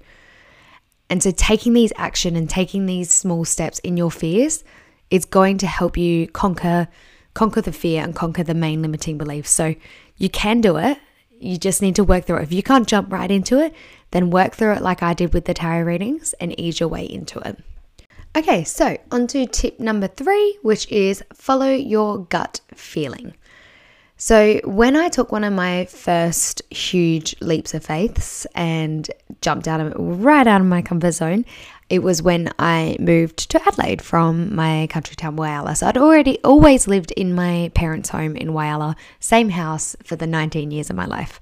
And 1.09 1.23
so, 1.23 1.31
taking 1.31 1.75
these 1.75 1.93
action 1.97 2.35
and 2.35 2.49
taking 2.49 2.87
these 2.87 3.11
small 3.11 3.45
steps 3.45 3.79
in 3.81 3.97
your 3.97 4.11
fears 4.11 4.65
is 5.11 5.25
going 5.25 5.59
to 5.59 5.67
help 5.67 5.97
you 5.97 6.29
conquer 6.29 6.89
conquer 7.35 7.61
the 7.61 7.73
fear 7.73 8.03
and 8.03 8.15
conquer 8.15 8.45
the 8.45 8.55
main 8.55 8.81
limiting 8.81 9.19
beliefs. 9.19 9.51
So, 9.51 9.75
you 10.17 10.29
can 10.29 10.61
do 10.61 10.77
it. 10.77 10.99
You 11.31 11.59
just 11.59 11.83
need 11.83 11.97
to 11.97 12.05
work 12.05 12.25
through 12.25 12.37
it. 12.39 12.45
If 12.45 12.53
you 12.53 12.63
can't 12.63 12.87
jump 12.87 13.13
right 13.13 13.31
into 13.31 13.59
it, 13.59 13.75
then 14.13 14.31
work 14.31 14.55
through 14.55 14.75
it 14.75 14.83
like 14.83 15.03
I 15.03 15.15
did 15.15 15.35
with 15.35 15.45
the 15.45 15.55
tarot 15.55 15.83
readings 15.83 16.33
and 16.35 16.59
ease 16.59 16.79
your 16.79 16.89
way 16.89 17.05
into 17.05 17.41
it. 17.41 17.59
Okay, 18.37 18.65
so 18.65 18.97
on 19.13 19.27
to 19.29 19.47
tip 19.47 19.79
number 19.79 20.09
three, 20.09 20.59
which 20.63 20.91
is 20.91 21.23
follow 21.33 21.71
your 21.71 22.25
gut 22.25 22.61
feeling. 22.75 23.35
So, 24.17 24.61
when 24.65 24.97
I 24.97 25.09
took 25.09 25.33
one 25.33 25.45
of 25.45 25.53
my 25.53 25.87
first 25.87 26.63
huge 26.73 27.35
leaps 27.41 27.75
of 27.75 27.85
faiths 27.85 28.47
and 28.55 29.09
jumped 29.41 29.67
out 29.67 29.81
of 29.81 29.93
right 29.97 30.47
out 30.47 30.61
of 30.61 30.67
my 30.67 30.83
comfort 30.83 31.13
zone, 31.13 31.45
it 31.89 32.03
was 32.03 32.23
when 32.23 32.51
I 32.59 32.97
moved 32.99 33.51
to 33.51 33.67
Adelaide 33.67 34.03
from 34.03 34.55
my 34.55 34.87
country 34.89 35.17
town 35.17 35.37
Whyalla. 35.37 35.77
So 35.77 35.87
I'd 35.87 35.99
already 35.99 36.39
always 36.43 36.89
lived 36.89 37.11
in 37.13 37.35
my 37.35 37.71
parents' 37.75 38.09
home 38.09 38.37
in 38.37 38.49
Whyalla, 38.49 38.97
same 39.21 39.51
house 39.51 39.97
for 40.05 40.17
the 40.17 40.27
19 40.27 40.71
years 40.71 40.91
of 40.91 40.97
my 40.97 41.07
life. 41.07 41.41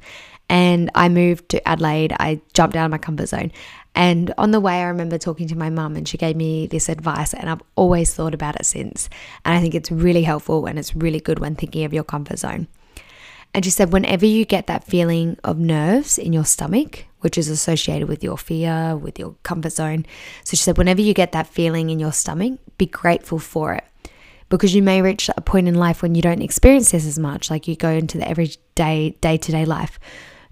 And 0.48 0.90
I 0.94 1.08
moved 1.08 1.48
to 1.50 1.66
Adelaide. 1.66 2.14
I 2.18 2.40
jumped 2.52 2.76
out 2.76 2.84
of 2.84 2.90
my 2.90 2.98
comfort 2.98 3.26
zone 3.26 3.52
and 3.94 4.32
on 4.38 4.52
the 4.52 4.60
way, 4.60 4.80
I 4.80 4.86
remember 4.86 5.18
talking 5.18 5.48
to 5.48 5.56
my 5.56 5.68
mum, 5.68 5.96
and 5.96 6.08
she 6.08 6.16
gave 6.16 6.34
me 6.34 6.66
this 6.66 6.88
advice, 6.88 7.34
and 7.34 7.50
I've 7.50 7.62
always 7.76 8.14
thought 8.14 8.32
about 8.32 8.56
it 8.58 8.64
since. 8.64 9.10
And 9.44 9.54
I 9.54 9.60
think 9.60 9.74
it's 9.74 9.90
really 9.90 10.22
helpful 10.22 10.66
and 10.66 10.78
it's 10.78 10.96
really 10.96 11.20
good 11.20 11.38
when 11.38 11.56
thinking 11.56 11.84
of 11.84 11.92
your 11.92 12.04
comfort 12.04 12.38
zone. 12.38 12.68
And 13.54 13.64
she 13.64 13.70
said, 13.70 13.92
whenever 13.92 14.24
you 14.24 14.44
get 14.44 14.66
that 14.66 14.84
feeling 14.84 15.36
of 15.44 15.58
nerves 15.58 16.16
in 16.16 16.32
your 16.32 16.44
stomach, 16.44 17.04
which 17.20 17.36
is 17.36 17.48
associated 17.48 18.08
with 18.08 18.24
your 18.24 18.38
fear, 18.38 18.96
with 18.96 19.18
your 19.18 19.36
comfort 19.42 19.72
zone. 19.72 20.06
So 20.44 20.56
she 20.56 20.62
said, 20.62 20.78
whenever 20.78 21.02
you 21.02 21.14
get 21.14 21.32
that 21.32 21.46
feeling 21.46 21.90
in 21.90 22.00
your 22.00 22.12
stomach, 22.12 22.58
be 22.78 22.86
grateful 22.86 23.38
for 23.38 23.74
it. 23.74 23.84
Because 24.48 24.74
you 24.74 24.82
may 24.82 25.00
reach 25.00 25.30
a 25.34 25.40
point 25.40 25.68
in 25.68 25.74
life 25.74 26.02
when 26.02 26.14
you 26.14 26.22
don't 26.22 26.42
experience 26.42 26.90
this 26.90 27.06
as 27.06 27.18
much 27.18 27.50
like 27.50 27.68
you 27.68 27.76
go 27.76 27.90
into 27.90 28.18
the 28.18 28.28
everyday 28.28 29.16
day-to-day 29.20 29.64
life. 29.64 29.98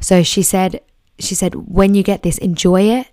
So 0.01 0.23
she 0.23 0.43
said 0.43 0.81
she 1.19 1.35
said 1.35 1.55
when 1.55 1.95
you 1.95 2.03
get 2.03 2.23
this 2.23 2.39
enjoy 2.39 2.83
it 2.83 3.11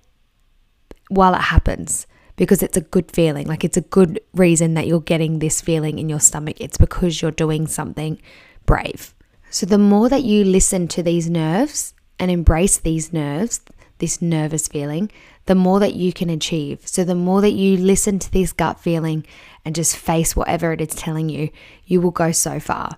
while 1.10 1.34
it 1.34 1.41
happens 1.41 2.08
because 2.38 2.63
it's 2.63 2.78
a 2.78 2.82
good 2.82 3.12
feeling. 3.12 3.47
Like 3.47 3.65
it's 3.65 3.76
a 3.76 3.82
good 3.82 4.21
reason 4.34 4.76
that 4.76 4.88
you're 4.88 5.02
getting 5.02 5.39
this 5.39 5.60
feeling 5.60 6.00
in 6.00 6.08
your 6.08 6.21
stomach. 6.21 6.62
It's 6.62 6.78
because 6.78 7.21
you're 7.21 7.32
doing 7.32 7.67
something 7.67 8.21
brave 8.65 9.13
so 9.49 9.65
the 9.65 9.77
more 9.77 10.10
that 10.10 10.23
you 10.23 10.43
listen 10.43 10.88
to 10.89 11.03
these 11.03 11.29
nerves 11.29 11.93
and 12.19 12.31
embrace 12.31 12.77
these 12.77 13.13
nerves 13.13 13.62
this 13.99 14.21
nervous 14.21 14.67
feeling 14.67 15.12
the 15.47 15.55
more 15.55 15.79
that 15.79 15.95
you 15.95 16.13
can 16.13 16.29
achieve. 16.29 16.86
So, 16.86 17.03
the 17.03 17.15
more 17.15 17.41
that 17.41 17.53
you 17.53 17.77
listen 17.77 18.19
to 18.19 18.31
this 18.31 18.53
gut 18.53 18.79
feeling 18.79 19.25
and 19.65 19.73
just 19.73 19.97
face 19.97 20.36
whatever 20.36 20.73
it 20.73 20.81
is 20.81 20.89
telling 20.89 21.29
you, 21.29 21.49
you 21.86 21.99
will 21.99 22.12
go 22.12 22.31
so 22.31 22.60
far. 22.60 22.97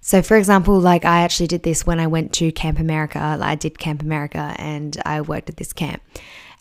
So, 0.00 0.22
for 0.22 0.36
example, 0.36 0.80
like 0.80 1.04
I 1.04 1.22
actually 1.22 1.48
did 1.48 1.62
this 1.62 1.84
when 1.84 2.00
I 2.00 2.06
went 2.06 2.32
to 2.34 2.52
Camp 2.52 2.78
America. 2.78 3.38
I 3.40 3.54
did 3.54 3.78
Camp 3.78 4.02
America 4.02 4.54
and 4.56 4.96
I 5.04 5.20
worked 5.20 5.50
at 5.50 5.56
this 5.56 5.72
camp. 5.72 6.02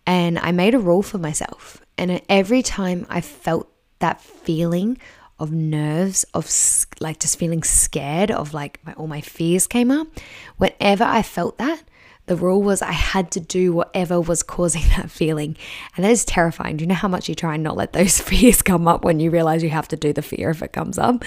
And 0.06 0.40
I 0.40 0.52
made 0.52 0.74
a 0.74 0.80
rule 0.80 1.04
for 1.04 1.20
myself. 1.20 1.80
And 1.98 2.22
every 2.28 2.64
time 2.64 3.06
I 3.10 3.22
felt 3.22 3.72
that 4.00 4.22
feeling 4.22 4.98
of 5.40 5.52
nerves, 5.52 6.24
of 6.34 6.50
like 7.00 7.20
just 7.20 7.38
feeling 7.40 7.64
scared, 7.64 8.32
of 8.32 8.54
like 8.54 8.80
my, 8.86 8.94
all 8.94 9.08
my 9.08 9.22
fears 9.22 9.68
came 9.68 9.92
up, 9.92 10.08
whenever 10.58 11.04
I 11.04 11.22
felt 11.22 11.58
that, 11.58 11.84
the 12.30 12.36
rule 12.36 12.62
was 12.62 12.84
I 12.84 12.92
had 12.92 13.32
to 13.32 13.40
do 13.40 13.74
whatever 13.74 14.22
was 14.22 14.44
causing 14.44 14.84
that 14.96 15.10
feeling. 15.10 15.58
And 15.98 16.06
that 16.06 16.12
is 16.12 16.24
terrifying. 16.24 16.78
Do 16.78 16.84
you 16.84 16.88
know 16.88 16.94
how 16.96 17.08
much 17.08 17.28
you 17.28 17.34
try 17.34 17.56
and 17.56 17.64
not 17.64 17.76
let 17.76 17.92
those 17.92 18.22
fears 18.22 18.62
come 18.62 18.88
up 18.88 19.04
when 19.04 19.20
you 19.20 19.32
realize 19.32 19.64
you 19.64 19.70
have 19.72 19.88
to 19.90 19.98
do 19.98 20.14
the 20.14 20.22
fear 20.22 20.52
if 20.52 20.62
it 20.62 20.72
comes 20.72 20.98
up? 21.00 21.26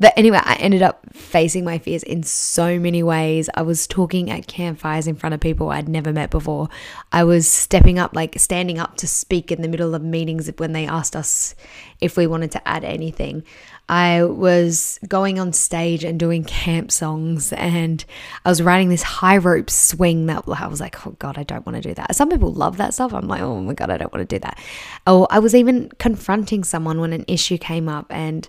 But 0.00 0.14
anyway, 0.16 0.40
I 0.42 0.56
ended 0.56 0.82
up 0.82 1.00
facing 1.14 1.64
my 1.64 1.78
fears 1.78 2.02
in 2.02 2.24
so 2.24 2.76
many 2.80 3.04
ways. 3.04 3.48
I 3.54 3.62
was 3.62 3.86
talking 3.86 4.30
at 4.30 4.48
campfires 4.48 5.06
in 5.06 5.14
front 5.14 5.32
of 5.32 5.40
people 5.40 5.70
I'd 5.70 5.88
never 5.88 6.12
met 6.12 6.30
before. 6.30 6.68
I 7.12 7.22
was 7.22 7.46
stepping 7.46 8.00
up, 8.00 8.16
like 8.16 8.36
standing 8.40 8.80
up 8.80 8.96
to 8.96 9.06
speak 9.06 9.52
in 9.52 9.62
the 9.62 9.68
middle 9.68 9.94
of 9.94 10.02
meetings 10.02 10.50
when 10.56 10.72
they 10.72 10.86
asked 10.86 11.14
us 11.14 11.54
if 12.00 12.16
we 12.16 12.26
wanted 12.26 12.50
to 12.52 12.68
add 12.68 12.82
anything. 12.82 13.44
I 13.92 14.24
was 14.24 14.98
going 15.06 15.38
on 15.38 15.52
stage 15.52 16.02
and 16.02 16.18
doing 16.18 16.44
camp 16.44 16.90
songs, 16.90 17.52
and 17.52 18.02
I 18.42 18.48
was 18.48 18.62
riding 18.62 18.88
this 18.88 19.02
high 19.02 19.36
rope 19.36 19.68
swing 19.68 20.24
that 20.26 20.44
I 20.48 20.66
was 20.66 20.80
like, 20.80 21.06
oh 21.06 21.10
God, 21.18 21.36
I 21.36 21.42
don't 21.42 21.66
want 21.66 21.76
to 21.76 21.86
do 21.86 21.92
that. 21.96 22.16
Some 22.16 22.30
people 22.30 22.54
love 22.54 22.78
that 22.78 22.94
stuff. 22.94 23.12
I'm 23.12 23.28
like, 23.28 23.42
oh 23.42 23.60
my 23.60 23.74
God, 23.74 23.90
I 23.90 23.98
don't 23.98 24.10
want 24.10 24.26
to 24.26 24.34
do 24.34 24.40
that. 24.40 24.58
Oh, 25.06 25.26
I 25.28 25.40
was 25.40 25.54
even 25.54 25.90
confronting 25.98 26.64
someone 26.64 27.00
when 27.00 27.12
an 27.12 27.26
issue 27.28 27.58
came 27.58 27.86
up, 27.86 28.06
and 28.08 28.48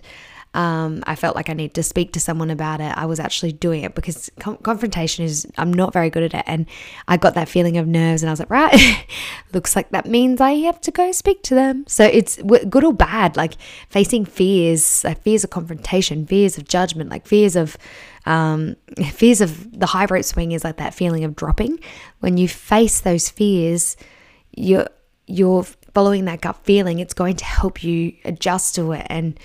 um, 0.54 1.02
I 1.04 1.16
felt 1.16 1.34
like 1.34 1.50
I 1.50 1.52
needed 1.52 1.74
to 1.74 1.82
speak 1.82 2.12
to 2.12 2.20
someone 2.20 2.48
about 2.48 2.80
it. 2.80 2.96
I 2.96 3.06
was 3.06 3.18
actually 3.18 3.50
doing 3.50 3.82
it 3.82 3.96
because 3.96 4.30
com- 4.38 4.56
confrontation 4.58 5.24
is, 5.24 5.46
I'm 5.58 5.72
not 5.72 5.92
very 5.92 6.10
good 6.10 6.22
at 6.22 6.32
it. 6.32 6.44
And 6.46 6.66
I 7.08 7.16
got 7.16 7.34
that 7.34 7.48
feeling 7.48 7.76
of 7.76 7.88
nerves 7.88 8.22
and 8.22 8.30
I 8.30 8.32
was 8.32 8.38
like, 8.38 8.50
right, 8.50 9.04
looks 9.52 9.74
like 9.74 9.90
that 9.90 10.06
means 10.06 10.40
I 10.40 10.52
have 10.52 10.80
to 10.82 10.92
go 10.92 11.10
speak 11.10 11.42
to 11.44 11.56
them. 11.56 11.84
So 11.88 12.04
it's 12.04 12.40
good 12.40 12.84
or 12.84 12.92
bad, 12.92 13.36
like 13.36 13.54
facing 13.90 14.24
fears, 14.24 15.02
like 15.02 15.22
fears 15.22 15.42
of 15.42 15.50
confrontation, 15.50 16.24
fears 16.24 16.56
of 16.56 16.68
judgment, 16.68 17.10
like 17.10 17.26
fears 17.26 17.56
of, 17.56 17.76
um, 18.24 18.76
fears 19.10 19.40
of 19.40 19.76
the 19.78 19.86
high 19.86 20.06
rope 20.06 20.24
swing 20.24 20.52
is 20.52 20.62
like 20.62 20.76
that 20.76 20.94
feeling 20.94 21.24
of 21.24 21.34
dropping. 21.34 21.80
When 22.20 22.36
you 22.36 22.46
face 22.46 23.00
those 23.00 23.28
fears, 23.28 23.96
you're, 24.52 24.86
you're 25.26 25.64
following 25.94 26.26
that 26.26 26.42
gut 26.42 26.60
feeling. 26.62 27.00
It's 27.00 27.14
going 27.14 27.34
to 27.36 27.44
help 27.44 27.82
you 27.82 28.14
adjust 28.24 28.76
to 28.76 28.92
it 28.92 29.04
and, 29.10 29.36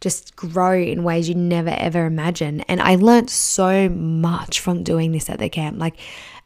just 0.00 0.36
grow 0.36 0.74
in 0.74 1.04
ways 1.04 1.28
you 1.28 1.34
never 1.34 1.70
ever 1.70 2.06
imagine. 2.06 2.60
And 2.62 2.80
I 2.80 2.96
learned 2.96 3.30
so 3.30 3.88
much 3.88 4.60
from 4.60 4.82
doing 4.82 5.12
this 5.12 5.30
at 5.30 5.38
the 5.38 5.48
camp. 5.48 5.78
Like 5.78 5.98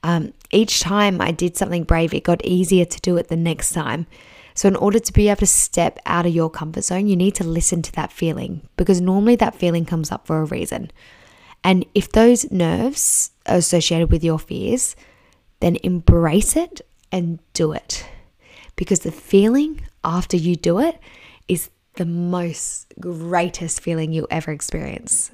um, 0.03 0.33
each 0.51 0.81
time 0.81 1.21
I 1.21 1.31
did 1.31 1.57
something 1.57 1.85
brave, 1.85 2.15
it 2.15 2.25
got 2.25 2.45
easier 2.45 2.85
to 2.85 3.01
do 3.01 3.17
it 3.17 3.29
the 3.29 3.37
next 3.37 3.73
time. 3.73 4.07
So, 4.55 4.69
in 4.69 4.77
order 4.77 4.99
to 4.99 5.13
be 5.13 5.29
able 5.29 5.39
to 5.39 5.47
step 5.47 5.99
out 6.07 6.27
of 6.27 6.35
your 6.35 6.51
comfort 6.51 6.85
zone, 6.85 7.07
you 7.07 7.17
need 7.17 7.35
to 7.37 7.45
listen 7.45 7.83
to 7.83 7.93
that 7.93 8.13
feeling 8.13 8.69
because 8.77 9.01
normally 9.01 9.37
that 9.37 9.55
feeling 9.55 9.85
comes 9.85 10.11
up 10.11 10.27
for 10.27 10.41
a 10.41 10.45
reason. 10.45 10.91
And 11.63 11.85
if 11.95 12.11
those 12.13 12.51
nerves 12.51 13.31
are 13.47 13.57
associated 13.57 14.11
with 14.11 14.25
your 14.25 14.39
fears, 14.39 14.97
then 15.61 15.77
embrace 15.83 16.57
it 16.57 16.81
and 17.13 17.39
do 17.53 17.73
it. 17.73 18.07
Because 18.77 19.01
the 19.01 19.13
feeling 19.13 19.83
after 20.03 20.37
you 20.37 20.57
do 20.57 20.79
it 20.79 20.99
is 21.49 21.71
the 22.01 22.07
most 22.07 22.95
greatest 22.99 23.83
feeling 23.83 24.11
you'll 24.11 24.27
ever 24.31 24.51
experience. 24.51 25.31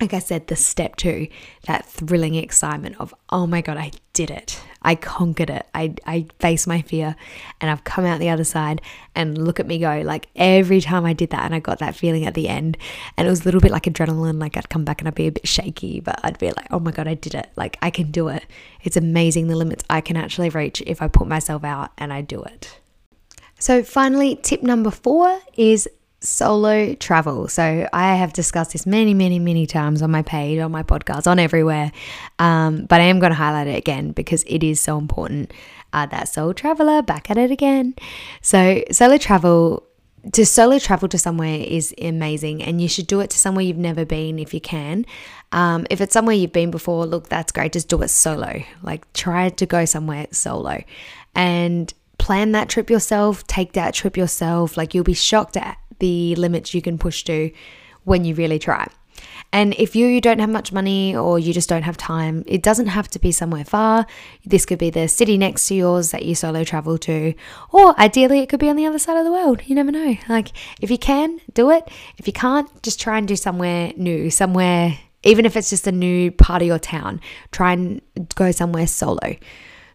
Like 0.00 0.14
I 0.14 0.18
said, 0.18 0.46
the 0.46 0.56
step 0.56 0.96
two, 0.96 1.28
that 1.66 1.84
thrilling 1.84 2.36
excitement 2.36 2.96
of, 2.98 3.14
oh 3.28 3.46
my 3.46 3.60
God, 3.60 3.76
I 3.76 3.90
did 4.14 4.30
it. 4.30 4.58
I 4.80 4.94
conquered 4.94 5.50
it. 5.50 5.66
I, 5.74 5.94
I 6.06 6.26
faced 6.38 6.66
my 6.66 6.80
fear 6.80 7.16
and 7.60 7.70
I've 7.70 7.84
come 7.84 8.06
out 8.06 8.18
the 8.18 8.30
other 8.30 8.44
side 8.44 8.80
and 9.14 9.36
look 9.36 9.60
at 9.60 9.66
me 9.66 9.78
go. 9.78 10.00
Like 10.00 10.28
every 10.36 10.80
time 10.80 11.04
I 11.04 11.12
did 11.12 11.28
that 11.30 11.44
and 11.44 11.54
I 11.54 11.60
got 11.60 11.80
that 11.80 11.94
feeling 11.94 12.24
at 12.24 12.32
the 12.32 12.48
end, 12.48 12.78
and 13.18 13.26
it 13.26 13.30
was 13.30 13.42
a 13.42 13.44
little 13.44 13.60
bit 13.60 13.70
like 13.72 13.82
adrenaline, 13.82 14.40
like 14.40 14.56
I'd 14.56 14.70
come 14.70 14.86
back 14.86 15.02
and 15.02 15.08
I'd 15.08 15.14
be 15.14 15.26
a 15.26 15.32
bit 15.32 15.46
shaky, 15.46 16.00
but 16.00 16.18
I'd 16.24 16.38
be 16.38 16.46
like, 16.46 16.68
oh 16.70 16.80
my 16.80 16.92
God, 16.92 17.08
I 17.08 17.12
did 17.12 17.34
it. 17.34 17.50
Like 17.56 17.76
I 17.82 17.90
can 17.90 18.10
do 18.10 18.28
it. 18.28 18.46
It's 18.82 18.96
amazing 18.96 19.48
the 19.48 19.56
limits 19.56 19.84
I 19.90 20.00
can 20.00 20.16
actually 20.16 20.48
reach 20.48 20.82
if 20.86 21.02
I 21.02 21.08
put 21.08 21.28
myself 21.28 21.62
out 21.62 21.90
and 21.98 22.10
I 22.10 22.22
do 22.22 22.42
it. 22.42 22.78
So, 23.60 23.82
finally, 23.82 24.36
tip 24.36 24.62
number 24.62 24.90
four 24.90 25.38
is 25.54 25.88
solo 26.20 26.94
travel. 26.94 27.46
So, 27.46 27.86
I 27.92 28.16
have 28.16 28.32
discussed 28.32 28.72
this 28.72 28.86
many, 28.86 29.14
many, 29.14 29.38
many 29.38 29.66
times 29.66 30.00
on 30.02 30.10
my 30.10 30.22
page, 30.22 30.58
on 30.58 30.72
my 30.72 30.82
podcast, 30.82 31.26
on 31.26 31.38
everywhere. 31.38 31.92
Um, 32.38 32.86
but 32.86 33.00
I 33.00 33.04
am 33.04 33.20
going 33.20 33.30
to 33.30 33.36
highlight 33.36 33.66
it 33.66 33.76
again 33.76 34.12
because 34.12 34.42
it 34.46 34.64
is 34.64 34.80
so 34.80 34.98
important. 34.98 35.52
Uh, 35.92 36.06
that 36.06 36.28
solo 36.28 36.52
traveler, 36.52 37.02
back 37.02 37.30
at 37.30 37.36
it 37.36 37.50
again. 37.50 37.94
So, 38.42 38.82
solo 38.90 39.18
travel. 39.18 39.86
To 40.32 40.44
solo 40.44 40.78
travel 40.78 41.08
to 41.08 41.18
somewhere 41.18 41.60
is 41.60 41.94
amazing, 42.00 42.62
and 42.62 42.80
you 42.80 42.88
should 42.88 43.06
do 43.06 43.20
it 43.20 43.30
to 43.30 43.38
somewhere 43.38 43.64
you've 43.64 43.78
never 43.78 44.04
been 44.04 44.38
if 44.38 44.52
you 44.52 44.60
can. 44.60 45.06
Um, 45.52 45.86
if 45.88 46.02
it's 46.02 46.12
somewhere 46.12 46.36
you've 46.36 46.52
been 46.52 46.70
before, 46.70 47.06
look, 47.06 47.30
that's 47.30 47.52
great. 47.52 47.72
Just 47.72 47.88
do 47.88 48.02
it 48.02 48.08
solo. 48.08 48.62
Like, 48.82 49.10
try 49.14 49.48
to 49.48 49.66
go 49.66 49.86
somewhere 49.86 50.26
solo. 50.30 50.84
And 51.34 51.92
plan 52.20 52.52
that 52.52 52.68
trip 52.68 52.90
yourself, 52.90 53.44
take 53.46 53.72
that 53.72 53.94
trip 53.94 54.16
yourself. 54.16 54.76
Like 54.76 54.94
you'll 54.94 55.04
be 55.04 55.14
shocked 55.14 55.56
at 55.56 55.78
the 55.98 56.36
limits 56.36 56.74
you 56.74 56.82
can 56.82 56.98
push 56.98 57.24
to 57.24 57.50
when 58.04 58.24
you 58.24 58.34
really 58.34 58.58
try. 58.58 58.86
And 59.52 59.74
if 59.74 59.96
you 59.96 60.20
don't 60.20 60.38
have 60.38 60.48
much 60.48 60.72
money 60.72 61.16
or 61.16 61.38
you 61.38 61.52
just 61.52 61.68
don't 61.68 61.82
have 61.82 61.96
time, 61.96 62.44
it 62.46 62.62
doesn't 62.62 62.86
have 62.86 63.08
to 63.08 63.18
be 63.18 63.32
somewhere 63.32 63.64
far. 63.64 64.06
This 64.44 64.64
could 64.64 64.78
be 64.78 64.90
the 64.90 65.08
city 65.08 65.36
next 65.36 65.66
to 65.68 65.74
yours 65.74 66.12
that 66.12 66.24
you 66.24 66.34
solo 66.34 66.62
travel 66.62 66.98
to, 66.98 67.34
or 67.72 67.98
ideally, 67.98 68.40
it 68.40 68.48
could 68.48 68.60
be 68.60 68.70
on 68.70 68.76
the 68.76 68.86
other 68.86 68.98
side 68.98 69.16
of 69.16 69.24
the 69.24 69.32
world. 69.32 69.62
You 69.66 69.74
never 69.74 69.90
know. 69.90 70.16
Like, 70.28 70.52
if 70.80 70.90
you 70.90 70.98
can, 70.98 71.40
do 71.52 71.70
it. 71.70 71.88
If 72.16 72.28
you 72.28 72.32
can't, 72.32 72.68
just 72.82 73.00
try 73.00 73.18
and 73.18 73.26
do 73.26 73.34
somewhere 73.34 73.92
new, 73.96 74.30
somewhere, 74.30 74.98
even 75.24 75.44
if 75.44 75.56
it's 75.56 75.70
just 75.70 75.86
a 75.86 75.92
new 75.92 76.30
part 76.30 76.62
of 76.62 76.68
your 76.68 76.78
town, 76.78 77.20
try 77.50 77.72
and 77.72 78.00
go 78.36 78.52
somewhere 78.52 78.86
solo. 78.86 79.36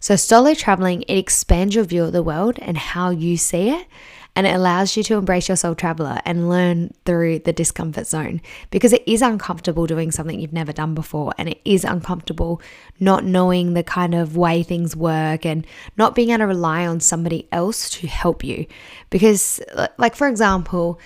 So, 0.05 0.15
solo 0.15 0.53
traveling, 0.53 1.01
it 1.07 1.17
expands 1.17 1.73
your 1.73 1.83
view 1.83 2.03
of 2.03 2.11
the 2.11 2.21
world 2.21 2.59
and 2.61 2.77
how 2.77 3.09
you 3.09 3.37
see 3.37 3.71
it. 3.71 3.87
And 4.35 4.45
it 4.45 4.53
allows 4.53 4.95
you 4.95 5.01
to 5.01 5.15
embrace 5.15 5.47
your 5.47 5.57
soul 5.57 5.73
traveler 5.73 6.19
and 6.25 6.47
learn 6.47 6.93
through 7.05 7.39
the 7.39 7.51
discomfort 7.51 8.05
zone 8.05 8.39
because 8.69 8.93
it 8.93 9.01
is 9.07 9.23
uncomfortable 9.23 9.87
doing 9.87 10.11
something 10.11 10.39
you've 10.39 10.53
never 10.53 10.71
done 10.71 10.93
before. 10.93 11.33
And 11.39 11.49
it 11.49 11.59
is 11.65 11.83
uncomfortable 11.83 12.61
not 12.99 13.23
knowing 13.23 13.73
the 13.73 13.81
kind 13.81 14.13
of 14.13 14.37
way 14.37 14.61
things 14.61 14.95
work 14.95 15.43
and 15.43 15.65
not 15.97 16.13
being 16.13 16.29
able 16.29 16.37
to 16.37 16.45
rely 16.45 16.85
on 16.85 16.99
somebody 16.99 17.47
else 17.51 17.89
to 17.89 18.05
help 18.05 18.43
you. 18.43 18.67
Because, 19.09 19.59
like, 19.97 20.15
for 20.15 20.27
example, 20.27 20.99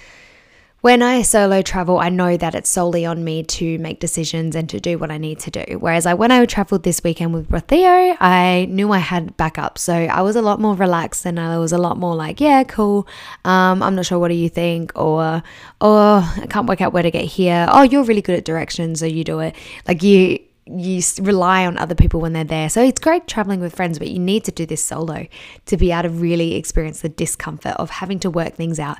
when 0.82 1.02
I 1.02 1.24
solo 1.24 1.62
travel, 1.62 2.00
I 2.00 2.08
know 2.08 2.38
that 2.38 2.56
it's 2.56 2.70
solely 2.70 3.06
on 3.06 3.24
me 3.24 3.44
to 3.44 3.78
make 3.80 4.00
decisions 4.00 4.56
and 4.56 4.70
to 4.70 4.80
do 4.80 4.98
what 4.98 5.12
I 5.12 5.18
need 5.18 5.40
to 5.42 5.52
do. 5.52 5.78
Whereas 5.78 6.06
I, 6.06 6.14
when 6.14 6.32
I 6.32 6.46
traveled 6.46 6.84
this 6.84 7.04
weekend 7.04 7.34
with 7.34 7.66
Theo, 7.66 8.16
I 8.20 8.66
knew 8.70 8.92
I 8.94 9.00
had 9.00 9.36
backup. 9.36 9.78
So 9.78 9.94
I 9.94 10.22
was 10.22 10.38
a 10.38 10.42
lot 10.42 10.62
more 10.62 10.76
relaxed 10.76 11.26
and 11.26 11.38
I 11.38 11.58
was 11.58 11.74
a 11.74 11.78
lot 11.78 11.98
more 11.98 12.16
like, 12.16 12.40
yeah, 12.40 12.64
cool. 12.64 13.08
Um, 13.44 13.84
I'm 13.84 13.96
not 13.96 14.06
sure. 14.06 14.20
What 14.20 14.30
do 14.30 14.36
you 14.36 14.48
think? 14.48 14.94
Or, 14.96 15.44
oh, 15.82 16.36
I 16.42 16.48
can't 16.48 16.68
work 16.68 16.80
out 16.80 16.94
where 16.94 17.04
to 17.04 17.12
get 17.12 17.26
here. 17.26 17.68
Oh, 17.70 17.82
you're 17.82 18.06
really 18.06 18.22
good 18.22 18.38
at 18.38 18.46
directions, 18.46 19.02
so 19.02 19.06
you 19.06 19.26
do 19.26 19.40
it. 19.40 19.56
Like 19.86 20.02
you, 20.02 20.40
you 20.66 21.02
rely 21.20 21.66
on 21.66 21.78
other 21.78 21.96
people 21.96 22.22
when 22.22 22.32
they're 22.32 22.46
there. 22.46 22.70
So 22.70 22.82
it's 22.82 23.02
great 23.02 23.28
traveling 23.28 23.60
with 23.60 23.76
friends, 23.76 24.00
but 24.00 24.08
you 24.08 24.20
need 24.20 24.46
to 24.46 24.52
do 24.52 24.66
this 24.66 24.82
solo 24.82 25.28
to 25.66 25.78
be 25.78 25.92
able 25.92 26.04
to 26.04 26.10
really 26.10 26.56
experience 26.56 27.02
the 27.02 27.10
discomfort 27.10 27.74
of 27.74 27.90
having 27.90 28.20
to 28.22 28.30
work 28.30 28.54
things 28.54 28.80
out 28.80 29.00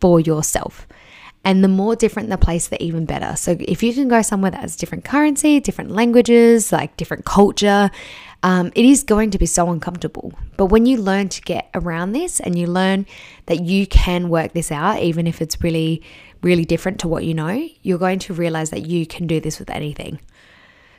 for 0.00 0.20
yourself. 0.20 0.86
And 1.48 1.64
the 1.64 1.68
more 1.68 1.96
different 1.96 2.28
the 2.28 2.36
place, 2.36 2.68
the 2.68 2.80
even 2.82 3.06
better. 3.06 3.34
So 3.34 3.56
if 3.58 3.82
you 3.82 3.94
can 3.94 4.06
go 4.06 4.20
somewhere 4.20 4.50
that 4.50 4.60
has 4.60 4.76
different 4.76 5.06
currency, 5.06 5.60
different 5.60 5.90
languages, 5.90 6.72
like 6.72 6.94
different 6.98 7.24
culture, 7.24 7.90
um, 8.42 8.70
it 8.74 8.84
is 8.84 9.02
going 9.02 9.30
to 9.30 9.38
be 9.38 9.46
so 9.46 9.70
uncomfortable. 9.70 10.34
But 10.58 10.66
when 10.66 10.84
you 10.84 10.98
learn 10.98 11.30
to 11.30 11.40
get 11.40 11.70
around 11.74 12.12
this 12.12 12.38
and 12.38 12.58
you 12.58 12.66
learn 12.66 13.06
that 13.46 13.62
you 13.62 13.86
can 13.86 14.28
work 14.28 14.52
this 14.52 14.70
out, 14.70 15.00
even 15.00 15.26
if 15.26 15.40
it's 15.40 15.62
really, 15.62 16.02
really 16.42 16.66
different 16.66 17.00
to 17.00 17.08
what 17.08 17.24
you 17.24 17.32
know, 17.32 17.66
you're 17.80 17.96
going 17.96 18.18
to 18.18 18.34
realize 18.34 18.68
that 18.68 18.84
you 18.84 19.06
can 19.06 19.26
do 19.26 19.40
this 19.40 19.58
with 19.58 19.70
anything. 19.70 20.20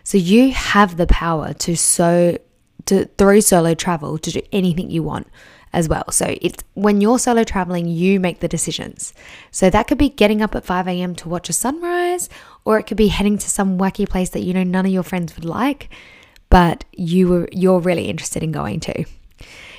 So 0.03 0.17
you 0.17 0.51
have 0.51 0.97
the 0.97 1.05
power 1.05 1.53
to 1.53 1.77
so 1.77 2.39
to 2.87 3.05
through 3.19 3.41
solo 3.41 3.75
travel 3.75 4.17
to 4.17 4.31
do 4.31 4.41
anything 4.51 4.89
you 4.89 5.03
want 5.03 5.27
as 5.73 5.87
well. 5.87 6.05
So 6.11 6.35
it's 6.41 6.63
when 6.73 7.01
you're 7.01 7.19
solo 7.19 7.43
traveling, 7.43 7.87
you 7.87 8.19
make 8.19 8.39
the 8.39 8.47
decisions. 8.47 9.13
So 9.51 9.69
that 9.69 9.87
could 9.87 9.97
be 9.97 10.09
getting 10.09 10.41
up 10.41 10.55
at 10.55 10.65
5 10.65 10.87
a.m. 10.87 11.15
to 11.15 11.29
watch 11.29 11.49
a 11.49 11.53
sunrise, 11.53 12.29
or 12.65 12.79
it 12.79 12.83
could 12.83 12.97
be 12.97 13.07
heading 13.07 13.37
to 13.37 13.49
some 13.49 13.77
wacky 13.77 14.07
place 14.07 14.29
that 14.31 14.41
you 14.41 14.53
know 14.53 14.63
none 14.63 14.85
of 14.85 14.91
your 14.91 15.03
friends 15.03 15.35
would 15.35 15.45
like, 15.45 15.89
but 16.49 16.85
you 16.93 17.27
were 17.27 17.49
you're 17.51 17.79
really 17.79 18.09
interested 18.09 18.43
in 18.43 18.51
going 18.51 18.79
to. 18.81 19.05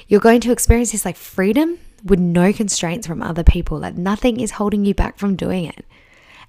You're 0.09 0.20
going 0.20 0.41
to 0.41 0.53
experience 0.53 0.93
this 0.93 1.05
like 1.05 1.16
freedom 1.16 1.78
with 2.05 2.18
no 2.18 2.53
constraints 2.53 3.07
from 3.07 3.22
other 3.22 3.45
people. 3.45 3.78
Like 3.78 3.97
nothing 3.97 4.41
is 4.41 4.53
holding 4.53 4.84
you 4.84 4.95
back 4.95 5.18
from 5.18 5.36
doing 5.36 5.66
it. 5.66 5.84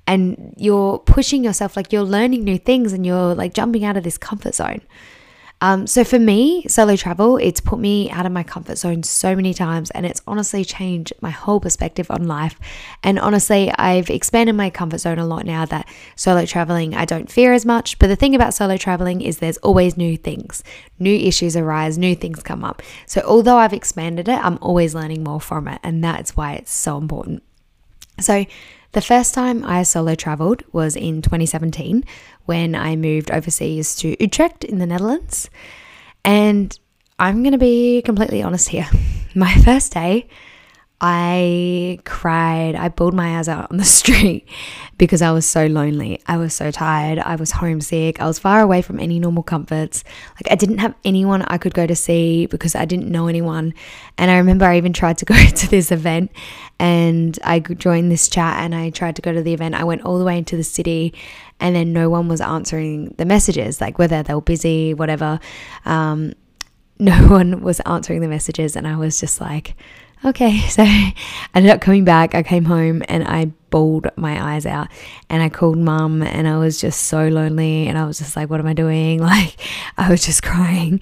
And 0.08 0.56
you're 0.58 0.98
pushing 1.00 1.44
yourself, 1.44 1.78
like 1.78 1.94
you're 1.94 2.04
learning 2.04 2.44
new 2.44 2.58
things 2.58 2.92
and 2.92 3.06
you're 3.06 3.36
like 3.36 3.54
jumping 3.54 3.86
out 3.86 3.98
of 3.98 4.04
this 4.04 4.18
comfort 4.18 4.56
zone. 4.56 4.82
Um, 5.64 5.86
so 5.86 6.04
for 6.04 6.18
me, 6.18 6.66
solo 6.68 6.96
travel, 6.96 7.38
it's 7.38 7.62
put 7.62 7.78
me 7.78 8.10
out 8.10 8.26
of 8.26 8.32
my 8.32 8.42
comfort 8.42 8.80
zone 8.80 9.04
so 9.04 9.36
many 9.36 9.54
times, 9.54 9.92
and 9.92 10.08
it's 10.08 10.22
honestly 10.26 10.66
changed 10.66 11.14
my 11.22 11.30
whole 11.30 11.60
perspective 11.60 12.10
on 12.10 12.28
life. 12.28 12.60
And 13.04 13.20
honestly, 13.20 13.72
I've 13.78 14.10
expanded 14.10 14.56
my 14.56 14.72
comfort 14.72 14.98
zone 14.98 15.20
a 15.20 15.26
lot 15.26 15.46
now 15.46 15.66
that 15.66 15.88
solo 16.16 16.46
traveling 16.48 16.96
I 16.96 17.06
don't 17.06 17.32
fear 17.32 17.54
as 17.54 17.64
much. 17.66 18.00
But 18.00 18.08
the 18.08 18.16
thing 18.16 18.34
about 18.34 18.56
solo 18.56 18.76
traveling 18.76 19.22
is 19.22 19.38
there's 19.38 19.58
always 19.58 19.96
new 19.96 20.18
things, 20.18 20.64
new 20.98 21.16
issues 21.16 21.56
arise, 21.56 21.96
new 21.96 22.16
things 22.16 22.42
come 22.42 22.64
up. 22.64 22.82
So 23.06 23.22
although 23.24 23.58
I've 23.58 23.74
expanded 23.74 24.28
it, 24.28 24.44
I'm 24.44 24.58
always 24.62 24.96
learning 24.96 25.24
more 25.24 25.40
from 25.40 25.68
it, 25.68 25.80
and 25.84 26.04
that's 26.04 26.36
why 26.36 26.54
it's 26.54 26.74
so 26.74 26.98
important. 26.98 27.44
So 28.20 28.46
the 28.94 29.02
first 29.02 29.34
time 29.34 29.64
I 29.64 29.84
solo 29.84 30.16
traveled 30.16 30.64
was 30.74 30.98
in 30.98 31.22
2017 31.22 32.04
when 32.52 32.76
I 32.76 32.98
moved 32.98 33.32
overseas 33.32 33.96
to 33.96 34.22
Utrecht 34.22 34.66
in 34.66 34.78
the 34.78 34.86
Netherlands. 34.86 35.50
And 36.26 36.78
I'm 37.18 37.44
going 37.44 37.54
to 37.54 37.58
be 37.58 38.02
completely 38.02 38.44
honest 38.44 38.68
here. 38.68 38.90
My 39.36 39.56
first 39.56 39.94
day, 39.94 40.28
I 41.00 41.98
cried. 42.04 42.76
I 42.76 42.90
bawled 42.90 43.14
my 43.14 43.40
eyes 43.40 43.48
out 43.48 43.72
on 43.72 43.78
the 43.78 43.86
street 44.00 44.48
because 45.00 45.22
I 45.22 45.32
was 45.32 45.48
so 45.48 45.66
lonely. 45.66 46.22
I 46.28 46.36
was 46.36 46.54
so 46.54 46.70
tired. 46.70 47.18
I 47.18 47.38
was 47.38 47.52
homesick. 47.52 48.22
I 48.22 48.28
was 48.28 48.38
far 48.38 48.60
away 48.60 48.82
from 48.84 49.00
any 49.00 49.18
normal 49.18 49.44
comforts. 49.44 50.04
Like, 50.36 50.52
I 50.52 50.56
didn't 50.56 50.78
have 50.80 50.94
anyone 51.06 51.42
I 51.44 51.58
could 51.58 51.74
go 51.74 51.88
to 51.88 51.96
see 51.96 52.48
because 52.48 52.76
I 52.76 52.84
didn't 52.84 53.10
know 53.10 53.28
anyone. 53.28 53.74
And 54.18 54.30
I 54.30 54.38
remember 54.38 54.66
I 54.66 54.76
even 54.76 54.94
tried 54.94 55.18
to 55.20 55.26
go 55.34 55.36
to 55.36 55.70
this 55.70 55.92
event 55.92 56.32
and 56.80 57.40
I 57.44 57.60
joined 57.60 58.12
this 58.12 58.28
chat 58.28 58.60
and 58.60 58.76
I 58.76 58.92
tried 58.92 59.16
to 59.16 59.22
go 59.24 59.34
to 59.34 59.42
the 59.42 59.54
event. 59.54 59.74
I 59.74 59.86
went 59.86 60.04
all 60.04 60.20
the 60.20 60.26
way 60.26 60.38
into 60.38 60.58
the 60.58 60.64
city 60.64 61.16
and 61.62 61.76
then 61.76 61.94
no 61.94 62.10
one 62.10 62.28
was 62.28 62.42
answering 62.42 63.14
the 63.18 63.26
messages, 63.26 63.80
like 63.80 64.00
whether 64.00 64.24
they 64.24 64.34
were 64.34 64.42
busy, 64.42 64.94
whatever. 64.94 65.40
Um, 65.86 66.34
no 67.00 67.28
one 67.28 67.62
was 67.62 67.80
answering 67.82 68.22
the 68.22 68.28
messages. 68.28 68.76
And 68.76 68.88
I 68.88 68.98
was 68.98 69.20
just 69.20 69.40
like, 69.40 69.76
okay. 70.26 70.60
So 70.70 70.84
I 70.84 71.14
ended 71.54 71.72
up 71.72 71.82
coming 71.82 72.04
back. 72.04 72.36
I 72.36 72.44
came 72.44 72.66
home 72.66 73.04
and 73.08 73.24
I 73.24 73.46
bawled 73.70 74.08
my 74.18 74.54
eyes 74.54 74.66
out 74.66 74.88
and 75.30 75.42
I 75.42 75.50
called 75.50 75.78
mum 75.78 76.22
and 76.22 76.48
I 76.48 76.58
was 76.58 76.82
just 76.82 77.04
so 77.04 77.28
lonely 77.28 77.88
and 77.88 77.98
I 77.98 78.06
was 78.06 78.18
just 78.18 78.36
like, 78.36 78.50
what 78.50 78.60
am 78.60 78.68
I 78.68 78.74
doing? 78.74 79.22
Like, 79.32 79.56
I 79.98 80.10
was 80.10 80.26
just 80.26 80.44
crying. 80.44 81.00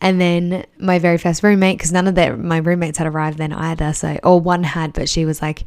And 0.00 0.20
then 0.20 0.66
my 0.78 0.98
very 0.98 1.16
first 1.16 1.42
roommate, 1.42 1.78
because 1.78 1.92
none 1.92 2.06
of 2.06 2.14
the, 2.14 2.36
my 2.36 2.58
roommates 2.58 2.98
had 2.98 3.06
arrived 3.06 3.38
then 3.38 3.52
either. 3.52 3.92
So, 3.92 4.18
or 4.22 4.40
one 4.40 4.62
had, 4.62 4.92
but 4.92 5.08
she 5.08 5.24
was 5.24 5.40
like, 5.40 5.64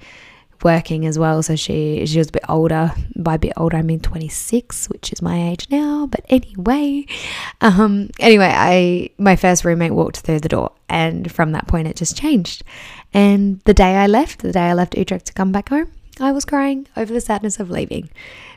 working 0.64 1.06
as 1.06 1.18
well 1.18 1.44
so 1.44 1.56
she 1.56 2.06
she 2.06 2.18
was 2.18 2.30
a 2.30 2.32
bit 2.32 2.44
older. 2.50 2.92
By 3.16 3.36
a 3.36 3.40
bit 3.40 3.54
older 3.58 3.78
I 3.78 3.82
mean 3.82 4.00
26 4.00 4.90
which 4.90 5.12
is 5.12 5.22
my 5.22 5.50
age 5.50 5.68
now 5.70 6.08
but 6.08 6.22
anyway. 6.30 7.06
Um 7.62 8.10
anyway 8.20 8.52
I 8.54 9.10
my 9.18 9.36
first 9.36 9.66
roommate 9.66 9.94
walked 9.94 10.20
through 10.20 10.40
the 10.40 10.50
door 10.50 10.72
and 10.90 11.32
from 11.32 11.52
that 11.52 11.68
point 11.68 11.88
it 11.88 11.96
just 11.96 12.18
changed. 12.18 12.64
And 13.14 13.62
the 13.66 13.74
day 13.74 13.96
I 13.96 14.08
left 14.08 14.40
the 14.42 14.52
day 14.52 14.68
I 14.70 14.74
left 14.74 14.98
Utrecht 14.98 15.26
to 15.28 15.34
come 15.34 15.52
back 15.52 15.70
home 15.70 15.92
I 16.20 16.32
was 16.32 16.46
crying 16.46 16.88
over 16.96 17.14
the 17.14 17.22
sadness 17.22 17.60
of 17.60 17.70
leaving 17.70 18.10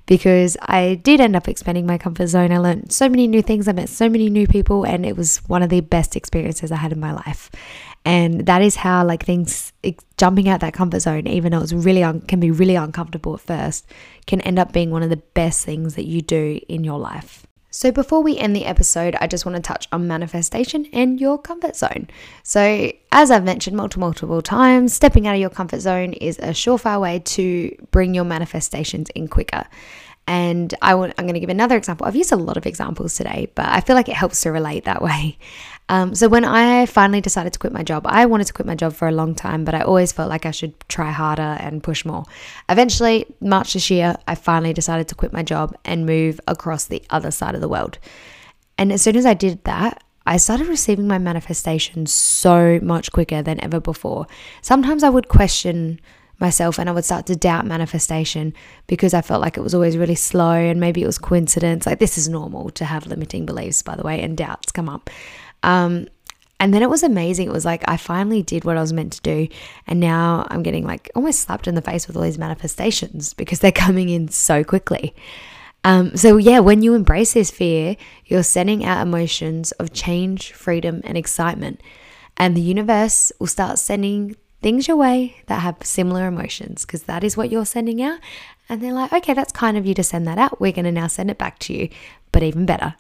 because 0.07 0.57
I 0.63 0.95
did 0.95 1.21
end 1.21 1.35
up 1.35 1.49
expanding 1.49 1.87
my 1.87 1.99
comfort 1.99 2.29
zone. 2.29 2.53
I 2.53 2.59
learned 2.59 2.93
so 2.93 3.09
many 3.09 3.27
new 3.27 3.43
things, 3.43 3.67
I 3.67 3.73
met 3.73 3.89
so 3.89 4.09
many 4.09 4.31
new 4.31 4.47
people, 4.47 4.85
and 4.85 5.05
it 5.05 5.17
was 5.17 5.39
one 5.49 5.63
of 5.63 5.69
the 5.69 5.81
best 5.81 6.15
experiences 6.15 6.71
I 6.71 6.77
had 6.77 6.93
in 6.93 7.01
my 7.01 7.13
life. 7.13 7.51
And 8.05 8.47
that 8.47 8.63
is 8.63 8.77
how 8.77 9.05
like 9.05 9.25
things 9.25 9.73
jumping 10.17 10.49
out 10.49 10.61
that 10.61 10.73
comfort 10.73 11.01
zone, 11.01 11.27
even 11.27 11.53
though 11.53 11.61
it's 11.61 11.73
really 11.73 12.03
un- 12.03 12.23
can 12.23 12.41
be 12.41 12.51
really 12.51 12.77
uncomfortable 12.77 13.35
at 13.35 13.41
first, 13.41 13.87
can 14.27 14.41
end 14.43 14.59
up 14.59 14.73
being 14.73 14.91
one 14.91 15.03
of 15.03 15.11
the 15.11 15.17
best 15.17 15.65
things 15.65 15.97
that 15.97 16.07
you 16.07 16.23
do 16.23 16.61
in 16.69 16.85
your 16.85 16.99
life. 16.99 17.48
So, 17.79 17.93
before 17.93 18.25
we 18.25 18.37
end 18.37 18.57
the 18.57 18.65
episode, 18.65 19.15
I 19.21 19.29
just 19.29 19.47
want 19.47 19.55
to 19.55 19.63
touch 19.63 19.87
on 19.93 20.09
manifestation 20.09 20.87
and 20.93 21.21
your 21.21 21.39
comfort 21.39 21.77
zone. 21.77 22.09
So, 22.43 22.91
as 23.13 23.31
I've 23.31 23.45
mentioned 23.45 23.77
multiple, 23.77 24.01
multiple 24.01 24.43
times, 24.43 24.93
stepping 24.93 25.29
out 25.29 25.37
of 25.37 25.41
your 25.41 25.49
comfort 25.49 25.79
zone 25.79 26.13
is 26.15 26.41
a 26.41 26.49
surefire 26.49 27.01
way 27.01 27.21
to 27.21 27.71
bring 27.93 28.15
your 28.15 28.25
manifestations 28.25 29.11
in 29.11 29.29
quicker. 29.29 29.65
And 30.27 30.75
I 30.83 30.95
I'm 30.95 31.13
going 31.17 31.35
to 31.35 31.41
give 31.41 31.51
another 31.51 31.77
example. 31.77 32.05
I've 32.05 32.17
used 32.17 32.33
a 32.33 32.37
lot 32.37 32.57
of 32.57 32.67
examples 32.67 33.15
today, 33.15 33.49
but 33.55 33.67
I 33.67 33.81
feel 33.81 33.95
like 33.95 34.09
it 34.09 34.17
helps 34.17 34.41
to 34.41 34.51
relate 34.51 34.85
that 34.87 35.01
way. 35.01 35.39
Um, 35.89 36.15
so 36.15 36.29
when 36.29 36.45
I 36.45 36.87
finally 36.87 37.21
decided 37.21 37.53
to 37.55 37.59
quit 37.59 37.73
my 37.73 37.83
job, 37.83 38.07
I 38.07 38.27
wanted 38.27 38.47
to 38.49 38.53
quit 38.53 38.67
my 38.67 38.75
job 38.75 38.93
for 38.93 39.09
a 39.09 39.13
long 39.13 39.35
time, 39.35 39.65
but 39.65 39.75
I 39.75 39.81
always 39.81 40.13
felt 40.13 40.29
like 40.29 40.45
I 40.45 40.51
should 40.51 40.75
try 40.89 41.11
harder 41.11 41.57
and 41.61 41.83
push 41.83 42.05
more. 42.05 42.25
Eventually, 42.69 43.27
March 43.41 43.73
this 43.73 43.91
year, 43.91 44.17
I 44.27 44.35
finally 44.35 44.75
decided 44.75 45.09
to 45.09 45.15
quit 45.15 45.33
my 45.33 45.43
job 45.43 45.75
and 45.85 46.05
move 46.05 46.41
across 46.47 46.85
the 46.85 47.03
other 47.09 47.31
side 47.31 47.55
of 47.55 47.61
the 47.61 47.69
world. 47.69 47.99
And 48.77 48.93
as 48.93 49.03
soon 49.03 49.17
as 49.17 49.25
I 49.25 49.35
did 49.35 49.65
that, 49.65 50.03
I 50.27 50.37
started 50.37 50.67
receiving 50.67 51.09
my 51.09 51.17
manifestations 51.17 52.13
so 52.13 52.79
much 52.83 53.11
quicker 53.13 53.41
than 53.41 53.63
ever 53.65 53.81
before. 53.81 54.27
Sometimes 54.61 55.03
I 55.03 55.09
would 55.09 55.29
question 55.29 56.01
myself 56.39 56.79
and 56.79 56.89
I 56.89 56.93
would 56.93 57.05
start 57.05 57.27
to 57.27 57.35
doubt 57.35 57.67
manifestation 57.67 58.53
because 58.87 59.15
I 59.15 59.23
felt 59.23 59.41
like 59.41 59.57
it 59.57 59.63
was 59.63 59.75
always 59.75 59.97
really 59.97 60.15
slow 60.15 60.53
and 60.53 60.79
maybe 60.79 61.03
it 61.03 61.07
was 61.07 61.19
coincidence. 61.19 61.87
Like, 61.87 61.99
this 61.99 62.19
is 62.19 62.29
normal 62.29 62.71
to 62.71 62.85
have 62.85 63.07
limiting 63.07 63.47
beliefs, 63.47 63.83
by 63.83 63.97
the 63.97 64.03
way, 64.03 64.21
and 64.21 64.37
doubts 64.37 64.71
come 64.71 64.89
up. 64.89 65.11
Um, 65.63 66.09
and 66.61 66.75
then 66.75 66.83
it 66.83 66.91
was 66.91 67.03
amazing. 67.03 67.49
It 67.49 67.53
was 67.53 67.65
like 67.65 67.85
I 67.89 67.97
finally 67.97 68.43
did 68.43 68.65
what 68.65 68.77
I 68.77 68.81
was 68.81 68.93
meant 68.93 69.13
to 69.15 69.21
do. 69.21 69.49
And 69.87 70.01
now 70.01 70.47
I'm 70.51 70.63
getting 70.63 70.85
like 70.85 71.11
almost 71.15 71.41
slapped 71.41 71.69
in 71.69 71.75
the 71.75 71.83
face 71.83 72.07
with 72.07 72.17
all 72.17 72.23
these 72.23 72.39
manifestations 72.39 73.33
because 73.35 73.61
they're 73.61 73.73
coming 73.73 74.09
in 74.09 74.29
so 74.29 74.65
quickly. 74.65 75.15
Um, 75.85 76.17
so, 76.17 76.37
yeah, 76.37 76.59
when 76.59 76.83
you 76.83 76.95
embrace 76.95 77.35
this 77.35 77.51
fear, 77.51 77.97
you're 78.27 78.43
sending 78.43 78.85
out 78.85 79.01
emotions 79.01 79.71
of 79.73 79.93
change, 79.93 80.53
freedom, 80.53 81.01
and 81.05 81.17
excitement. 81.17 81.81
And 82.37 82.57
the 82.57 82.61
universe 82.61 83.33
will 83.39 83.47
start 83.47 83.79
sending 83.79 84.37
things 84.61 84.89
your 84.89 84.97
way 84.97 85.37
that 85.47 85.61
have 85.61 85.77
similar 85.83 86.27
emotions 86.27 86.85
because 86.85 87.05
that 87.05 87.23
is 87.23 87.37
what 87.37 87.51
you're 87.51 87.65
sending 87.65 88.03
out. 88.03 88.19
And 88.69 88.83
they're 88.83 88.93
like, 88.93 89.13
okay, 89.13 89.35
that's 89.35 89.53
kind 89.53 89.77
of 89.77 89.87
you 89.87 89.95
to 89.95 90.03
send 90.03 90.27
that 90.27 90.39
out. 90.39 90.61
We're 90.61 90.73
going 90.73 90.85
to 90.85 90.93
now 90.93 91.07
send 91.07 91.31
it 91.31 91.39
back 91.39 91.59
to 91.61 91.73
you, 91.73 91.89
but 92.33 92.43
even 92.43 92.67
better. 92.67 92.97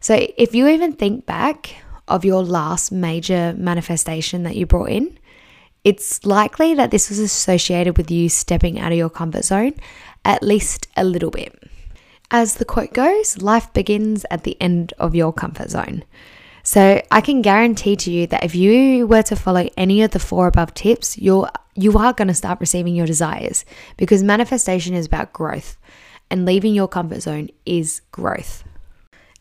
So 0.00 0.26
if 0.36 0.54
you 0.54 0.68
even 0.68 0.94
think 0.94 1.26
back 1.26 1.76
of 2.08 2.24
your 2.24 2.42
last 2.42 2.90
major 2.90 3.54
manifestation 3.56 4.42
that 4.42 4.56
you 4.56 4.66
brought 4.66 4.90
in, 4.90 5.18
it's 5.84 6.24
likely 6.26 6.74
that 6.74 6.90
this 6.90 7.08
was 7.08 7.18
associated 7.18 7.96
with 7.96 8.10
you 8.10 8.28
stepping 8.28 8.78
out 8.78 8.92
of 8.92 8.98
your 8.98 9.10
comfort 9.10 9.44
zone 9.44 9.74
at 10.24 10.42
least 10.42 10.88
a 10.96 11.04
little 11.04 11.30
bit. 11.30 11.62
As 12.30 12.54
the 12.54 12.64
quote 12.64 12.92
goes, 12.92 13.40
life 13.42 13.72
begins 13.72 14.24
at 14.30 14.44
the 14.44 14.60
end 14.60 14.92
of 14.98 15.14
your 15.14 15.32
comfort 15.32 15.70
zone. 15.70 16.04
So 16.62 17.02
I 17.10 17.20
can 17.20 17.42
guarantee 17.42 17.96
to 17.96 18.10
you 18.10 18.26
that 18.28 18.44
if 18.44 18.54
you 18.54 19.06
were 19.06 19.22
to 19.22 19.36
follow 19.36 19.68
any 19.76 20.02
of 20.02 20.10
the 20.10 20.18
four 20.18 20.46
above 20.46 20.74
tips, 20.74 21.18
you're 21.18 21.50
you 21.74 21.96
are 21.96 22.12
going 22.12 22.28
to 22.28 22.34
start 22.34 22.60
receiving 22.60 22.94
your 22.94 23.06
desires 23.06 23.64
because 23.96 24.22
manifestation 24.22 24.94
is 24.94 25.06
about 25.06 25.32
growth 25.32 25.78
and 26.30 26.44
leaving 26.44 26.74
your 26.74 26.88
comfort 26.88 27.22
zone 27.22 27.48
is 27.64 28.02
growth. 28.12 28.64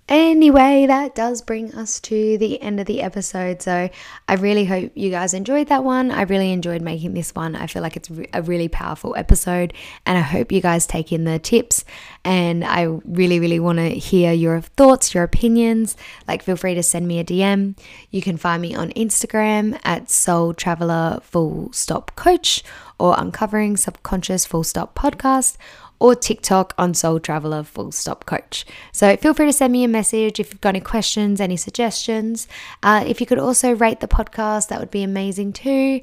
Anyway, 0.09 0.87
that 0.87 1.13
does 1.13 1.43
bring 1.43 1.75
us 1.75 1.99
to 1.99 2.35
the 2.39 2.59
end 2.63 2.79
of 2.79 2.87
the 2.87 2.99
episode. 2.99 3.61
So 3.61 3.91
I 4.27 4.33
really 4.33 4.65
hope 4.65 4.91
you 4.95 5.11
guys 5.11 5.35
enjoyed 5.35 5.67
that 5.67 5.83
one. 5.83 6.09
I 6.09 6.23
really 6.23 6.51
enjoyed 6.51 6.81
making 6.81 7.13
this 7.13 7.35
one. 7.35 7.55
I 7.55 7.67
feel 7.67 7.83
like 7.83 7.95
it's 7.95 8.09
a 8.33 8.41
really 8.41 8.67
powerful 8.67 9.15
episode, 9.15 9.71
and 10.07 10.17
I 10.17 10.21
hope 10.21 10.51
you 10.51 10.61
guys 10.61 10.87
take 10.87 11.13
in 11.13 11.25
the 11.25 11.37
tips. 11.37 11.85
And 12.29 12.63
I 12.63 12.83
really, 13.05 13.39
really 13.39 13.59
want 13.59 13.79
to 13.79 13.89
hear 13.89 14.31
your 14.31 14.61
thoughts, 14.61 15.15
your 15.15 15.23
opinions. 15.23 15.97
Like, 16.27 16.43
feel 16.43 16.55
free 16.55 16.75
to 16.75 16.83
send 16.83 17.07
me 17.07 17.17
a 17.17 17.23
DM. 17.23 17.75
You 18.11 18.21
can 18.21 18.37
find 18.37 18.61
me 18.61 18.75
on 18.75 18.91
Instagram 18.91 19.79
at 19.83 20.11
Soul 20.11 20.53
Traveler 20.53 21.21
Full 21.23 21.73
Stop 21.73 22.15
Coach 22.15 22.63
or 22.99 23.15
Uncovering 23.17 23.77
Subconscious 23.77 24.45
Full 24.45 24.63
Stop 24.63 24.93
Podcast 24.93 25.57
or 25.99 26.15
TikTok 26.15 26.73
on 26.77 26.93
Soul 26.93 27.19
Traveler 27.19 27.63
Full 27.63 27.91
Stop 27.91 28.25
Coach. 28.25 28.65
So 28.93 29.15
feel 29.17 29.33
free 29.33 29.47
to 29.47 29.53
send 29.53 29.73
me 29.73 29.83
a 29.83 29.87
message 29.87 30.39
if 30.39 30.51
you've 30.51 30.61
got 30.61 30.69
any 30.69 30.79
questions, 30.79 31.41
any 31.41 31.57
suggestions. 31.57 32.47
Uh, 32.81 33.03
if 33.05 33.19
you 33.19 33.27
could 33.27 33.39
also 33.39 33.75
rate 33.75 33.99
the 33.99 34.07
podcast, 34.07 34.69
that 34.69 34.79
would 34.79 34.91
be 34.91 35.03
amazing 35.03 35.53
too. 35.53 36.01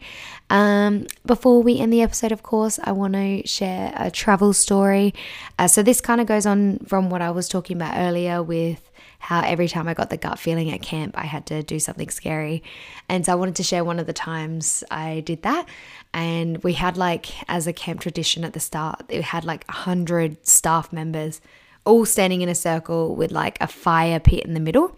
Um, 0.51 1.07
before 1.25 1.63
we 1.63 1.79
end 1.79 1.93
the 1.93 2.03
episode, 2.03 2.31
of 2.31 2.43
course, 2.43 2.79
I 2.85 2.93
want 2.93 3.15
to 3.15 3.47
share 3.47 3.93
a 3.97 4.11
travel 4.11 4.53
story. 4.53 5.15
Uh, 5.59 5.67
so 5.67 5.83
this 5.83 6.01
kind 6.01 6.16
of 6.21 6.27
goes 6.27 6.47
on 6.47 6.79
from 6.81 7.11
what 7.11 7.23
I 7.23 7.31
was 7.31 7.49
talking 7.49 7.77
about 7.77 7.97
earlier 7.97 8.43
with 8.43 8.91
how 9.19 9.43
every 9.43 9.69
time 9.69 9.89
I 9.89 9.95
got 9.95 10.11
the 10.11 10.17
gut 10.17 10.39
feeling 10.39 10.71
at 10.71 10.83
camp, 10.83 11.17
I 11.19 11.25
had 11.25 11.47
to 11.47 11.63
do 11.63 11.79
something 11.79 12.11
scary. 12.11 12.63
And 13.09 13.25
so 13.25 13.33
I 13.33 13.35
wanted 13.35 13.57
to 13.57 13.63
share 13.63 13.85
one 13.85 13.99
of 13.99 14.07
the 14.07 14.13
times 14.13 14.85
I 14.91 15.21
did 15.21 15.43
that. 15.43 15.67
And 16.13 16.63
we 16.63 16.75
had, 16.75 16.97
like, 16.97 17.27
as 17.49 17.67
a 17.67 17.73
camp 17.73 18.01
tradition 18.01 18.45
at 18.45 18.53
the 18.53 18.61
start, 18.61 19.05
we 19.09 19.23
had 19.23 19.45
like 19.45 19.65
a 19.69 19.73
hundred 19.73 20.47
staff 20.47 20.93
members 20.93 21.41
all 21.85 22.05
standing 22.05 22.43
in 22.43 22.49
a 22.49 22.55
circle 22.55 23.15
with 23.17 23.31
like 23.31 23.57
a 23.61 23.67
fire 23.67 24.21
pit 24.21 24.45
in 24.45 24.55
the 24.55 24.61
middle. 24.61 24.97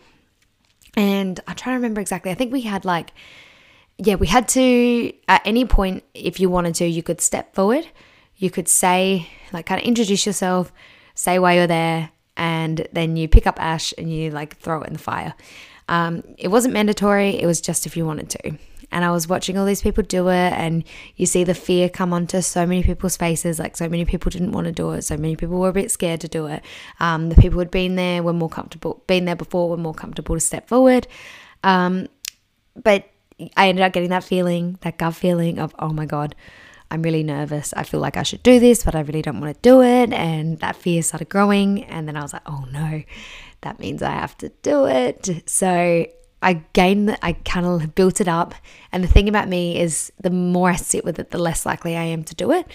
And 0.97 1.39
I'm 1.47 1.55
trying 1.55 1.75
to 1.75 1.79
remember 1.79 2.01
exactly. 2.01 2.31
I 2.31 2.35
think 2.35 2.53
we 2.53 2.63
had 2.63 2.85
like, 2.85 3.13
yeah, 3.99 4.15
we 4.15 4.27
had 4.27 4.49
to, 4.51 5.13
at 5.29 5.43
any 5.45 5.65
point, 5.65 6.05
if 6.15 6.41
you 6.41 6.49
wanted 6.49 6.75
to, 6.77 6.87
you 6.87 7.03
could 7.03 7.21
step 7.21 7.55
forward. 7.55 7.87
You 8.37 8.51
could 8.51 8.69
say, 8.69 9.29
like, 9.53 9.67
kind 9.67 9.81
of 9.81 9.87
introduce 9.87 10.25
yourself, 10.25 10.73
say 11.19 11.41
why 11.41 11.55
you're 11.55 11.67
there, 11.67 12.11
and 12.37 12.87
then 12.93 13.17
you 13.17 13.27
pick 13.27 13.45
up 13.45 13.61
ash 13.61 13.93
and 13.99 14.13
you 14.13 14.31
like 14.31 14.57
throw 14.57 14.83
it 14.83 14.87
in 14.87 14.93
the 14.93 14.99
fire. 15.01 15.35
Um, 15.89 16.23
it 16.39 16.47
wasn't 16.49 16.75
mandatory, 16.75 17.31
it 17.31 17.45
was 17.45 17.61
just 17.61 17.87
if 17.87 17.97
you 17.97 18.07
wanted 18.07 18.31
to. 18.31 18.57
And 18.93 19.05
I 19.05 19.11
was 19.11 19.29
watching 19.29 19.59
all 19.59 19.67
these 19.67 19.83
people 19.83 20.05
do 20.05 20.29
it, 20.29 20.53
and 20.53 20.85
you 21.17 21.27
see 21.27 21.43
the 21.43 21.55
fear 21.55 21.89
come 21.89 22.13
onto 22.13 22.41
so 22.41 22.65
many 22.65 22.85
people's 22.85 23.17
faces. 23.17 23.59
Like, 23.59 23.77
so 23.77 23.89
many 23.89 24.05
people 24.05 24.31
didn't 24.31 24.53
want 24.53 24.67
to 24.67 24.73
do 24.73 24.93
it, 24.93 25.03
so 25.03 25.17
many 25.17 25.35
people 25.35 25.59
were 25.59 25.71
a 25.71 25.73
bit 25.73 25.91
scared 25.91 26.21
to 26.21 26.29
do 26.29 26.47
it. 26.47 26.63
Um, 27.01 27.31
the 27.31 27.35
people 27.35 27.59
who'd 27.59 27.71
been 27.73 27.97
there 27.97 28.23
were 28.23 28.33
more 28.33 28.49
comfortable, 28.49 29.03
been 29.09 29.25
there 29.25 29.37
before, 29.37 29.69
were 29.69 29.77
more 29.77 29.95
comfortable 29.95 30.37
to 30.37 30.41
step 30.41 30.69
forward. 30.69 31.09
Um, 31.65 32.07
but 32.77 33.11
I 33.57 33.69
ended 33.69 33.83
up 33.83 33.93
getting 33.93 34.11
that 34.11 34.25
feeling, 34.25 34.79
that 34.83 34.99
gut 34.99 35.17
feeling 35.17 35.59
of, 35.59 35.75
oh 35.81 35.93
my 35.93 36.07
God, 36.07 36.37
I'm 36.91 37.03
really 37.03 37.23
nervous. 37.23 37.75
I 37.77 37.83
feel 37.83 38.01
like 38.01 38.17
I 38.17 38.23
should 38.23 38.43
do 38.43 38.59
this, 38.59 38.85
but 38.85 38.95
I 38.95 39.01
really 39.01 39.23
don't 39.23 39.41
want 39.41 39.55
to 39.55 39.61
do 39.61 39.83
it. 39.83 40.13
And 40.13 40.59
that 40.61 40.77
fear 40.77 41.03
started 41.03 41.29
growing. 41.29 41.85
And 41.85 42.09
then 42.09 42.17
I 42.17 42.23
was 42.23 42.33
like, 42.33 42.43
oh 42.47 42.65
no, 42.73 43.03
that 43.61 43.79
means 43.79 44.03
I 44.03 44.13
have 44.13 44.37
to 44.39 44.49
do 44.63 44.87
it. 44.87 45.43
So 45.47 46.07
I 46.41 46.53
gained, 46.73 47.19
I 47.23 47.33
kind 47.33 47.67
of 47.67 47.95
built 47.95 48.21
it 48.21 48.29
up. 48.29 48.55
And 48.93 49.05
the 49.05 49.09
thing 49.09 49.29
about 49.29 49.49
me 49.49 49.79
is 49.79 50.13
the 50.21 50.31
more 50.31 50.71
I 50.71 50.77
sit 50.77 51.05
with 51.05 51.19
it, 51.19 51.31
the 51.31 51.39
less 51.39 51.67
likely 51.67 51.97
I 51.97 52.05
am 52.05 52.25
to 52.25 52.35
do 52.35 52.53
it. 52.53 52.67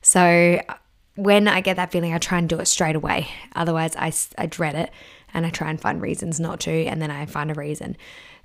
So 0.00 0.60
uh, 0.68 0.74
when 1.16 1.48
I 1.48 1.60
get 1.60 1.76
that 1.76 1.90
feeling, 1.90 2.14
I 2.14 2.18
try 2.18 2.38
and 2.38 2.48
do 2.48 2.60
it 2.60 2.66
straight 2.66 2.96
away. 2.96 3.28
Otherwise, 3.54 3.96
I, 3.96 4.12
I 4.38 4.46
dread 4.46 4.76
it 4.76 4.90
and 5.34 5.44
I 5.44 5.50
try 5.50 5.68
and 5.68 5.80
find 5.80 6.00
reasons 6.00 6.40
not 6.40 6.60
to. 6.60 6.84
And 6.86 7.02
then 7.02 7.10
I 7.10 7.26
find 7.26 7.50
a 7.50 7.54
reason. 7.54 7.96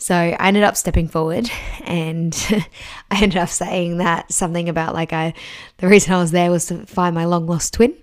So 0.03 0.15
I 0.15 0.49
ended 0.49 0.63
up 0.63 0.75
stepping 0.75 1.07
forward 1.07 1.49
and 1.85 2.35
I 3.09 3.23
ended 3.23 3.37
up 3.37 3.47
saying 3.47 3.99
that 3.99 4.33
something 4.33 4.67
about 4.67 4.93
like 4.93 5.13
I, 5.13 5.33
the 5.77 5.87
reason 5.87 6.11
I 6.11 6.17
was 6.17 6.31
there 6.31 6.51
was 6.51 6.65
to 6.65 6.85
find 6.85 7.15
my 7.15 7.23
long 7.23 7.47
lost 7.47 7.75
twin, 7.75 7.95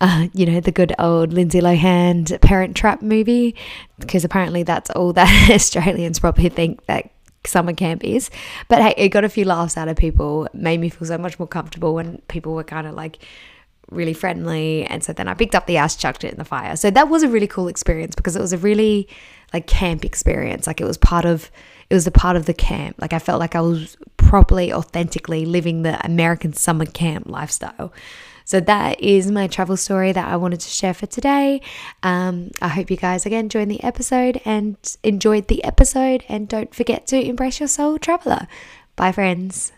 uh, 0.00 0.28
you 0.32 0.46
know, 0.46 0.60
the 0.60 0.70
good 0.70 0.94
old 1.00 1.32
Lindsay 1.32 1.60
Lohan 1.60 2.40
Parent 2.42 2.76
Trap 2.76 3.02
movie, 3.02 3.56
because 3.98 4.24
apparently 4.24 4.62
that's 4.62 4.88
all 4.90 5.12
that 5.14 5.50
Australians 5.52 6.20
probably 6.20 6.48
think 6.48 6.86
that 6.86 7.10
summer 7.44 7.72
camp 7.72 8.04
is. 8.04 8.30
But 8.68 8.80
hey, 8.80 8.94
it 8.96 9.08
got 9.08 9.24
a 9.24 9.28
few 9.28 9.44
laughs 9.44 9.76
out 9.76 9.88
of 9.88 9.96
people, 9.96 10.46
made 10.54 10.78
me 10.78 10.90
feel 10.90 11.08
so 11.08 11.18
much 11.18 11.40
more 11.40 11.48
comfortable 11.48 11.92
when 11.92 12.22
people 12.28 12.54
were 12.54 12.62
kind 12.62 12.86
of 12.86 12.94
like, 12.94 13.18
really 13.90 14.14
friendly. 14.14 14.84
And 14.84 15.02
so 15.02 15.12
then 15.12 15.28
I 15.28 15.34
picked 15.34 15.54
up 15.54 15.66
the 15.66 15.76
ash, 15.76 15.96
chucked 15.96 16.24
it 16.24 16.32
in 16.32 16.38
the 16.38 16.44
fire. 16.44 16.76
So 16.76 16.90
that 16.90 17.08
was 17.08 17.22
a 17.22 17.28
really 17.28 17.46
cool 17.46 17.68
experience 17.68 18.14
because 18.14 18.36
it 18.36 18.40
was 18.40 18.52
a 18.52 18.58
really 18.58 19.08
like 19.52 19.66
camp 19.66 20.04
experience. 20.04 20.66
Like 20.66 20.80
it 20.80 20.84
was 20.84 20.98
part 20.98 21.24
of 21.24 21.50
it 21.90 21.94
was 21.94 22.06
a 22.06 22.10
part 22.10 22.36
of 22.36 22.46
the 22.46 22.54
camp. 22.54 22.96
Like 23.00 23.12
I 23.12 23.18
felt 23.18 23.40
like 23.40 23.54
I 23.54 23.60
was 23.60 23.96
properly, 24.16 24.72
authentically 24.72 25.46
living 25.46 25.82
the 25.82 26.04
American 26.04 26.52
summer 26.52 26.84
camp 26.84 27.28
lifestyle. 27.28 27.92
So 28.44 28.60
that 28.60 29.00
is 29.02 29.30
my 29.30 29.46
travel 29.46 29.76
story 29.76 30.12
that 30.12 30.26
I 30.26 30.36
wanted 30.36 30.60
to 30.60 30.70
share 30.70 30.94
for 30.94 31.04
today. 31.04 31.60
Um, 32.02 32.50
I 32.62 32.68
hope 32.68 32.90
you 32.90 32.96
guys 32.96 33.26
again 33.26 33.50
joined 33.50 33.70
the 33.70 33.82
episode 33.84 34.40
and 34.44 34.76
enjoyed 35.02 35.48
the 35.48 35.62
episode. 35.64 36.24
And 36.30 36.48
don't 36.48 36.74
forget 36.74 37.06
to 37.08 37.20
embrace 37.20 37.60
your 37.60 37.68
soul 37.68 37.98
traveler. 37.98 38.48
Bye, 38.96 39.12
friends. 39.12 39.72